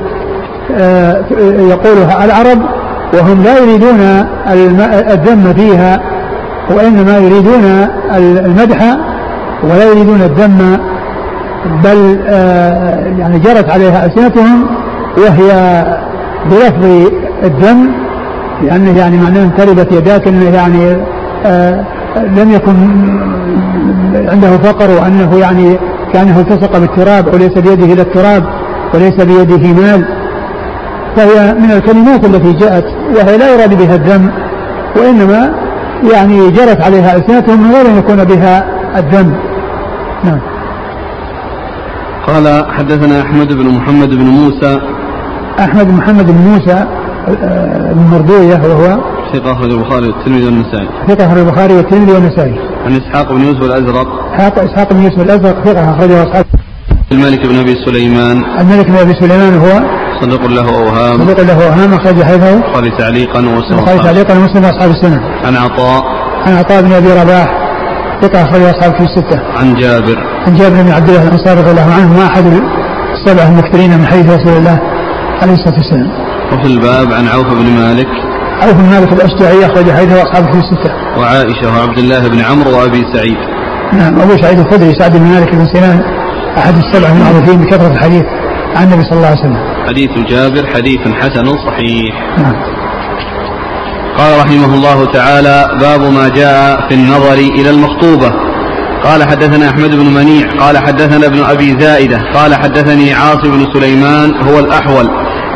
يقولها 1.70 2.24
العرب 2.24 2.62
وهم 3.14 3.42
لا 3.42 3.58
يريدون 3.58 4.00
الذم 5.10 5.54
فيها. 5.56 6.11
وإنما 6.76 7.18
يريدون 7.18 7.64
المدح 8.16 8.96
ولا 9.64 9.84
يريدون 9.84 10.22
الذم 10.22 10.78
بل 11.84 12.18
آه، 12.26 13.06
يعني 13.18 13.38
جرت 13.38 13.70
عليها 13.70 14.06
ألسنتهم 14.06 14.66
وهي 15.16 15.84
بلفظ 16.50 17.10
الذم 17.44 17.92
لأنه 18.62 18.98
يعني 18.98 19.16
معناه 19.16 19.48
تربت 19.58 19.92
يداك 19.92 20.28
أنه 20.28 20.50
يعني 20.50 20.96
آه، 21.46 21.84
لم 22.16 22.50
يكن 22.50 22.74
عنده 24.14 24.58
فقر 24.58 24.90
وأنه 24.90 25.38
يعني 25.38 25.78
كأنه 26.12 26.40
التصق 26.40 26.78
بالتراب 26.78 27.34
وليس 27.34 27.52
بيده 27.58 27.92
إلا 27.92 28.02
التراب 28.02 28.44
وليس 28.94 29.14
بيده 29.14 29.72
مال. 29.72 30.04
فهي 31.16 31.54
من 31.54 31.70
الكلمات 31.70 32.24
التي 32.24 32.52
جاءت 32.52 32.84
وهي 33.16 33.36
لا 33.36 33.54
يراد 33.54 33.78
بها 33.78 33.94
الذم 33.94 34.30
وإنما 34.96 35.52
يعني 36.10 36.50
جرت 36.50 36.80
عليها 36.80 37.16
ألسنتهم 37.16 37.62
من 37.62 37.74
غير 37.74 37.86
أن 37.86 37.98
يكون 37.98 38.24
بها 38.24 38.66
الذم 38.98 39.34
نعم. 40.24 40.40
قال 42.26 42.66
حدثنا 42.70 43.20
أحمد 43.20 43.52
بن 43.52 43.68
محمد 43.68 44.08
بن 44.08 44.24
موسى. 44.24 44.80
أحمد 45.60 45.86
بن 45.86 45.94
محمد 45.94 46.26
بن 46.26 46.38
موسى 46.38 46.86
آه، 47.28 47.92
بن 47.92 48.02
مردوية 48.02 48.54
وهو 48.54 49.00
ثقة 49.32 49.52
أخرج 49.52 49.70
البخاري 49.72 50.06
والترمذي 50.06 50.44
والنسائي. 50.44 50.88
ثقة 51.08 51.26
أخرج 51.26 51.38
البخاري 51.38 51.74
والترمذي 51.74 52.12
والنسائي. 52.12 52.54
عن 52.86 52.96
إسحاق 52.96 53.32
بن 53.32 53.40
يوسف 53.40 53.62
الأزرق. 53.62 54.06
إسحاق 54.38 54.92
بن 54.92 55.02
يوسف 55.02 55.20
الأزرق 55.20 55.64
ثقة 55.64 55.90
أخرجه 55.90 56.22
أصحاب 56.22 56.44
الملك 57.12 57.46
بن 57.46 57.58
أبي 57.58 57.74
سليمان. 57.86 58.42
الملك 58.60 58.90
بن 58.90 58.96
أبي 58.96 59.14
سليمان 59.14 59.54
هو 59.54 60.01
صدق 60.22 60.46
له 60.46 60.68
أوهام. 60.78 61.18
صدق 61.18 61.40
له 61.40 61.66
أوهام 61.66 61.94
أخرج 61.94 62.22
حديثه. 62.22 62.54
البخاري 62.54 62.90
تعليقا 62.98 63.38
ومسلم 63.38 63.78
البخاري 63.78 63.98
تعليقا 63.98 64.34
ومسلم 64.38 64.64
أصحاب 64.64 64.90
السنة. 64.90 65.20
عن 65.44 65.56
عطاء. 65.56 66.02
عن 66.46 66.52
عطاء 66.56 66.82
بن 66.82 66.92
أبي 66.92 67.12
رباح 67.12 67.48
ثقة 68.22 68.42
أخرج 68.42 68.62
أصحاب 68.62 68.94
في 68.94 69.02
الستة. 69.02 69.40
عن 69.58 69.74
جابر. 69.74 70.18
عن 70.46 70.54
جابر 70.54 70.82
بن 70.82 70.90
عبد 70.90 71.08
الله 71.08 71.22
الأنصاري 71.22 71.60
رضي 71.60 71.70
الله 71.70 71.94
عنه 71.94 72.16
ما 72.18 72.26
أحد 72.26 72.44
السبع 73.12 73.42
المكثرين 73.42 73.98
من 73.98 74.06
حديث 74.06 74.26
رسول 74.26 74.56
الله 74.56 74.78
عليه 75.42 75.52
الصلاة 75.52 75.74
والسلام. 75.74 76.10
وفي 76.52 76.66
الباب 76.66 77.12
عن 77.12 77.28
عوف 77.28 77.46
بن 77.46 77.66
مالك. 77.80 78.08
عوف 78.62 78.74
بن 78.74 78.90
مالك 78.90 79.12
الأشجعي 79.12 79.66
أخرج 79.66 79.90
حديثه 79.90 80.22
أصحابه 80.22 80.52
في 80.52 80.58
الستة. 80.58 80.90
وعائشة 81.18 81.66
وعبد 81.72 81.98
الله 81.98 82.28
بن 82.28 82.40
عمرو 82.40 82.78
وأبي 82.78 83.04
سعيد. 83.14 83.36
نعم 83.92 84.20
أبو 84.20 84.42
سعيد 84.42 84.58
الخدري 84.58 84.92
سعد 84.98 85.16
بن 85.16 85.26
مالك 85.26 85.54
بن 85.54 85.66
سنان 85.74 86.00
أحد 86.58 86.74
السبع 86.76 87.08
المعروفين 87.08 87.58
بكثرة 87.58 87.92
الحديث 87.92 88.24
عن 88.76 88.84
النبي 88.86 89.02
صلى 89.02 89.12
الله 89.12 89.26
عليه 89.26 89.40
وسلم. 89.40 89.71
حديث 89.88 90.10
جابر 90.30 90.66
حديث 90.74 91.00
حسن 91.20 91.46
صحيح. 91.66 92.14
قال 94.18 94.38
رحمه 94.38 94.74
الله 94.74 95.04
تعالى 95.04 95.78
باب 95.80 96.00
ما 96.00 96.28
جاء 96.28 96.88
في 96.88 96.94
النظر 96.94 97.34
إلى 97.34 97.70
المخطوبة. 97.70 98.32
قال 99.04 99.22
حدثنا 99.24 99.70
أحمد 99.70 99.90
بن 99.90 100.06
منيع 100.14 100.50
قال 100.58 100.78
حدثنا 100.78 101.26
ابن 101.26 101.44
أبي 101.44 101.80
زائدة 101.80 102.18
قال 102.34 102.54
حدثني 102.54 103.12
عاصم 103.14 103.50
بن 103.50 103.66
سليمان 103.74 104.34
هو 104.48 104.58
الأحول 104.58 105.08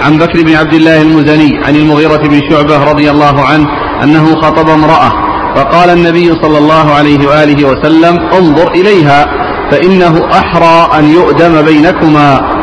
عن 0.04 0.18
بكر 0.18 0.42
بن 0.42 0.54
عبد 0.54 0.74
الله 0.74 1.02
المزني 1.02 1.50
عن 1.66 1.76
المغيرة 1.76 2.16
بن 2.16 2.40
شعبة 2.50 2.84
رضي 2.90 3.10
الله 3.10 3.44
عنه 3.44 3.66
أنه 4.02 4.40
خطب 4.42 4.68
امرأة 4.68 5.12
فقال 5.56 5.90
النبي 5.90 6.32
صلى 6.42 6.58
الله 6.58 6.94
عليه 6.94 7.28
وآله 7.28 7.68
وسلم 7.68 8.18
انظر 8.38 8.70
إليها 8.70 9.26
فإنه 9.70 10.26
أحرى 10.30 10.98
أن 10.98 11.04
يؤدم 11.04 11.62
بينكما. 11.62 12.55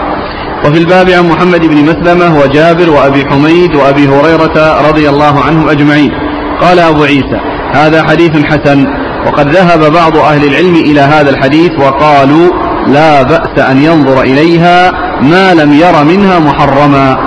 وفي 0.65 0.77
الباب 0.77 1.09
عن 1.09 1.29
محمد 1.29 1.65
بن 1.65 1.83
مسلمة 1.83 2.39
وجابر 2.39 2.89
وأبي 2.89 3.25
حميد 3.25 3.75
وأبي 3.75 4.07
هريرة 4.07 4.87
رضي 4.89 5.09
الله 5.09 5.43
عنهم 5.43 5.69
أجمعين. 5.69 6.11
قال 6.61 6.79
أبو 6.79 7.03
عيسى 7.03 7.39
هذا 7.73 8.03
حديث 8.03 8.31
حسن 8.45 8.85
وقد 9.27 9.49
ذهب 9.49 9.91
بعض 9.93 10.17
أهل 10.17 10.43
العلم 10.47 10.75
إلى 10.75 11.01
هذا 11.01 11.29
الحديث 11.29 11.71
وقالوا 11.79 12.49
لا 12.87 13.23
بأس 13.23 13.59
أن 13.69 13.81
ينظر 13.81 14.21
إليها 14.21 14.91
ما 15.21 15.53
لم 15.53 15.73
ير 15.73 16.03
منها 16.03 16.39
محرما. 16.39 17.17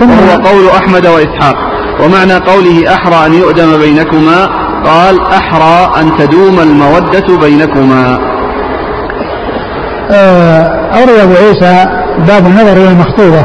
وهو 0.00 0.42
قول 0.44 0.68
أحمد 0.68 1.06
وإسحاق 1.06 1.56
ومعنى 2.00 2.34
قوله 2.34 2.94
أحرى 2.94 3.26
أن 3.26 3.34
يؤدم 3.34 3.78
بينكما 3.78 4.48
قال 4.84 5.20
أحرى 5.20 6.00
أن 6.00 6.16
تدوم 6.16 6.60
المودة 6.60 7.38
بينكما. 7.40 8.31
أورد 10.10 11.18
أبو 11.22 11.32
عيسى 11.32 11.86
باب 12.28 12.46
النظر 12.46 12.72
إلى 12.72 12.88
المخطوبة. 12.88 13.44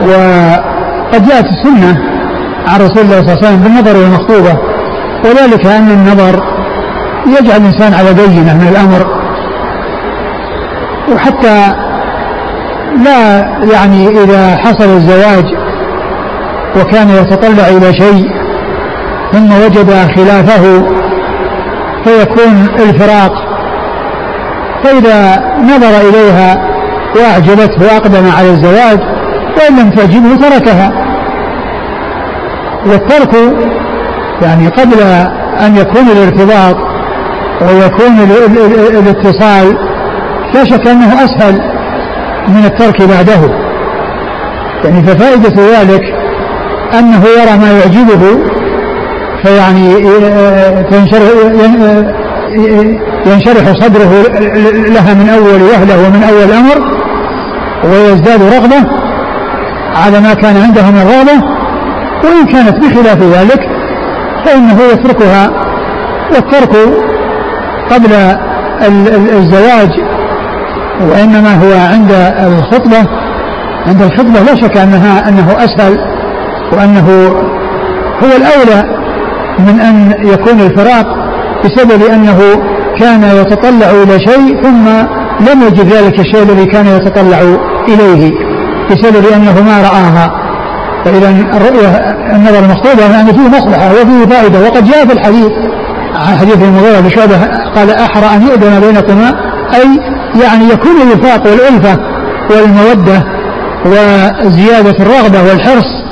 وقد 0.00 1.28
جاءت 1.28 1.44
السنة 1.44 1.98
عن 2.68 2.80
رسول 2.80 3.04
الله 3.04 3.20
صلى 3.20 3.32
الله 3.32 3.38
عليه 3.38 3.48
وسلم 3.48 3.62
بالنظر 3.62 3.90
إلى 3.90 4.06
المخطوبة. 4.06 4.58
وذلك 5.24 5.66
أن 5.66 5.90
النظر 5.90 6.42
يجعل 7.26 7.56
الإنسان 7.60 7.94
على 7.94 8.14
بينة 8.14 8.54
من 8.54 8.68
الأمر. 8.68 9.18
وحتى 11.14 11.72
لا 13.04 13.38
يعني 13.72 14.08
إذا 14.08 14.56
حصل 14.56 14.84
الزواج 14.84 15.44
وكان 16.80 17.08
يتطلع 17.10 17.68
إلى 17.68 17.92
شيء 17.94 18.30
ثم 19.32 19.52
وجد 19.52 19.90
خلافه 20.16 20.82
فيكون 22.04 22.68
الفراق 22.78 23.32
فإذا 24.84 25.42
نظر 25.62 26.08
إليها 26.08 26.56
وأعجبته 27.16 27.82
وأقدم 27.82 28.30
على 28.38 28.50
الزواج 28.50 28.98
وإن 29.56 29.78
لم 29.78 29.90
تعجبه 29.90 30.36
تركها. 30.36 30.92
والترك 32.86 33.34
يعني 34.42 34.68
قبل 34.68 35.02
أن 35.66 35.76
يكون 35.76 36.08
الارتباط 36.12 36.76
ويكون 37.62 38.30
الاتصال 38.98 39.76
لا 40.54 40.64
شك 40.64 40.86
أنه 40.88 41.24
أسهل 41.24 41.60
من 42.48 42.64
الترك 42.64 43.02
بعده. 43.02 43.68
يعني 44.84 45.02
ففائدة 45.02 45.62
ذلك 45.78 46.02
أنه 46.98 47.24
يرى 47.26 47.58
ما 47.58 47.78
يعجبه 47.78 48.38
فيعني 49.42 49.94
تنشرح 50.90 51.22
ينشرح 53.26 53.72
صدره 53.80 54.12
لها 54.88 55.14
من 55.14 55.28
أول 55.28 55.62
وهلة 55.62 56.06
ومن 56.06 56.22
أول 56.22 56.52
أمر 56.52 56.98
ويزداد 57.84 58.42
رغبة 58.42 58.88
على 59.96 60.20
ما 60.20 60.34
كان 60.34 60.56
عنده 60.56 60.90
من 60.90 60.98
الرغبة 60.98 61.58
وإن 62.24 62.46
كانت 62.46 62.76
بخلاف 62.84 63.22
ذلك 63.22 63.60
فإنه 64.44 64.78
يتركها 64.92 65.50
والترك 66.34 66.76
قبل 67.90 68.12
الزواج 69.32 69.90
وإنما 71.00 71.54
هو 71.54 71.72
عند 71.92 72.12
الخطبة 72.46 72.98
عند 73.86 74.02
الخطبة 74.02 74.40
لا 74.40 74.54
شك 74.54 74.76
أنها 74.76 75.28
أنه 75.28 75.56
أسهل 75.64 75.98
وأنه 76.72 77.08
هو 78.22 78.36
الأولى 78.36 78.98
من 79.58 79.80
أن 79.80 80.14
يكون 80.26 80.60
الفراق 80.60 81.27
بسبب 81.64 82.02
أنه 82.02 82.38
كان 82.98 83.22
يتطلع 83.22 83.90
إلى 83.90 84.18
شيء 84.20 84.62
ثم 84.62 84.88
لم 85.50 85.62
يجد 85.62 85.92
ذلك 85.92 86.20
الشيء 86.20 86.42
الذي 86.42 86.66
كان 86.66 86.86
يتطلع 86.86 87.38
إليه 87.88 88.32
بسبب 88.90 89.26
أنه 89.36 89.62
ما 89.62 89.82
رآها. 89.82 90.32
فإذا 91.04 91.30
الرؤية 91.30 91.88
النظر 92.36 92.58
المخطوبة 92.58 93.10
يعني 93.12 93.32
فيه 93.32 93.48
مصلحة 93.48 93.92
وفيه 93.92 94.26
فائدة. 94.26 94.60
وقد 94.60 94.90
جاء 94.90 95.06
في 95.06 95.12
الحديث 95.12 95.52
عن 96.14 96.38
حديث 96.38 96.62
المغيرة 96.62 97.00
بشعبة 97.00 97.36
قال 97.74 97.90
أحرى 97.90 98.36
أن 98.36 98.42
يؤذن 98.42 98.80
بينكما 98.80 99.28
أي 99.74 100.00
يعني 100.42 100.64
يكون 100.72 100.96
الوفاق 101.02 101.46
والألفة 101.46 101.98
والمودة 102.50 103.24
وزيادة 103.86 105.04
الرغبة 105.04 105.42
والحرص 105.50 106.04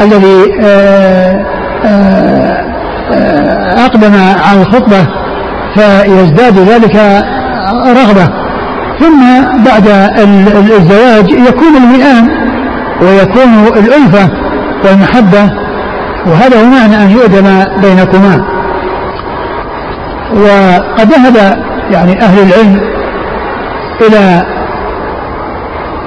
الذي 0.00 0.52
آآ 0.62 1.44
آآ 1.84 2.73
أقدم 3.76 4.12
على 4.48 4.60
الخطبة 4.60 5.06
فيزداد 5.74 6.58
ذلك 6.58 6.96
رغبة. 7.86 8.28
ثم 9.00 9.20
بعد 9.64 9.88
الزواج 10.70 11.30
يكون 11.30 11.76
المئان 11.76 12.28
ويكون 13.02 13.66
الألفة 13.76 14.28
والمحبة 14.84 15.50
وهذا 16.26 16.60
هو 16.60 16.64
معنى 16.64 16.96
أن 17.02 17.10
يؤدم 17.10 17.64
بينكما. 17.82 18.44
وقد 20.32 21.12
ذهب 21.12 21.64
يعني 21.90 22.22
أهل 22.22 22.38
العلم 22.38 22.80
إلى 24.00 24.42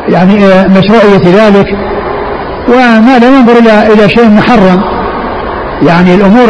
يعني 0.10 0.34
مشروعية 0.68 1.46
ذلك 1.46 1.68
وما 2.68 3.20
لا 3.20 3.28
ينظر 3.28 3.58
إلى 3.60 3.94
إلى 3.94 4.10
شيء 4.10 4.30
محرم. 4.30 4.97
يعني 5.82 6.16
الأمور 6.16 6.46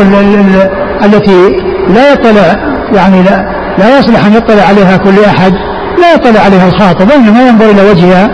التي 1.05 1.57
لا 1.89 2.13
يطلع 2.13 2.55
يعني 2.93 3.23
لا, 3.23 3.45
لا 3.77 3.99
يصلح 3.99 4.25
أن 4.25 4.33
يطلع 4.33 4.63
عليها 4.63 4.97
كل 4.97 5.23
أحد 5.25 5.53
لا 6.01 6.13
يطلع 6.13 6.41
عليها 6.41 6.67
الخاطب 6.67 7.09
وإنما 7.09 7.47
ينظر 7.47 7.65
إلى 7.65 7.91
وجهها 7.91 8.29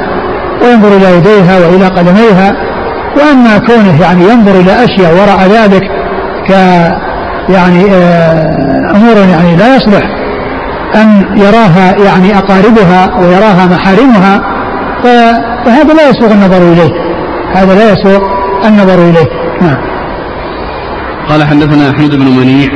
وينظر 0.61 0.87
إلى 0.87 1.17
يديها 1.17 1.59
وإلى 1.59 1.87
قدميها 1.87 2.53
وأما 3.17 3.57
كونه 3.57 4.01
يعني 4.01 4.23
ينظر 4.23 4.51
إلى 4.51 4.71
أشياء 4.71 5.13
وراء 5.13 5.47
ذلك 5.47 5.83
ك 6.47 6.51
يعني 7.49 7.85
آه، 7.91 8.91
أمور 8.95 9.17
يعني 9.31 9.55
لا 9.55 9.75
يصلح 9.75 10.03
أن 10.95 11.37
يراها 11.37 11.95
يعني 12.05 12.37
أقاربها 12.37 13.19
ويراها 13.19 13.65
محارمها 13.65 14.41
فهذا 15.03 15.93
لا 15.93 16.09
يسوغ 16.09 16.31
النظر 16.31 16.57
إليه 16.57 16.91
هذا 17.55 17.75
لا 17.75 17.91
يسوغ 17.91 18.19
النظر 18.65 18.95
إليه. 18.95 19.27
نعم. 19.61 19.92
قال 21.29 21.43
حدثنا 21.43 21.89
أحمد 21.89 22.15
بن 22.15 22.25
منيع. 22.25 22.69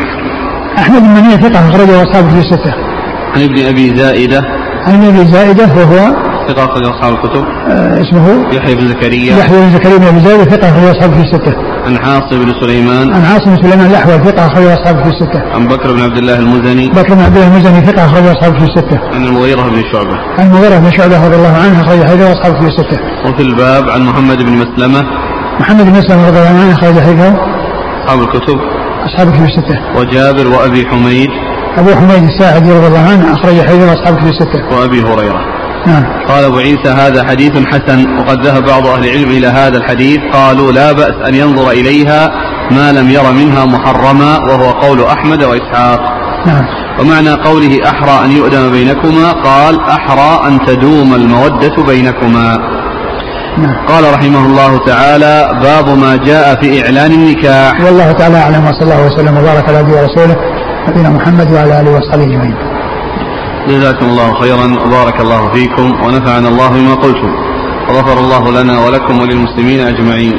أحمد 0.78 1.02
بن 1.02 1.10
منيع 1.10 1.38
ثقة 1.38 1.70
أخرجه 1.70 2.04
أصحابه 2.04 2.30
في 2.30 2.40
الستة. 2.40 2.74
عن 3.36 3.42
ابن 3.42 3.66
أبي 3.66 3.96
زائدة. 3.96 4.42
عن 4.88 5.06
ابن 5.06 5.28
زائدة 5.28 5.64
وهو 5.64 6.16
ثقة 6.48 6.66
أخرج 6.66 6.86
أصحاب 6.86 7.14
الكتب. 7.14 7.44
آه 7.70 8.02
اسمه؟ 8.02 8.56
يحيى 8.56 8.76
بن 8.76 8.88
زكريا. 8.88 9.38
يحيى 9.38 9.60
بن 9.60 9.74
زكريا 9.74 9.98
بن 9.98 10.08
أبي 10.08 10.20
زائدة 10.20 10.44
ثقة 10.44 10.70
أخرج 10.70 10.96
أصحابه 10.96 11.14
في 11.14 11.22
الستة. 11.22 11.54
عن 11.86 11.98
عاصم 11.98 12.46
بن 12.46 12.54
سليمان. 12.62 13.14
عن 13.14 13.22
عاصم 13.26 13.56
بن 13.56 13.62
سليمان 13.62 13.86
الأحول 13.86 14.14
ثقة 14.14 14.46
أخرج 14.46 14.66
أصحابه 14.66 15.04
في 15.04 15.10
الستة. 15.10 15.42
عن 15.56 15.68
بكر 15.68 15.94
بن 15.94 16.02
عبد 16.02 16.18
الله 16.18 16.40
المزني. 16.40 16.90
بكر 16.90 17.14
بن 17.14 17.22
عبد 17.22 17.38
الله 17.38 17.48
المزني 17.48 17.86
ثقة 17.86 18.06
أخرج 18.06 18.26
أصحابه 18.28 18.58
في 18.60 18.66
الستة. 18.66 19.00
عن 19.14 19.26
المغيرة 19.26 19.62
بن 19.62 19.82
شعبة. 19.92 20.18
عن 20.40 20.48
المغيرة 20.48 20.78
بن 20.78 20.92
شعبة 20.92 21.26
رضي 21.26 21.36
الله 21.36 21.56
عنه 21.64 21.82
أخرج 21.82 22.08
حديثه 22.08 22.32
أصحابه 22.32 22.60
في 22.60 22.68
الستة. 22.68 22.98
وفي 23.26 23.42
الباب 23.42 23.90
عن 23.90 24.02
محمد 24.02 24.38
بن 24.38 24.52
مسلمة. 24.52 25.04
محمد 25.60 25.86
بن 25.86 25.92
مسلمة 26.00 26.28
رضي 26.28 26.40
الله 26.40 26.50
عنه 26.50 26.74
أخرج 26.74 27.00
حديثه 27.00 27.36
أصحاب 28.08 28.22
الكتب 28.22 28.60
أصحابه 29.06 29.32
في 29.32 29.46
الستة. 29.46 30.00
وجابر 30.00 30.48
وأبي 30.48 30.88
حميد 30.88 31.30
أبو 31.78 31.96
حميد 31.96 32.24
الساعدي 32.24 32.72
رضي 32.72 32.88
الله 32.88 33.00
عنه 33.00 33.34
أخرج 33.34 33.62
حديثه 33.62 33.94
أصحابه 33.94 34.18
في 34.18 34.30
الستة. 34.30 34.78
وأبي 34.78 35.02
هريرة. 35.02 35.42
نعم. 35.88 36.04
قال 36.28 36.44
أبو 36.44 36.58
عيسى 36.58 36.90
هذا 36.90 37.24
حديث 37.24 37.52
حسن 37.52 38.20
وقد 38.20 38.46
ذهب 38.46 38.66
بعض 38.66 38.88
أهل 38.88 39.06
العلم 39.06 39.30
إلى 39.30 39.48
هذا 39.48 39.78
الحديث 39.78 40.20
قالوا 40.34 40.72
لا 40.72 40.92
بأس 40.92 41.28
أن 41.28 41.36
ينظر 41.36 41.72
إليها 41.72 42.32
ما 42.72 42.92
لم 42.92 43.10
ير 43.10 43.32
منها 43.32 43.66
محرما 43.66 44.38
وهو 44.38 44.70
قول 44.72 45.04
أحمد 45.04 45.44
وإسحاق. 45.44 46.00
نعم. 46.46 46.66
ومعنى 47.00 47.32
قوله 47.32 47.80
أحرى 47.86 48.26
أن 48.26 48.32
يؤدم 48.32 48.72
بينكما 48.72 49.32
قال 49.32 49.80
أحرى 49.80 50.48
أن 50.48 50.66
تدوم 50.66 51.14
المودة 51.16 51.84
بينكما. 51.88 52.77
قال 53.66 54.14
رحمه 54.14 54.46
الله 54.46 54.86
تعالى 54.86 55.60
باب 55.64 55.98
ما 55.98 56.16
جاء 56.16 56.62
في 56.62 56.86
إعلان 56.86 57.12
النكاح. 57.12 57.82
والله 57.82 58.12
تعالى 58.12 58.38
أعلم 58.38 58.68
وصلى 58.68 58.84
الله 58.84 59.06
وسلم 59.06 59.38
وبارك 59.38 59.70
على 59.70 59.82
نبينا 59.82 60.02
ورسوله 60.02 60.36
نبينا 60.88 61.10
محمد 61.10 61.52
وعلى 61.52 61.80
آله 61.80 61.92
وصحبه 61.98 62.24
أجمعين. 62.24 62.56
جزاكم 63.68 64.06
الله 64.06 64.34
خيرا 64.42 64.66
وبارك 64.86 65.22
الله 65.22 65.54
فيكم 65.54 66.04
ونفعنا 66.04 66.48
الله 66.48 66.70
بما 66.70 66.94
قلتم. 66.96 67.32
وغفر 67.90 68.18
الله 68.20 68.52
لنا 68.52 68.80
ولكم 68.86 69.20
وللمسلمين 69.20 69.80
أجمعين. 69.88 70.34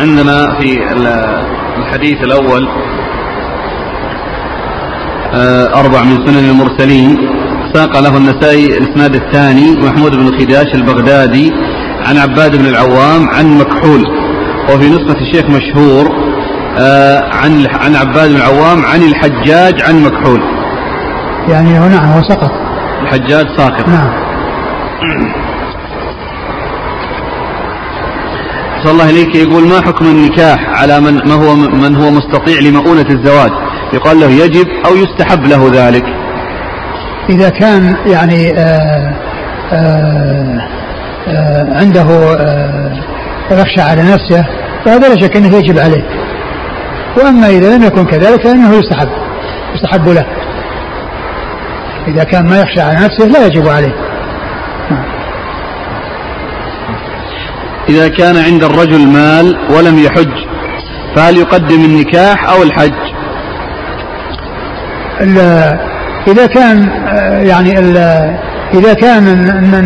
عندنا 0.00 0.54
في 0.60 0.78
الحديث 1.78 2.18
الأول 2.22 2.68
أربع 5.74 6.02
من 6.02 6.26
سنن 6.26 6.50
المرسلين. 6.50 7.16
ساق 7.74 8.00
له 8.00 8.16
النسائي 8.16 8.78
الإسناد 8.78 9.14
الثاني 9.14 9.76
محمود 9.76 10.16
بن 10.16 10.38
خداش 10.38 10.74
البغدادي 10.74 11.52
عن 12.06 12.16
عباد 12.16 12.56
بن 12.56 12.66
العوام 12.66 13.28
عن 13.28 13.58
مكحول. 13.58 14.04
وفي 14.64 14.88
نسخة 14.88 15.20
الشيخ 15.20 15.44
مشهور 15.50 16.24
آه، 16.78 17.20
عن 17.34 17.66
عن 17.66 17.96
عباد 17.96 18.28
بن 18.30 18.36
العوام 18.36 18.84
عن 18.84 19.02
الحجاج 19.02 19.82
عن 19.82 20.02
مكحول. 20.02 20.40
يعني 21.48 21.78
نعم 21.78 22.12
هو 22.12 22.22
سقط. 22.22 22.50
الحجاج 23.02 23.46
ساقط. 23.56 23.88
نعم. 23.88 24.24
صلى 28.84 28.92
الله 28.92 29.10
إليك. 29.10 29.34
يقول 29.34 29.68
ما 29.68 29.80
حكم 29.80 30.04
النكاح 30.06 30.80
على 30.80 31.00
من 31.00 31.14
ما 31.28 31.34
هو 31.34 31.54
من 31.54 31.96
هو 31.96 32.10
مستطيع 32.10 32.58
لمؤونة 32.60 33.06
الزواج؟ 33.10 33.63
يقال 33.94 34.20
له 34.20 34.30
يجب 34.30 34.66
أو 34.86 34.96
يستحب 34.96 35.46
له 35.46 35.70
ذلك. 35.72 36.04
إذا 37.28 37.48
كان 37.48 37.96
يعني 38.06 38.58
آآ 38.58 39.14
آآ 39.72 40.68
آآ 41.28 41.78
عنده 41.80 42.06
يخشى 43.50 43.80
على 43.80 44.02
نفسه 44.02 44.46
فهذا 44.84 45.08
لا 45.08 45.20
شك 45.20 45.36
أنه 45.36 45.56
يجب 45.56 45.78
عليه. 45.78 46.02
وأما 47.16 47.48
إذا 47.48 47.76
لم 47.76 47.82
يكن 47.82 48.04
كذلك 48.04 48.42
فإنه 48.42 48.74
يستحب 48.74 49.08
يستحب 49.74 50.08
له. 50.08 50.24
إذا 52.08 52.24
كان 52.24 52.48
ما 52.48 52.60
يخشى 52.60 52.80
على 52.80 52.94
نفسه 52.94 53.24
لا 53.24 53.46
يجب 53.46 53.68
عليه. 53.68 53.94
إذا 57.88 58.08
كان 58.08 58.36
عند 58.36 58.64
الرجل 58.64 59.08
مال 59.08 59.58
ولم 59.70 59.98
يحج 59.98 60.44
فهل 61.16 61.36
يقدم 61.36 61.84
النكاح 61.84 62.50
أو 62.50 62.62
الحج؟ 62.62 63.13
إذا 66.28 66.46
كان 66.46 66.88
يعني 67.46 67.78
إذا 68.74 68.94
كان 68.94 69.28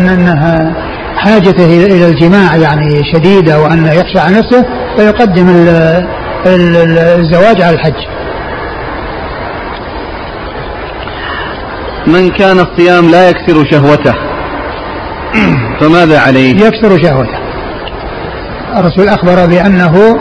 أنها 0.09 0.73
حاجته 1.17 1.85
إلى 1.85 2.07
الجماع 2.07 2.55
يعني 2.55 3.01
شديدة 3.13 3.59
وأن 3.61 3.85
يخشى 3.85 4.19
على 4.19 4.37
نفسه 4.37 4.65
فيقدم 4.97 5.47
الزواج 6.45 7.61
على 7.61 7.75
الحج. 7.75 8.05
من 12.07 12.29
كان 12.29 12.59
الصيام 12.59 13.11
لا 13.11 13.29
يكسر 13.29 13.65
شهوته 13.71 14.13
فماذا 15.79 16.19
عليه؟ 16.19 16.55
يكسر 16.55 17.03
شهوته. 17.03 17.39
الرسول 18.77 19.07
أخبر 19.09 19.45
بأنه 19.45 20.19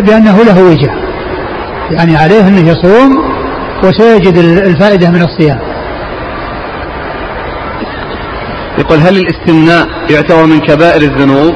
بأنه 0.00 0.44
له 0.44 0.62
وجه 0.62 0.90
يعني 1.90 2.16
عليه 2.16 2.48
أنه 2.48 2.68
يصوم 2.70 3.33
وسيجد 3.84 4.36
الفائدة 4.38 5.10
من 5.10 5.22
الصيام. 5.22 5.58
يقول 8.78 8.98
هل 8.98 9.16
الاستمناء 9.16 9.86
يعتبر 10.10 10.46
من 10.46 10.58
كبائر 10.58 11.02
الذنوب؟ 11.02 11.54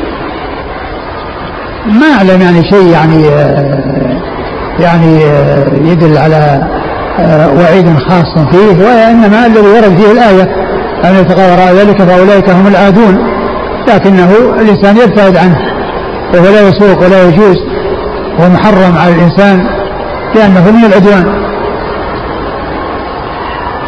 ما 1.86 2.06
أعلم 2.16 2.42
يعني 2.42 2.62
شيء 2.70 2.86
يعني 2.86 3.24
يعني 4.80 5.22
يدل 5.90 6.18
على 6.18 6.68
وعيد 7.58 7.98
خاص 7.98 8.38
فيه 8.50 8.84
وإنما 8.84 9.46
الذي 9.46 9.68
ورد 9.68 9.96
فيه 9.96 10.12
الآية 10.12 10.42
أن 11.04 11.16
وراء 11.30 11.74
ذلك 11.74 12.02
فأولئك 12.02 12.50
هم 12.50 12.66
العادون. 12.66 13.18
لكنه 13.88 14.30
الإنسان 14.60 14.96
يبتعد 14.96 15.36
عنه 15.36 15.58
وهو 16.34 16.44
لا 16.44 16.68
يسوق 16.68 17.04
ولا 17.04 17.28
يجوز 17.28 17.56
ومحرم 18.40 18.96
على 18.98 19.14
الإنسان 19.14 19.66
لأنه 20.34 20.70
من 20.70 20.84
العدوان. 20.84 21.47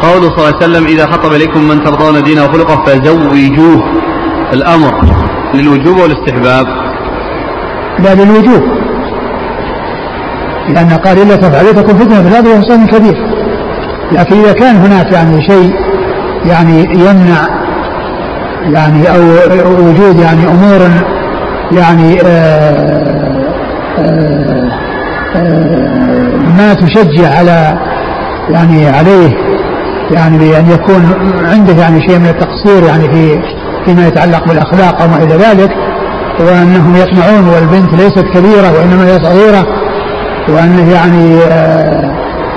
قوله 0.01 0.29
صلى 0.29 0.37
الله 0.37 0.55
عليه 0.55 0.65
وسلم 0.65 0.85
إذا 0.85 1.05
خطب 1.05 1.33
إليكم 1.33 1.67
من 1.67 1.83
ترضون 1.83 2.23
دينه 2.23 2.43
وخلقه 2.43 2.85
فزوجوه. 2.85 3.83
الأمر 4.53 4.93
للوجوب 5.53 5.97
والاستحباب. 5.97 6.65
لا 7.99 8.15
للوجوب. 8.15 8.63
لأن 10.69 10.89
قال 10.89 11.21
إلا 11.21 11.35
تفعل 11.35 11.75
تكون 11.75 11.95
فتنة 11.95 12.21
في 12.21 12.27
الأرض 12.27 12.47
وحصان 12.47 12.87
كبير. 12.87 13.15
لكن 14.11 14.35
إذا 14.39 14.53
كان 14.53 14.75
هناك 14.75 15.11
يعني 15.11 15.41
شيء 15.41 15.73
يعني 16.45 16.83
يمنع 16.83 17.61
يعني 18.73 19.11
أو 19.11 19.21
وجود 19.87 20.19
يعني 20.19 20.47
أمور 20.47 20.79
يعني 21.71 22.21
آآ 22.21 22.81
آآ 23.97 24.71
آآ 25.35 26.31
ما 26.57 26.73
تشجع 26.73 27.37
على 27.37 27.79
يعني 28.49 28.89
عليه 28.89 29.37
يعني 30.11 30.37
بأن 30.37 30.71
يكون 30.71 31.13
عنده 31.51 31.73
يعني 31.73 32.01
شيء 32.01 32.19
من 32.19 32.27
التقصير 32.27 32.83
يعني 32.83 33.03
في 33.03 33.39
فيما 33.85 34.07
يتعلق 34.07 34.47
بالأخلاق 34.47 35.01
أو 35.01 35.07
ما 35.07 35.23
إلى 35.23 35.33
ذلك 35.33 35.69
وأنهم 36.39 36.95
يقنعون 36.95 37.47
والبنت 37.47 37.93
ليست 37.93 38.25
كبيرة 38.33 38.73
وإنما 38.73 39.07
هي 39.07 39.19
صغيرة 39.23 39.67
وأنه 40.49 40.91
يعني 40.91 41.37
آه، 41.43 42.11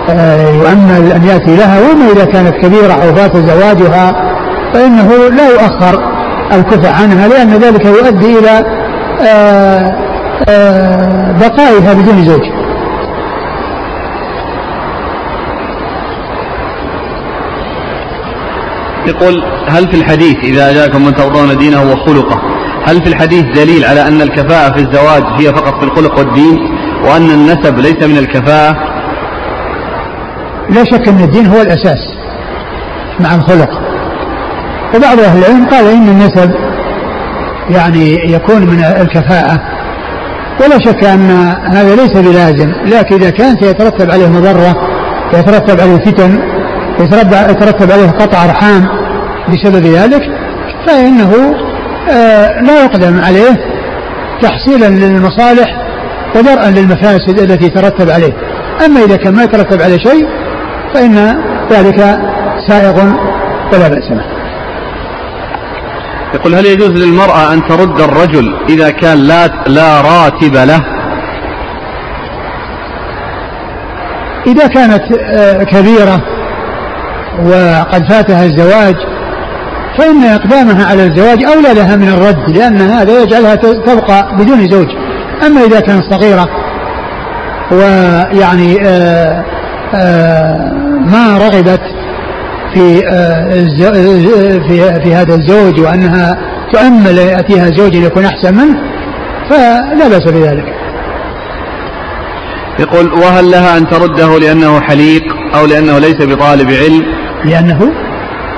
آه، 0.08 0.50
يؤمل 0.50 1.12
أن 1.12 1.24
يأتي 1.24 1.56
لها 1.56 1.78
وما 1.80 2.12
إذا 2.12 2.24
كانت 2.24 2.54
كبيرة 2.54 2.92
أو 2.92 3.14
فات 3.14 3.36
زواجها 3.36 4.12
فإنه 4.74 5.08
لا 5.36 5.48
يؤخر 5.48 6.00
الكفى 6.52 6.88
عنها 6.88 7.28
لأن 7.28 7.50
ذلك 7.50 7.86
يؤدي 7.86 8.38
إلى 8.38 8.64
آه، 9.28 9.96
بقائها 11.40 11.94
بدون 11.94 12.24
زوج. 12.24 12.63
يقول 19.08 19.44
هل 19.68 19.88
في 19.88 19.96
الحديث 19.96 20.36
إذا 20.44 20.72
جاءكم 20.72 21.04
من 21.04 21.14
ترضون 21.14 21.56
دينه 21.56 21.82
وخلقه 21.82 22.40
هل 22.86 23.02
في 23.02 23.08
الحديث 23.08 23.44
دليل 23.44 23.84
على 23.84 24.08
أن 24.08 24.22
الكفاءة 24.22 24.72
في 24.72 24.80
الزواج 24.80 25.22
هي 25.40 25.46
فقط 25.46 25.78
في 25.78 25.84
الخلق 25.84 26.18
والدين 26.18 26.58
وأن 27.04 27.30
النسب 27.30 27.78
ليس 27.78 28.02
من 28.02 28.18
الكفاءة؟ 28.18 28.76
لا 30.70 30.84
شك 30.84 31.08
أن 31.08 31.20
الدين 31.20 31.46
هو 31.46 31.60
الأساس 31.60 31.98
مع 33.20 33.34
الخلق. 33.34 33.70
وبعض 34.96 35.20
أهل 35.20 35.38
العلم 35.38 35.66
قال 35.66 35.86
إن 35.86 36.08
النسب 36.08 36.50
يعني 37.70 38.32
يكون 38.32 38.62
من 38.66 38.84
الكفاءة. 38.84 39.60
ولا 40.60 40.78
شك 40.78 41.04
أن 41.04 41.30
هذا 41.72 41.94
ليس 41.94 42.12
بلازم 42.12 42.72
لكن 42.86 43.14
إذا 43.14 43.30
كانت 43.30 43.62
يترتب 43.62 44.10
عليه 44.10 44.28
مضرة 44.28 44.74
يترتب 45.34 45.80
عليه 45.80 45.96
فتن 45.96 46.38
يترتب 47.00 47.90
عليه 47.90 48.10
قطع 48.10 48.44
أرحام 48.44 48.88
بسبب 49.48 49.86
ذلك 49.86 50.22
فإنه 50.86 51.54
آه، 52.10 52.60
لا 52.60 52.84
يقدم 52.84 53.20
عليه 53.20 53.56
تحصيلا 54.42 54.86
للمصالح 54.86 55.84
ودرءا 56.36 56.70
للمفاسد 56.70 57.38
التي 57.38 57.68
ترتب 57.68 58.10
عليه 58.10 58.32
أما 58.86 59.00
إذا 59.00 59.16
كان 59.16 59.34
ما 59.34 59.42
يترتب 59.42 59.82
عليه 59.82 59.98
شيء 59.98 60.28
فإن 60.94 61.36
ذلك 61.70 62.18
سائغ 62.68 63.02
ولا 63.72 63.88
بأس 63.88 64.08
به 64.08 64.24
يقول 66.34 66.54
هل 66.54 66.66
يجوز 66.66 66.90
للمرأة 66.90 67.52
أن 67.52 67.68
ترد 67.68 68.00
الرجل 68.00 68.56
إذا 68.68 68.90
كان 68.90 69.18
لا 69.18 69.46
لا 69.66 70.00
راتب 70.00 70.54
له؟ 70.54 70.80
إذا 74.46 74.66
كانت 74.66 75.02
آه، 75.22 75.62
كبيرة 75.62 76.33
وقد 77.40 78.08
فاتها 78.08 78.44
الزواج 78.44 78.94
فإن 79.98 80.24
إقدامها 80.24 80.86
على 80.86 81.06
الزواج 81.06 81.44
أولى 81.44 81.74
لها 81.74 81.96
من 81.96 82.08
الرد 82.08 82.56
لأن 82.56 82.80
هذا 82.80 83.22
يجعلها 83.22 83.54
تبقى 83.54 84.36
بدون 84.36 84.68
زوج 84.70 84.88
أما 85.46 85.64
إذا 85.64 85.80
كانت 85.80 86.04
صغيرة 86.10 86.48
ويعني 87.72 88.86
آه، 88.86 89.44
آه، 89.94 90.72
ما 91.06 91.38
رغبت 91.38 91.80
في 92.74 93.00
في 94.68 95.00
في 95.04 95.14
هذا 95.14 95.34
الزوج 95.34 95.80
وأنها 95.80 96.38
تؤمل 96.72 97.18
يأتيها 97.18 97.70
زوج 97.70 97.94
يكون 97.94 98.24
أحسن 98.24 98.54
منه 98.54 98.78
فلا 99.50 100.08
بأس 100.08 100.24
بذلك. 100.24 100.74
يقول 102.78 103.12
وهل 103.12 103.50
لها 103.50 103.78
أن 103.78 103.88
ترده 103.88 104.38
لأنه 104.38 104.80
حليق 104.80 105.43
أو 105.54 105.66
لأنه 105.66 105.98
ليس 105.98 106.16
بطالب 106.22 106.70
علم؟ 106.70 107.02
لأنه 107.44 107.92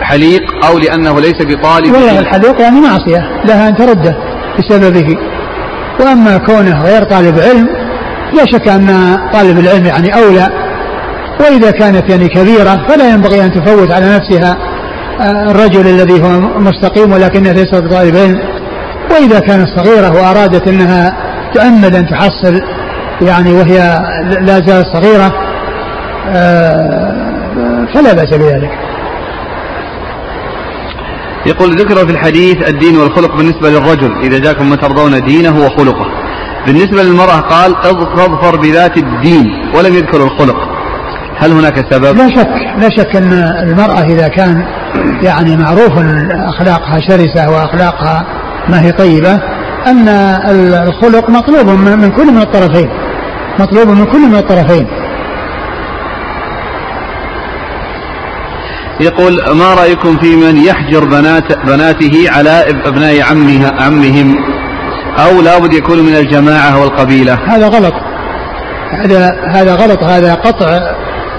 حليق 0.02 0.42
أو 0.68 0.78
لأنه 0.78 1.20
ليس 1.20 1.34
بطالب 1.42 1.92
والله 1.94 2.08
علم. 2.10 2.18
الحليق 2.18 2.60
يعني 2.60 2.80
معصية 2.80 3.22
لها 3.44 3.68
أن 3.68 3.76
ترده 3.76 4.16
بسببه. 4.58 5.16
وأما 6.00 6.36
كونه 6.38 6.82
غير 6.82 7.02
طالب 7.02 7.38
علم 7.38 7.68
لا 8.32 8.44
شك 8.52 8.68
أن 8.68 9.16
طالب 9.32 9.58
العلم 9.58 9.84
يعني 9.86 10.14
أولى 10.14 10.48
وإذا 11.40 11.70
كانت 11.70 12.10
يعني 12.10 12.28
كبيرة 12.28 12.86
فلا 12.88 13.08
ينبغي 13.10 13.44
أن 13.44 13.52
تفوت 13.52 13.90
على 13.92 14.16
نفسها 14.16 14.56
آه، 15.20 15.50
الرجل 15.50 15.86
الذي 15.86 16.22
هو 16.22 16.40
مستقيم 16.60 17.12
ولكنها 17.12 17.52
ليست 17.52 17.74
بطالب 17.74 18.16
علم 18.16 18.38
وإذا 19.10 19.40
كانت 19.40 19.66
صغيرة 19.76 20.10
وأرادت 20.12 20.68
أنها 20.68 21.16
تؤمل 21.54 21.94
أن 21.96 22.06
تحصل 22.06 22.60
يعني 23.22 23.52
وهي 23.52 24.02
لا 24.40 24.60
زالت 24.66 24.86
صغيرة 24.96 25.32
فلا 27.94 28.12
بأس 28.12 28.34
بذلك. 28.34 28.70
يقول 31.46 31.76
ذكر 31.76 32.06
في 32.06 32.12
الحديث 32.12 32.68
الدين 32.68 32.96
والخلق 32.96 33.36
بالنسبة 33.36 33.70
للرجل 33.70 34.12
إذا 34.22 34.38
جاكم 34.38 34.70
ما 34.70 34.76
ترضون 34.76 35.24
دينه 35.24 35.66
وخلقه. 35.66 36.06
بالنسبة 36.66 37.02
للمرأة 37.02 37.40
قال 37.40 37.76
اظفر 37.76 38.56
بذات 38.56 38.96
الدين 38.96 39.46
ولم 39.74 39.94
يذكر 39.94 40.22
الخلق. 40.24 40.56
هل 41.38 41.52
هناك 41.52 41.92
سبب؟ 41.92 42.16
لا 42.16 42.28
شك 42.28 42.48
لا 42.78 42.88
شك 42.96 43.16
أن 43.16 43.32
المرأة 43.62 44.00
إذا 44.00 44.28
كان 44.28 44.64
يعني 45.22 45.56
معروف 45.56 45.98
أن 45.98 46.30
أخلاقها 46.30 47.00
شرسة 47.08 47.50
وأخلاقها 47.50 48.26
ما 48.68 48.82
هي 48.82 48.92
طيبة 48.92 49.40
أن 49.86 50.08
الخلق 50.88 51.30
مطلوب 51.30 51.68
من 51.68 52.10
كل 52.10 52.32
من 52.32 52.40
الطرفين. 52.40 52.88
مطلوب 53.58 53.88
من 53.88 54.04
كل 54.04 54.28
من 54.28 54.36
الطرفين. 54.36 54.86
يقول 59.00 59.34
ما 59.54 59.74
رأيكم 59.74 60.18
في 60.18 60.36
من 60.36 60.56
يحجر 60.56 61.04
بنات 61.04 61.66
بناته 61.66 62.26
على 62.28 62.64
أبناء 62.86 63.22
عمها 63.22 63.72
عمهم؟ 63.80 64.36
أو 65.18 65.40
لابد 65.40 65.74
يكون 65.74 65.98
من 65.98 66.16
الجماعة 66.16 66.80
والقبيلة. 66.80 67.38
هذا 67.46 67.68
غلط. 67.68 67.94
هذا 68.90 69.36
هذا 69.48 69.74
غلط. 69.74 70.02
هذا 70.02 70.34
قطع 70.34 70.80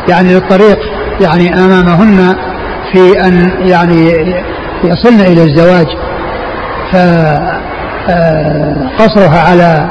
يعني 0.10 0.34
للطريق. 0.34 0.80
يعني 1.22 1.54
أمامهن 1.54 2.36
في 2.94 3.22
أن 3.28 3.52
يعني 3.62 4.12
يصلن 4.84 5.20
إلى 5.20 5.44
الزواج. 5.44 5.88
فقصرها 8.98 9.40
على 9.50 9.90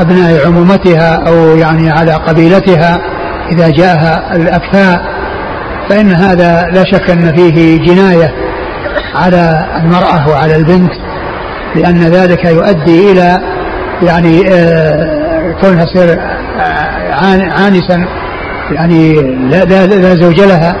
أبناء 0.00 0.46
عمومتها 0.46 1.28
أو 1.28 1.56
يعني 1.56 1.90
على 1.90 2.12
قبيلتها 2.12 2.98
إذا 3.50 3.68
جاءها 3.68 4.36
الأكفاء 4.36 5.17
فإن 5.88 6.12
هذا 6.12 6.68
لا 6.72 6.84
شك 6.84 7.10
أن 7.10 7.36
فيه 7.36 7.78
جناية 7.78 8.34
على 9.14 9.66
المرأة 9.82 10.28
وعلى 10.28 10.56
البنت 10.56 10.92
لأن 11.74 12.00
ذلك 12.00 12.44
يؤدي 12.44 13.12
إلى 13.12 13.38
يعني 14.02 14.42
كونها 15.60 15.84
تصير 15.84 16.20
عانسا 17.50 18.06
يعني 18.72 19.14
لا, 19.50 19.64
لا, 19.64 19.86
لا 19.86 20.14
زوج 20.14 20.40
لها 20.40 20.76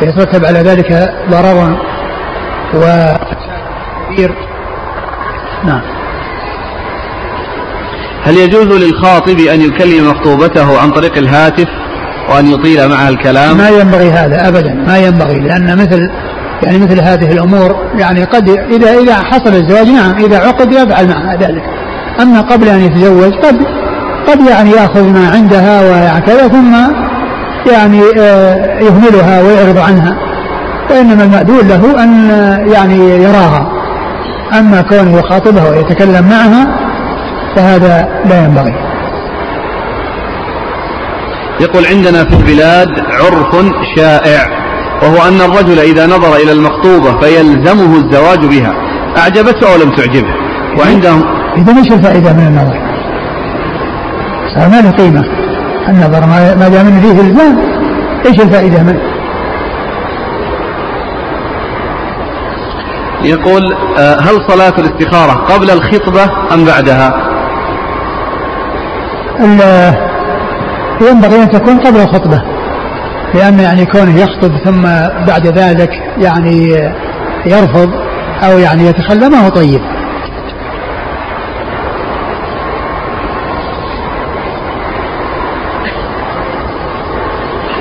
فيترتب 0.00 0.44
على 0.44 0.58
ذلك 0.58 1.14
ضرر 1.30 1.76
و 2.74 2.80
كبير. 4.10 4.34
نعم. 5.64 5.80
هل 8.24 8.36
يجوز 8.36 8.66
للخاطب 8.66 9.38
أن 9.38 9.60
يكلم 9.60 10.10
مخطوبته 10.10 10.80
عن 10.80 10.90
طريق 10.90 11.16
الهاتف؟ 11.16 11.68
وأن 12.28 12.46
يطيل 12.46 12.88
معها 12.88 13.08
الكلام. 13.08 13.56
ما 13.56 13.68
ينبغي 13.68 14.10
هذا 14.10 14.48
أبدا 14.48 14.74
ما 14.74 14.98
ينبغي 14.98 15.38
لأن 15.38 15.78
مثل 15.78 16.10
يعني 16.62 16.78
مثل 16.78 17.00
هذه 17.00 17.32
الأمور 17.32 17.76
يعني 17.98 18.24
قد 18.24 18.48
إذا 18.48 18.98
إذا 18.98 19.14
حصل 19.14 19.54
الزواج 19.54 19.88
نعم 19.88 20.24
إذا 20.24 20.38
عقد 20.38 20.72
يفعل 20.72 21.08
معها 21.08 21.36
ذلك. 21.36 21.62
أما 22.22 22.40
قبل 22.40 22.68
أن 22.68 22.80
يتزوج 22.80 23.32
قد 23.32 23.56
قد 24.28 24.46
يعني 24.46 24.70
يأخذ 24.70 25.02
ما 25.02 25.30
عندها 25.34 25.80
وكذا 25.80 26.48
ثم 26.48 26.74
يعني 27.72 28.00
آه، 28.18 28.80
يهملها 28.80 29.42
ويعرض 29.42 29.78
عنها. 29.78 30.16
وإنما 30.90 31.24
المأذون 31.24 31.68
له 31.68 32.02
أن 32.02 32.30
يعني 32.72 33.22
يراها. 33.22 33.72
أما 34.58 34.82
كونه 34.82 35.18
يخاطبها 35.18 35.70
ويتكلم 35.70 36.28
معها 36.28 36.66
فهذا 37.56 38.08
لا 38.28 38.44
ينبغي. 38.44 38.89
يقول 41.60 41.86
عندنا 41.86 42.24
في 42.24 42.34
البلاد 42.34 42.88
عرف 42.98 43.66
شائع 43.96 44.46
وهو 45.02 45.28
أن 45.28 45.40
الرجل 45.40 45.78
إذا 45.78 46.06
نظر 46.06 46.36
إلى 46.36 46.52
المخطوبة 46.52 47.20
فيلزمه 47.20 47.96
الزواج 47.96 48.46
بها 48.46 48.72
أعجبته 49.18 49.72
أو 49.72 49.82
لم 49.82 49.90
تعجبه 49.90 50.34
وعندهم 50.78 51.24
إذا 51.56 51.78
إيش 51.78 51.92
الفائدة 51.92 52.32
من 52.32 52.46
النظر؟ 52.46 52.78
صار 54.54 54.68
ما 54.68 54.80
له 54.80 54.90
قيمة 54.90 55.24
النظر 55.88 56.26
ما 56.56 56.68
دام 56.68 56.86
إنه 56.86 57.00
فيه 57.00 57.20
إلزام 57.20 57.58
إيش 58.26 58.40
الفائدة 58.40 58.82
منه؟ 58.82 59.00
يقول 63.22 63.72
آه، 63.98 64.20
هل 64.20 64.44
صلاة 64.48 64.74
الاستخارة 64.78 65.32
قبل 65.32 65.70
الخطبة 65.70 66.24
أم 66.54 66.64
بعدها؟ 66.64 67.30
ينبغي 71.00 71.42
أن 71.42 71.50
تكون 71.50 71.78
قبل 71.78 72.00
الخطبة. 72.00 72.42
لأن 73.34 73.58
يعني 73.58 73.86
كونه 73.86 74.18
يخطب 74.20 74.52
ثم 74.64 74.82
بعد 75.26 75.46
ذلك 75.46 75.90
يعني 76.18 76.90
يرفض 77.46 77.90
أو 78.42 78.58
يعني 78.58 78.86
يتخلى 78.86 79.28
ما 79.28 79.46
هو 79.46 79.48
طيب. 79.48 79.80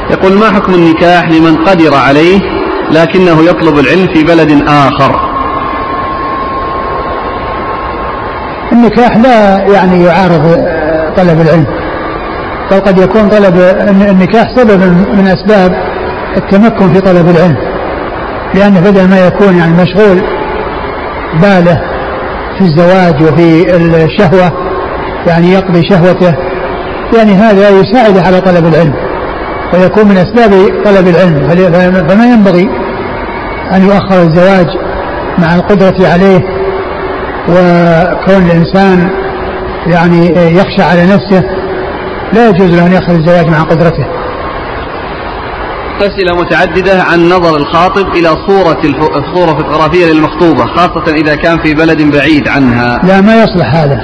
يقول 0.09 0.37
ما 0.37 0.51
حكم 0.51 0.73
النكاح 0.73 1.29
لمن 1.29 1.55
قدر 1.55 1.95
عليه 1.95 2.39
لكنه 2.91 3.43
يطلب 3.43 3.79
العلم 3.79 4.07
في 4.13 4.23
بلد 4.23 4.63
آخر؟ 4.67 5.29
النكاح 8.71 9.17
لا 9.17 9.57
يعني 9.73 10.03
يعارض 10.03 10.65
طلب 11.17 11.41
العلم. 11.41 11.78
قد 12.73 12.97
يكون 12.97 13.29
طلب 13.29 13.57
النكاح 14.09 14.55
سببا 14.55 14.85
من 15.13 15.27
أسباب 15.27 15.71
التمكن 16.37 16.93
في 16.93 17.01
طلب 17.01 17.29
العلم. 17.29 17.57
لأنه 18.55 18.79
بدل 18.79 19.09
ما 19.09 19.27
يكون 19.27 19.57
يعني 19.57 19.73
مشغول 19.73 20.21
باله 21.41 21.81
في 22.57 22.61
الزواج 22.61 23.23
وفي 23.23 23.75
الشهوة 24.05 24.51
يعني 25.27 25.53
يقضي 25.53 25.89
شهوته 25.89 26.35
يعني 27.17 27.31
هذا 27.33 27.69
يساعد 27.69 28.17
على 28.17 28.41
طلب 28.41 28.65
العلم 28.65 28.93
ويكون 29.73 30.05
من 30.05 30.17
أسباب 30.17 30.51
طلب 30.85 31.07
العلم. 31.07 32.07
فما 32.07 32.25
ينبغي 32.25 32.69
أن 33.73 33.81
يؤخر 33.81 34.21
الزواج 34.21 34.67
مع 35.37 35.55
القدرة 35.55 36.07
عليه 36.07 36.39
وكون 37.49 38.45
الإنسان 38.45 39.09
يعني 39.87 40.27
يخشى 40.55 40.81
على 40.81 41.03
نفسه 41.03 41.43
لا 42.33 42.49
يجوز 42.49 42.75
له 42.75 42.85
أن 42.85 42.91
يأخذ 42.91 43.13
الزواج 43.13 43.47
مع 43.47 43.63
قدرته. 43.63 44.05
أسئلة 45.99 46.41
متعددة 46.41 47.03
عن 47.03 47.25
نظر 47.25 47.57
الخاطب 47.57 48.07
إلى 48.07 48.29
صورة 48.47 48.79
الصورة 49.17 49.51
الفوتوغرافية 49.51 50.05
للمخطوبة 50.13 50.65
خاصة 50.65 51.13
إذا 51.13 51.35
كان 51.35 51.57
في 51.63 51.73
بلد 51.73 52.01
بعيد 52.01 52.47
عنها. 52.47 52.99
لا 53.03 53.21
ما 53.21 53.43
يصلح 53.43 53.75
هذا 53.75 53.99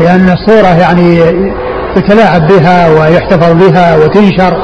لأن 0.00 0.30
الصورة 0.30 0.78
يعني 0.80 1.20
يتلاعب 1.96 2.48
بها 2.48 2.88
ويحتفظ 2.88 3.52
بها 3.52 3.96
وتنشر 3.96 4.56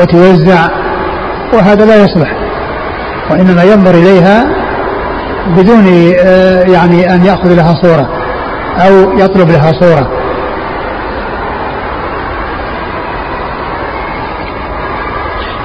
وتوزع 0.00 0.68
وهذا 1.54 1.84
لا 1.84 2.04
يصلح. 2.04 2.32
وإنما 3.30 3.62
ينظر 3.62 3.94
إليها 3.94 4.44
بدون 5.56 6.12
آه، 6.18 6.62
يعني 6.62 7.14
أن 7.14 7.24
يأخذ 7.24 7.54
لها 7.54 7.74
صورة 7.82 8.08
أو 8.78 9.18
يطلب 9.18 9.50
لها 9.50 9.72
صورة. 9.80 10.10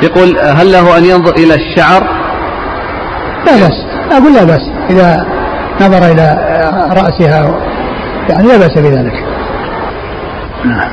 يقول 0.04 0.40
هل 0.40 0.72
له 0.72 0.98
أن 0.98 1.06
ينظر 1.06 1.34
إلى 1.36 1.54
الشعر؟ 1.56 2.04
لا 3.46 3.52
بأس. 3.52 3.86
أقول 4.12 4.34
لا 4.34 4.44
بأس. 4.44 4.62
إذا 4.90 5.26
نظر 5.82 6.12
إلى 6.12 6.38
رأسها 6.90 7.56
يعني 8.30 8.48
لا 8.48 8.58
بأس 8.58 8.78
بذلك. 8.78 9.26
نعم 10.66 10.90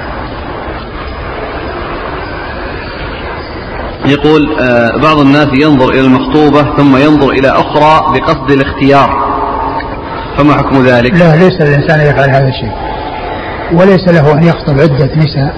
يقول 4.06 4.61
آه، 4.61 4.96
بعض 5.02 5.18
الناس 5.18 5.48
ينظر 5.52 5.90
إلى 5.90 6.00
المخطوبة 6.00 6.76
ثم 6.76 6.96
ينظر 6.96 7.30
إلى 7.30 7.48
أخرى 7.48 8.12
بقصد 8.14 8.50
الاختيار. 8.50 9.30
فما 10.38 10.52
حكم 10.52 10.82
ذلك؟ 10.86 11.14
لا 11.14 11.36
ليس 11.36 11.61
للإنسان 11.61 12.00
يفعل 12.00 12.30
هذا 12.30 12.48
الشيء. 12.48 12.72
وليس 13.72 14.08
له 14.08 14.32
أن 14.32 14.42
يخطب 14.42 14.80
عدة 14.80 15.11
نساء 15.16 15.54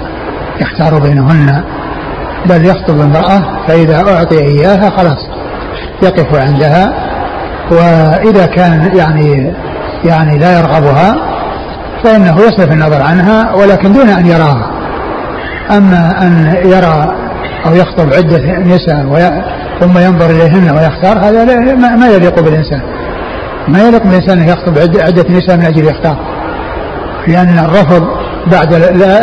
يختار 0.60 0.98
بينهن 0.98 1.64
بل 2.46 2.66
يخطب 2.66 3.00
امرأة 3.00 3.66
فإذا 3.68 4.02
أعطي 4.08 4.38
إياها 4.38 4.90
خلاص 4.90 5.28
يقف 6.02 6.34
عندها. 6.34 6.92
وإذا 7.70 8.46
كان 8.46 8.96
يعني 8.96 9.52
يعني 10.04 10.38
لا 10.38 10.58
يرغبها 10.58 11.16
فإنه 12.04 12.38
يصرف 12.38 12.72
النظر 12.72 13.02
عنها 13.02 13.54
ولكن 13.54 13.92
دون 13.92 14.08
أن 14.08 14.26
يراها. 14.26 14.70
أما 15.70 16.22
أن 16.22 16.56
يرى 16.64 17.08
أو 17.66 17.74
يخطب 17.74 18.12
عدة 18.12 18.58
نساء 18.58 19.44
ثم 19.80 19.98
ينظر 19.98 20.30
إليهن 20.30 20.70
ويختار 20.70 21.18
هذا 21.18 21.74
ما 21.96 22.06
يليق 22.06 22.40
بالإنسان. 22.40 22.80
ما 23.68 23.82
يليق 23.82 24.02
بالإنسان 24.02 24.38
أن 24.38 24.48
يخطب 24.48 24.78
عدة 24.78 25.24
نساء 25.30 25.56
من 25.56 25.64
أجل 25.64 25.84
يختار. 25.84 26.16
لأن 27.26 27.58
الرفض 27.58 28.08
بعد 28.52 28.74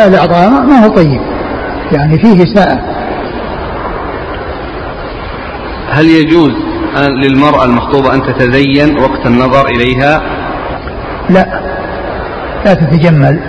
الإعطاء 0.08 0.50
ما 0.50 0.84
هو 0.84 0.88
طيب. 0.88 1.20
يعني 1.92 2.18
فيه 2.18 2.44
ساءة 2.54 2.78
هل 5.90 6.06
يجوز 6.06 6.52
للمرأة 6.96 7.64
المخطوبة 7.64 8.14
أن 8.14 8.22
تتزين 8.22 8.98
وقت 8.98 9.26
النظر 9.26 9.66
إليها؟ 9.66 10.22
لا. 11.30 11.60
لا 12.64 12.74
تتجمل 12.74 13.40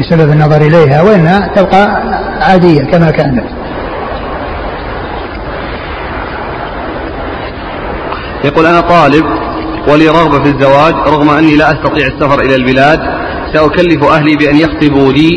بسبب 0.00 0.32
النظر 0.32 0.60
إليها 0.60 1.02
وإنها 1.02 1.48
تبقى 1.56 2.02
عادية 2.40 2.84
كما 2.84 3.10
كانت. 3.10 3.44
يقول 8.44 8.66
أنا 8.66 8.80
طالب 8.80 9.24
ولي 9.88 10.08
رغبة 10.08 10.44
في 10.44 10.50
الزواج 10.50 10.94
رغم 10.94 11.30
أني 11.30 11.56
لا 11.56 11.72
أستطيع 11.72 12.06
السفر 12.06 12.40
إلى 12.40 12.54
البلاد 12.54 13.00
سأكلف 13.54 14.04
أهلي 14.04 14.36
بأن 14.36 14.56
يخطبوا 14.56 15.12
لي. 15.12 15.30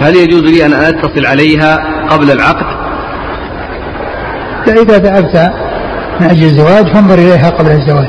هل 0.00 0.16
يجوز 0.16 0.42
لي 0.42 0.66
أن 0.66 0.72
أتصل 0.72 1.26
عليها 1.26 1.76
قبل 2.08 2.30
العقد؟ 2.30 2.66
فإذا 4.66 4.98
ذهبت 4.98 5.52
من 6.20 6.26
أجل 6.26 6.44
الزواج 6.44 6.92
فانظر 6.94 7.14
إليها 7.14 7.50
قبل 7.50 7.70
الزواج. 7.70 8.08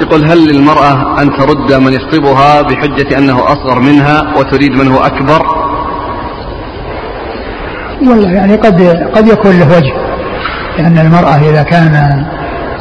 يقول 0.00 0.30
هل 0.30 0.48
للمرأة 0.48 1.22
أن 1.22 1.30
ترد 1.36 1.72
من 1.72 1.92
يخطبها 1.92 2.62
بحجة 2.62 3.18
أنه 3.18 3.44
أصغر 3.44 3.80
منها 3.80 4.22
وتريد 4.38 4.72
من 4.72 4.88
هو 4.88 5.00
أكبر؟ 5.00 5.46
والله 8.02 8.32
يعني 8.32 8.56
قد 8.56 8.82
قد 9.14 9.28
يكون 9.28 9.58
له 9.58 9.76
وجه 9.76 9.92
لأن 10.78 10.98
المرأة 10.98 11.50
إذا 11.50 11.62
كان 11.62 12.24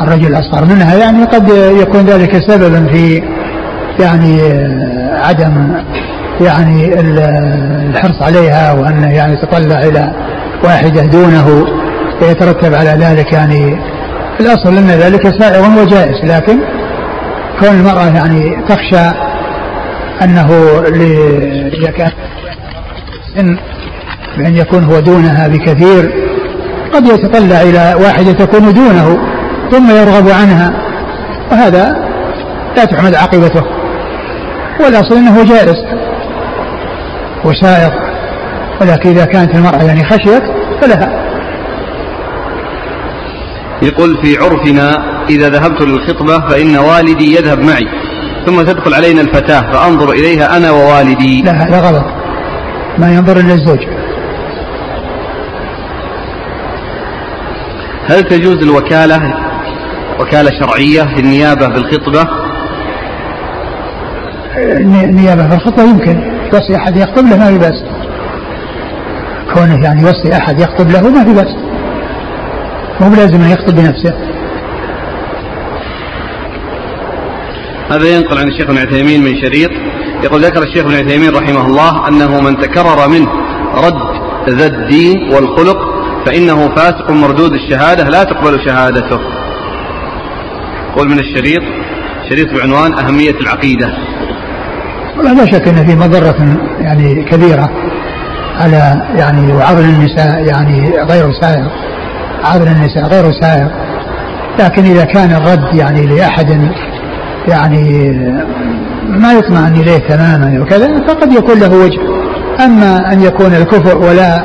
الرجل 0.02 0.40
أصغر 0.40 0.66
منها 0.66 0.96
يعني 0.96 1.24
قد 1.24 1.50
يكون 1.82 2.06
ذلك 2.06 2.38
سببا 2.48 2.88
في 2.92 3.24
يعني 4.00 4.42
عدم 5.12 5.74
يعني 6.42 7.00
الحرص 7.00 8.22
عليها 8.22 8.74
وأنه 8.74 9.14
يعني 9.14 9.34
يتطلع 9.34 9.80
إلى 9.80 10.14
واحدة 10.64 11.02
دونه 11.02 11.66
ويترتب 12.22 12.74
على 12.74 12.90
ذلك 12.90 13.34
يعني 13.34 13.78
الأصل 14.40 14.78
أن 14.78 14.88
ذلك 14.88 15.40
سائغ 15.40 15.82
وجائز 15.82 16.26
لكن 16.26 16.60
كون 17.60 17.70
المرأة 17.70 18.08
يعني 18.16 18.64
تخشى 18.70 19.12
أنه 20.24 20.50
إذا 21.82 21.92
كان 21.92 22.12
سن 23.36 23.58
بأن 24.38 24.56
يكون 24.56 24.84
هو 24.84 25.00
دونها 25.00 25.48
بكثير 25.48 26.14
قد 26.94 27.06
يتطلع 27.06 27.62
إلى 27.62 27.96
واحدة 28.04 28.32
تكون 28.32 28.74
دونه 28.74 29.18
ثم 29.72 29.92
يرغب 29.92 30.30
عنها 30.30 30.74
وهذا 31.52 32.08
لا 32.78 32.86
تحمد 32.86 33.16
عاقبته 33.16 33.64
والأصل 34.80 35.16
أنه 35.18 35.44
جائز. 35.44 35.76
وسائق. 37.46 37.94
ولكن 38.82 39.10
إذا 39.10 39.26
كانت 39.26 39.56
المرأة 39.56 39.84
يعني 39.84 40.04
خشيت 40.04 40.44
فلها. 40.82 41.28
يقول 43.82 44.18
في 44.24 44.38
عرفنا 44.38 44.92
إذا 45.30 45.50
ذهبت 45.50 45.82
للخطبة 45.82 46.50
فإن 46.50 46.78
والدي 46.78 47.36
يذهب 47.36 47.60
معي 47.60 47.88
ثم 48.46 48.62
تدخل 48.62 48.94
علينا 48.94 49.22
الفتاة 49.22 49.62
فأنظر 49.62 50.12
إليها 50.12 50.58
أنا 50.58 50.72
ووالدي. 50.72 51.42
لا 51.42 51.52
هذا 51.52 51.80
غلط. 51.80 52.06
ما 52.98 53.12
ينظر 53.12 53.38
إلا 53.38 53.54
الزوج. 53.54 53.80
هل 58.10 58.24
تجوز 58.24 58.64
الوكالة 58.64 59.20
وكالة 60.20 60.52
شرعية 60.60 61.16
للنيابة 61.16 61.68
بالخطبة؟ 61.68 62.28
النيابة 64.58 65.48
بالخطبة 65.48 65.84
يمكن. 65.84 66.37
يوصي 66.54 66.76
أحد 66.76 66.98
يخطب 66.98 67.26
له 67.26 67.38
ما 67.38 67.46
في 67.46 67.58
بأس. 67.58 67.84
كونه 69.54 69.84
يعني 69.84 70.02
يوصي 70.02 70.38
أحد 70.38 70.60
يخطب 70.60 70.92
له 70.92 71.10
ما 71.10 71.24
في 71.24 71.34
بأس. 71.34 71.56
مو 73.02 73.10
بلازم 73.10 73.42
أن 73.42 73.50
يخطب 73.50 73.76
بنفسه. 73.76 74.14
هذا 77.92 78.08
ينقل 78.16 78.38
عن 78.38 78.48
الشيخ 78.48 78.70
ابن 78.70 78.78
عثيمين 78.78 79.24
من 79.24 79.42
شريط. 79.42 79.72
يقول 80.24 80.46
ذكر 80.46 80.64
الشيخ 80.64 80.86
ابن 80.86 80.96
عثيمين 80.96 81.30
رحمه 81.30 81.66
الله 81.66 82.08
أنه 82.08 82.42
من 82.42 82.58
تكرر 82.58 83.08
منه 83.08 83.30
رد 83.76 84.18
ذا 84.50 84.66
الدين 84.66 85.34
والخلق 85.34 85.78
فإنه 86.26 86.76
فاسق 86.76 87.12
مردود 87.12 87.54
الشهادة 87.54 88.10
لا 88.10 88.24
تقبل 88.24 88.66
شهادته. 88.66 89.20
قول 90.96 91.10
من 91.10 91.20
الشريط 91.20 91.62
شريط 92.30 92.54
بعنوان 92.54 92.94
أهمية 92.94 93.36
العقيدة. 93.42 94.17
لا 95.24 95.46
شك 95.46 95.68
إن 95.68 95.88
في 95.88 95.96
مضرة 95.96 96.58
يعني 96.80 97.24
كبيرة 97.24 97.70
على 98.60 99.02
يعني 99.16 99.54
وعظل 99.54 99.84
النساء 99.84 100.44
يعني 100.46 100.92
غير 101.10 101.32
سائر 101.42 101.72
عظل 102.44 102.68
النساء 102.68 103.06
غير 103.06 103.32
سائر. 103.42 103.68
لكن 104.60 104.84
إذا 104.84 105.04
كان 105.04 105.32
الرد 105.32 105.76
يعني 105.76 106.06
لأحد 106.06 106.72
يعني 107.48 108.12
ما 109.10 109.34
يطمئن 109.34 109.82
إليه 109.82 109.98
تماما 109.98 110.62
وكذا 110.62 110.88
فقد 111.08 111.32
يكون 111.32 111.60
له 111.60 111.76
وجه. 111.76 112.00
أما 112.66 113.14
أن 113.14 113.22
يكون 113.22 113.56
الكفر 113.56 113.98
ولا 113.98 114.44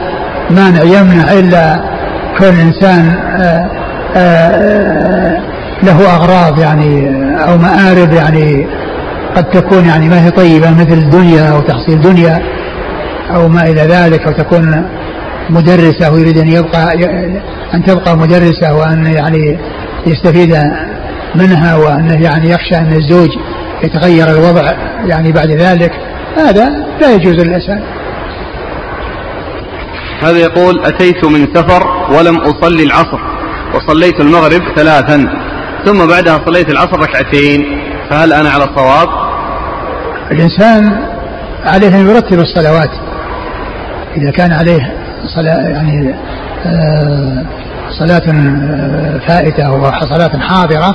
مانع 0.50 0.82
يمنع 0.82 1.32
إلا 1.32 1.76
كون 2.38 2.48
الانسان 2.48 3.08
آآ 3.08 3.68
آه، 4.16 4.18
آآ 4.18 5.36
آه، 5.36 5.40
له 5.82 6.14
أغراض 6.14 6.58
يعني 6.58 7.08
أو 7.44 7.58
مآرب 7.58 8.12
يعني 8.12 8.66
قد 9.36 9.50
تكون 9.50 9.84
يعني 9.84 10.08
ما 10.08 10.24
هي 10.26 10.30
طيبة 10.30 10.70
مثل 10.70 10.92
الدنيا 10.92 11.52
أو 11.52 11.60
تحصيل 11.60 12.00
دنيا 12.00 12.42
أو 13.34 13.48
ما 13.48 13.62
إلى 13.62 13.80
ذلك 13.80 14.26
أو 14.26 14.32
تكون 14.32 14.84
مدرسة 15.50 16.10
ويريد 16.12 16.38
أن 16.38 16.48
يبقى 16.48 16.94
أن 17.74 17.84
تبقى 17.84 18.16
مدرسة 18.16 18.74
وأن 18.74 19.06
يعني 19.06 19.58
يستفيد 20.06 20.58
منها 21.34 21.76
وأنه 21.76 22.22
يعني 22.22 22.50
يخشى 22.50 22.76
أن 22.76 22.92
الزوج 22.92 23.28
يتغير 23.82 24.30
الوضع 24.30 24.72
يعني 25.06 25.32
بعد 25.32 25.50
ذلك. 25.50 25.92
هذا 26.36 26.70
لا 27.00 27.14
يجوز 27.14 27.34
للإنسان. 27.34 27.82
هذا 30.22 30.38
يقول 30.38 30.84
أتيت 30.84 31.24
من 31.24 31.46
سفر 31.54 31.82
ولم 32.18 32.36
أصلي 32.36 32.82
العصر 32.82 33.18
وصليت 33.74 34.20
المغرب 34.20 34.62
ثلاثا 34.76 35.28
ثم 35.84 36.06
بعدها 36.06 36.40
صليت 36.46 36.70
العصر 36.70 37.00
ركعتين. 37.00 37.91
فهل 38.12 38.32
أنا 38.32 38.50
على 38.50 38.64
الصواب؟ 38.64 39.08
الإنسان 40.30 40.92
عليه 41.64 42.00
أن 42.00 42.10
يرتب 42.10 42.38
الصلوات. 42.38 42.90
إذا 44.16 44.30
كان 44.30 44.52
عليه 44.52 44.94
صلاة 45.36 45.68
يعني 45.68 46.14
آه، 46.66 47.44
صلاة 47.98 48.22
آه، 48.28 49.18
فائتة 49.28 49.72
وصلاة 49.72 50.38
حاضرة 50.38 50.94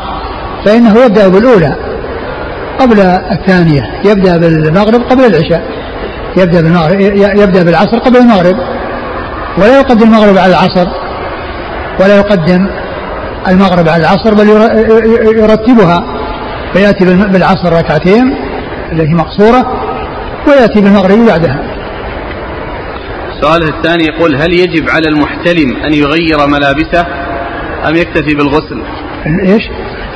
فإنه 0.66 1.06
يبدأ 1.06 1.28
بالأولى 1.28 1.76
قبل 2.80 3.00
الثانية. 3.32 3.82
يبدأ 4.06 4.38
بالمغرب 4.38 5.02
قبل 5.02 5.26
العشاء. 5.26 5.62
يبدأ 6.38 6.62
بالمغرب 6.62 7.00
يبدأ 7.40 7.64
بالعصر 7.64 7.98
قبل 7.98 8.18
المغرب. 8.18 8.58
ولا 9.58 9.80
يقدم 9.80 10.08
المغرب 10.08 10.38
على 10.38 10.52
العصر 10.52 10.88
ولا 12.00 12.18
يقدم 12.18 12.68
المغرب 13.48 13.90
على 13.90 14.04
العصر 14.04 14.34
بل 14.34 14.50
يرتبها. 15.38 16.17
فيأتي 16.78 17.06
بالعصر 17.06 17.74
ركعتين 17.74 18.36
التي 18.92 19.14
مقصورة 19.14 19.66
ويأتي 20.48 20.82
بالمغرب 20.82 21.18
بعدها. 21.28 21.60
السؤال 23.32 23.64
الثاني 23.64 24.04
يقول 24.04 24.36
هل 24.36 24.54
يجب 24.54 24.90
على 24.90 25.08
المحتلم 25.08 25.76
أن 25.86 25.94
يغير 25.94 26.48
ملابسه 26.48 27.06
أم 27.88 27.96
يكتفي 27.96 28.36
بالغسل؟ 28.36 28.82
إيش؟ 29.46 29.64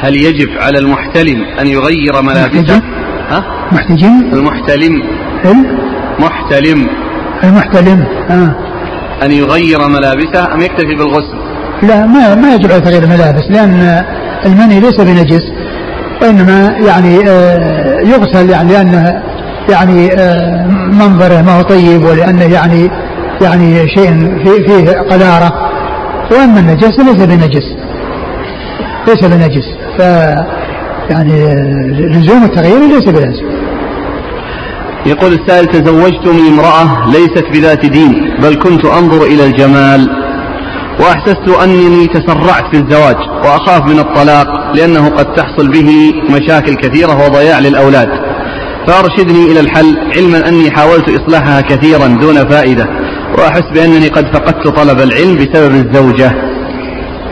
هل 0.02 0.16
يجب 0.16 0.50
على 0.58 0.80
المحتلم 0.80 1.44
أن 1.60 1.68
يغير 1.68 2.22
ملابسه؟ 2.22 2.82
ها؟ 3.30 3.44
محتجم 3.72 4.30
المحتلم. 4.34 5.04
محتلم. 6.20 6.88
المحتلم 7.44 8.06
آه. 8.30 8.56
أن 9.26 9.32
يغير 9.32 9.88
ملابسه 9.88 10.54
أم 10.54 10.62
يكتفي 10.62 10.96
بالغسل؟ 10.96 11.38
لا 11.84 12.06
ما 12.06 12.36
ما 12.36 12.56
يجب 12.56 12.72
على 12.72 12.82
تغيير 12.82 13.04
الملابس 13.04 13.44
لأن 13.50 14.06
المني 14.46 14.80
ليس 14.80 15.02
بنجس. 15.02 15.61
وإنما 16.22 16.76
يعني 16.88 17.30
آه 17.30 18.00
يغسل 18.00 18.50
يعني 18.50 18.74
لأنه 18.74 19.22
يعني 19.70 20.14
آه 20.14 20.68
منظره 20.92 21.42
ما 21.42 21.58
هو 21.58 21.62
طيب 21.62 22.04
ولأنه 22.04 22.44
يعني 22.44 22.90
يعني 23.42 23.90
شيء 23.90 24.38
فيه 24.44 24.92
قذارة 24.92 25.54
وأما 26.32 26.60
النجس 26.60 27.00
ليس 27.00 27.26
بنجس. 27.26 27.68
ليس 29.08 29.26
بنجس. 29.26 29.66
ف 29.98 30.00
يعني 31.10 31.56
لزوم 31.92 32.44
التغيير 32.44 32.80
ليس 32.80 33.10
بلازم 33.10 33.46
يقول 35.06 35.34
السائل 35.34 35.66
تزوجت 35.66 36.28
من 36.28 36.48
امرأة 36.54 37.10
ليست 37.12 37.46
بذات 37.54 37.86
دين 37.86 38.30
بل 38.44 38.56
كنت 38.56 38.86
أنظر 38.86 39.26
إلى 39.26 39.46
الجمال. 39.46 40.21
وأحسست 41.02 41.64
أنني 41.64 42.08
تسرعت 42.08 42.76
في 42.76 42.82
الزواج 42.82 43.16
وأخاف 43.44 43.82
من 43.86 44.00
الطلاق 44.00 44.76
لأنه 44.76 45.10
قد 45.10 45.34
تحصل 45.34 45.72
به 45.72 46.14
مشاكل 46.30 46.76
كثيرة 46.76 47.26
وضياع 47.26 47.60
للأولاد. 47.60 48.10
فأرشدني 48.88 49.52
إلى 49.52 49.60
الحل 49.60 49.98
علما 50.18 50.48
أني 50.48 50.72
حاولت 50.72 51.10
إصلاحها 51.10 51.62
كثيرا 51.62 52.08
دون 52.08 52.50
فائدة 52.50 52.86
وأحس 53.38 53.64
بأنني 53.74 54.08
قد 54.08 54.26
فقدت 54.34 54.68
طلب 54.68 55.00
العلم 55.00 55.36
بسبب 55.36 55.76
الزوجة. 55.76 56.32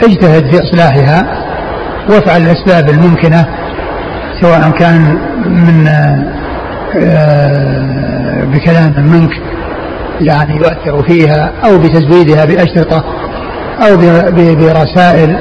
اجتهد 0.04 0.52
في 0.52 0.60
إصلاحها 0.64 1.46
وافعل 2.10 2.42
الأسباب 2.42 2.90
الممكنة 2.90 3.46
سواء 4.42 4.70
كان 4.70 5.18
من 5.46 5.88
آه، 6.98 8.44
بكلام 8.46 8.94
منك 8.98 9.32
يعني 10.22 10.56
يؤثر 10.56 11.04
فيها 11.08 11.52
أو 11.66 11.78
بتزويدها 11.78 12.46
بأشرطة. 12.46 13.19
أو 13.82 13.98
برسائل 14.56 15.38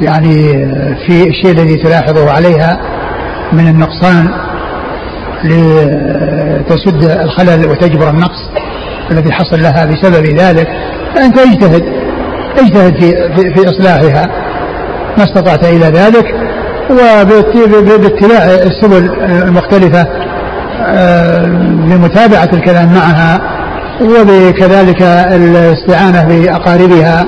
يعني 0.00 0.66
في 1.06 1.28
الشيء 1.28 1.50
الذي 1.50 1.76
تلاحظه 1.76 2.30
عليها 2.30 2.80
من 3.52 3.68
النقصان 3.68 4.28
لتسد 5.44 7.20
الخلل 7.24 7.66
وتجبر 7.66 8.10
النقص 8.10 8.50
الذي 9.10 9.32
حصل 9.32 9.62
لها 9.62 9.84
بسبب 9.84 10.26
ذلك. 10.26 10.68
فأنت 11.14 11.38
اجتهد 11.38 11.84
اجتهد 12.58 12.94
في, 13.00 13.34
في, 13.36 13.54
في 13.54 13.68
إصلاحها. 13.70 14.28
ما 15.18 15.24
استطعت 15.24 15.64
إلى 15.64 15.86
ذلك 15.86 16.34
وباتباع 16.90 18.44
السبل 18.44 19.10
المختلفة 19.48 20.06
آه، 20.86 21.46
لمتابعة 21.86 22.48
الكلام 22.52 22.94
معها. 22.94 23.51
وبكذلك 24.02 25.02
الاستعانة 25.02 26.24
بأقاربها 26.28 27.24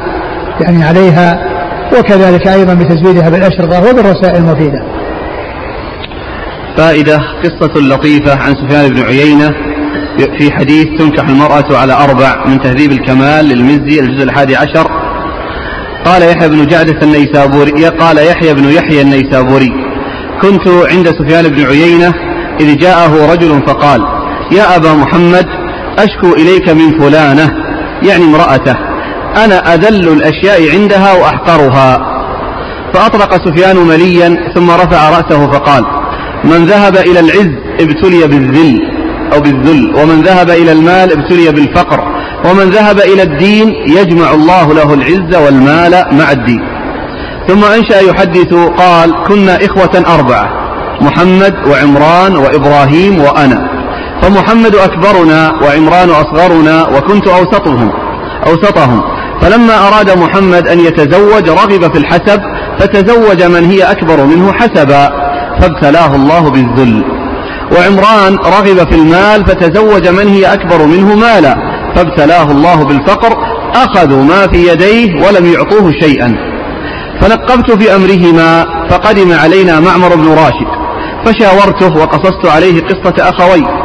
يعني 0.60 0.84
عليها 0.84 1.54
وكذلك 1.98 2.48
أيضا 2.48 2.74
بتزويدها 2.74 3.28
بالأشرطة 3.30 3.90
وبالرسائل 3.90 4.36
المفيدة. 4.36 4.82
فائدة 6.76 7.18
قصة 7.44 7.80
لطيفة 7.80 8.42
عن 8.42 8.54
سفيان 8.54 8.88
بن 8.88 9.02
عيينة 9.02 9.50
في 10.38 10.52
حديث 10.52 10.86
تنكح 10.98 11.28
المرأة 11.28 11.76
على 11.76 11.92
أربع 11.92 12.46
من 12.46 12.60
تهذيب 12.60 12.92
الكمال 12.92 13.44
للمزي 13.44 14.00
الجزء 14.00 14.24
الحادي 14.24 14.56
عشر. 14.56 14.86
قال 16.04 16.22
يحيى 16.22 16.48
بن 16.48 16.66
جعدة 16.66 17.02
النيسابوري 17.02 17.88
قال 17.88 18.18
يحيى 18.18 18.54
بن 18.54 18.64
يحيى 18.64 19.00
النيسابوري 19.00 19.72
كنت 20.42 20.68
عند 20.68 21.08
سفيان 21.08 21.48
بن 21.48 21.66
عيينة 21.66 22.14
إذ 22.60 22.76
جاءه 22.76 23.32
رجل 23.32 23.62
فقال 23.66 24.00
يا 24.52 24.76
أبا 24.76 24.92
محمد 24.92 25.46
أشكو 25.98 26.32
إليك 26.32 26.68
من 26.68 27.00
فلانة 27.00 27.50
يعني 28.02 28.24
امرأته. 28.24 28.76
أنا 29.44 29.74
أذل 29.74 30.08
الأشياء 30.08 30.70
عندها 30.72 31.12
وأحقرها. 31.12 32.14
فأطلق 32.94 33.48
سفيان 33.48 33.76
مليا 33.76 34.36
ثم 34.54 34.70
رفع 34.70 35.10
رأسه 35.10 35.50
فقال 35.52 35.84
من 36.44 36.66
ذهب 36.66 36.96
إلى 36.96 37.20
العز 37.20 37.54
ابتلي 37.80 38.26
بالذل 38.26 38.80
أو 39.32 39.40
بالذل 39.40 39.94
ومن 39.96 40.22
ذهب 40.22 40.50
إلى 40.50 40.72
المال 40.72 41.12
ابتلي 41.12 41.52
بالفقر 41.52 42.00
ومن 42.44 42.70
ذهب 42.70 42.98
إلى 42.98 43.22
الدين 43.22 43.68
يجمع 43.86 44.34
الله 44.34 44.74
له 44.74 44.94
العز 44.94 45.34
والمال 45.44 46.04
مع 46.12 46.30
الدين. 46.32 46.60
ثم 47.48 47.64
أنشأ 47.64 48.00
يحدث 48.00 48.54
قال 48.54 49.14
كنا 49.28 49.64
إخوة 49.64 50.14
أربعة 50.18 50.48
محمد 51.00 51.54
وعمران 51.70 52.36
وإبراهيم 52.36 53.20
وأنا. 53.20 53.73
فمحمد 54.22 54.74
أكبرنا 54.74 55.52
وعمران 55.62 56.10
أصغرنا 56.10 56.88
وكنت 56.88 57.28
أوسطهم 57.28 57.90
أوسطهم. 58.46 59.02
فلما 59.40 59.88
أراد 59.88 60.18
محمد 60.18 60.68
أن 60.68 60.80
يتزوج 60.80 61.48
رغب 61.48 61.92
في 61.92 61.98
الحسب 61.98 62.40
فتزوج 62.78 63.42
من 63.42 63.70
هي 63.70 63.82
أكبر 63.82 64.24
منه 64.24 64.52
حسبا 64.52 65.10
فابتلاه 65.60 66.14
الله 66.14 66.50
بالذل. 66.50 67.04
وعمران 67.72 68.36
رغب 68.36 68.90
في 68.90 68.94
المال 68.94 69.46
فتزوج 69.46 70.08
من 70.08 70.28
هي 70.28 70.52
أكبر 70.52 70.86
منه 70.86 71.14
مالا 71.14 71.56
فابتلاه 71.96 72.50
الله 72.50 72.84
بالفقر 72.84 73.36
أخذوا 73.74 74.24
ما 74.24 74.46
في 74.46 74.68
يديه 74.68 75.26
ولم 75.26 75.46
يعطوه 75.46 75.92
شيئا. 76.00 76.36
فنقبت 77.20 77.70
في 77.72 77.94
أمرهما 77.96 78.64
فقدم 78.90 79.32
علينا 79.32 79.80
معمر 79.80 80.14
بن 80.14 80.28
راشد 80.28 80.84
فشاورته 81.24 81.96
وقصصت 81.96 82.46
عليه 82.46 82.80
قصة 82.80 83.28
أخوي 83.28 83.83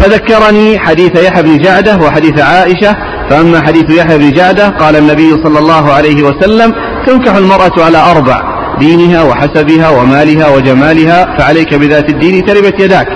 فذكرني 0.00 0.78
حديث 0.78 1.22
يحيى 1.24 1.42
بن 1.42 1.58
جعدة 1.58 1.96
وحديث 1.96 2.40
عائشة 2.40 2.96
فأما 3.30 3.60
حديث 3.60 3.90
يحيى 3.90 4.18
بن 4.18 4.32
جعدة 4.32 4.68
قال 4.68 4.96
النبي 4.96 5.30
صلى 5.44 5.58
الله 5.58 5.92
عليه 5.92 6.22
وسلم 6.22 6.74
تنكح 7.06 7.34
المرأة 7.34 7.84
على 7.84 7.98
أربع 7.98 8.58
دينها 8.78 9.22
وحسبها 9.22 9.88
ومالها 9.88 10.48
وجمالها 10.48 11.38
فعليك 11.38 11.74
بذات 11.74 12.10
الدين 12.10 12.44
تربت 12.44 12.80
يداك. 12.80 13.06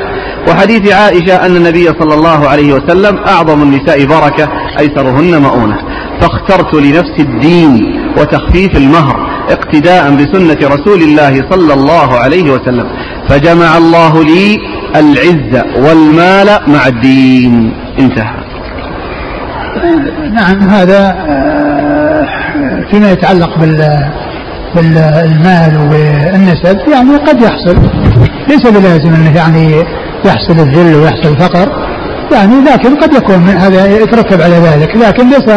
وحديث 0.49 0.93
عائشة 0.93 1.47
أن 1.47 1.57
النبي 1.57 1.85
صلى 1.85 2.15
الله 2.15 2.49
عليه 2.49 2.73
وسلم 2.73 3.19
أعظم 3.19 3.63
النساء 3.63 4.05
بركة 4.05 4.49
أيسرهن 4.79 5.43
مؤونة. 5.43 5.77
فاخترت 6.21 6.75
لنفس 6.75 7.17
الدين 7.19 8.03
وتخفيف 8.19 8.77
المهر 8.77 9.33
اقتداء 9.51 10.11
بسنة 10.11 10.69
رسول 10.69 11.03
الله 11.03 11.35
صلى 11.51 11.75
الله 11.75 12.19
عليه 12.19 12.51
وسلم 12.51 12.89
فجمع 13.29 13.77
الله 13.77 14.25
لي 14.25 14.59
العز 14.97 15.63
والمال 15.77 16.49
مع 16.67 16.87
الدين. 16.87 17.73
انتهى. 17.99 18.43
نعم 20.33 20.61
هذا 20.61 21.17
آه، 21.29 22.27
فيما 22.91 23.11
يتعلق 23.13 23.59
بال 23.59 23.99
بالمال 24.75 25.77
والنسب 25.77 26.79
يعني 26.93 27.17
قد 27.17 27.43
يحصل. 27.43 27.77
ليس 28.49 28.67
بلازم 28.67 29.15
أنه 29.15 29.37
يعني 29.37 29.85
يحصل 30.25 30.53
الذل 30.53 30.95
ويحصل 30.95 31.29
الفقر 31.29 31.73
يعني 32.33 32.55
لكن 32.73 32.97
قد 32.97 33.15
يكون 33.15 33.39
من 33.39 33.57
هذا 33.57 33.87
يترتب 33.87 34.43
على 34.43 34.55
ذلك. 34.55 34.97
لكن 34.97 35.29
ليس 35.29 35.49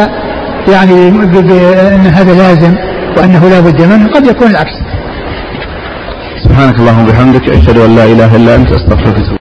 يعني 0.67 1.07
أن 1.07 2.07
هذا 2.07 2.33
لازم 2.33 2.75
وأنه 3.17 3.49
لا 3.49 3.59
بد 3.59 3.81
منه 3.81 4.07
قد 4.07 4.27
يكون 4.27 4.47
العكس. 4.47 4.73
سبحانك 6.55 6.79
اللهم 6.79 7.03
وبحمدك 7.07 7.49
أشهد 7.49 7.77
أن 7.77 7.95
لا 7.95 8.05
إله 8.13 8.35
إلا 8.35 8.55
أنت 8.55 8.69
أستغفرك 8.71 9.17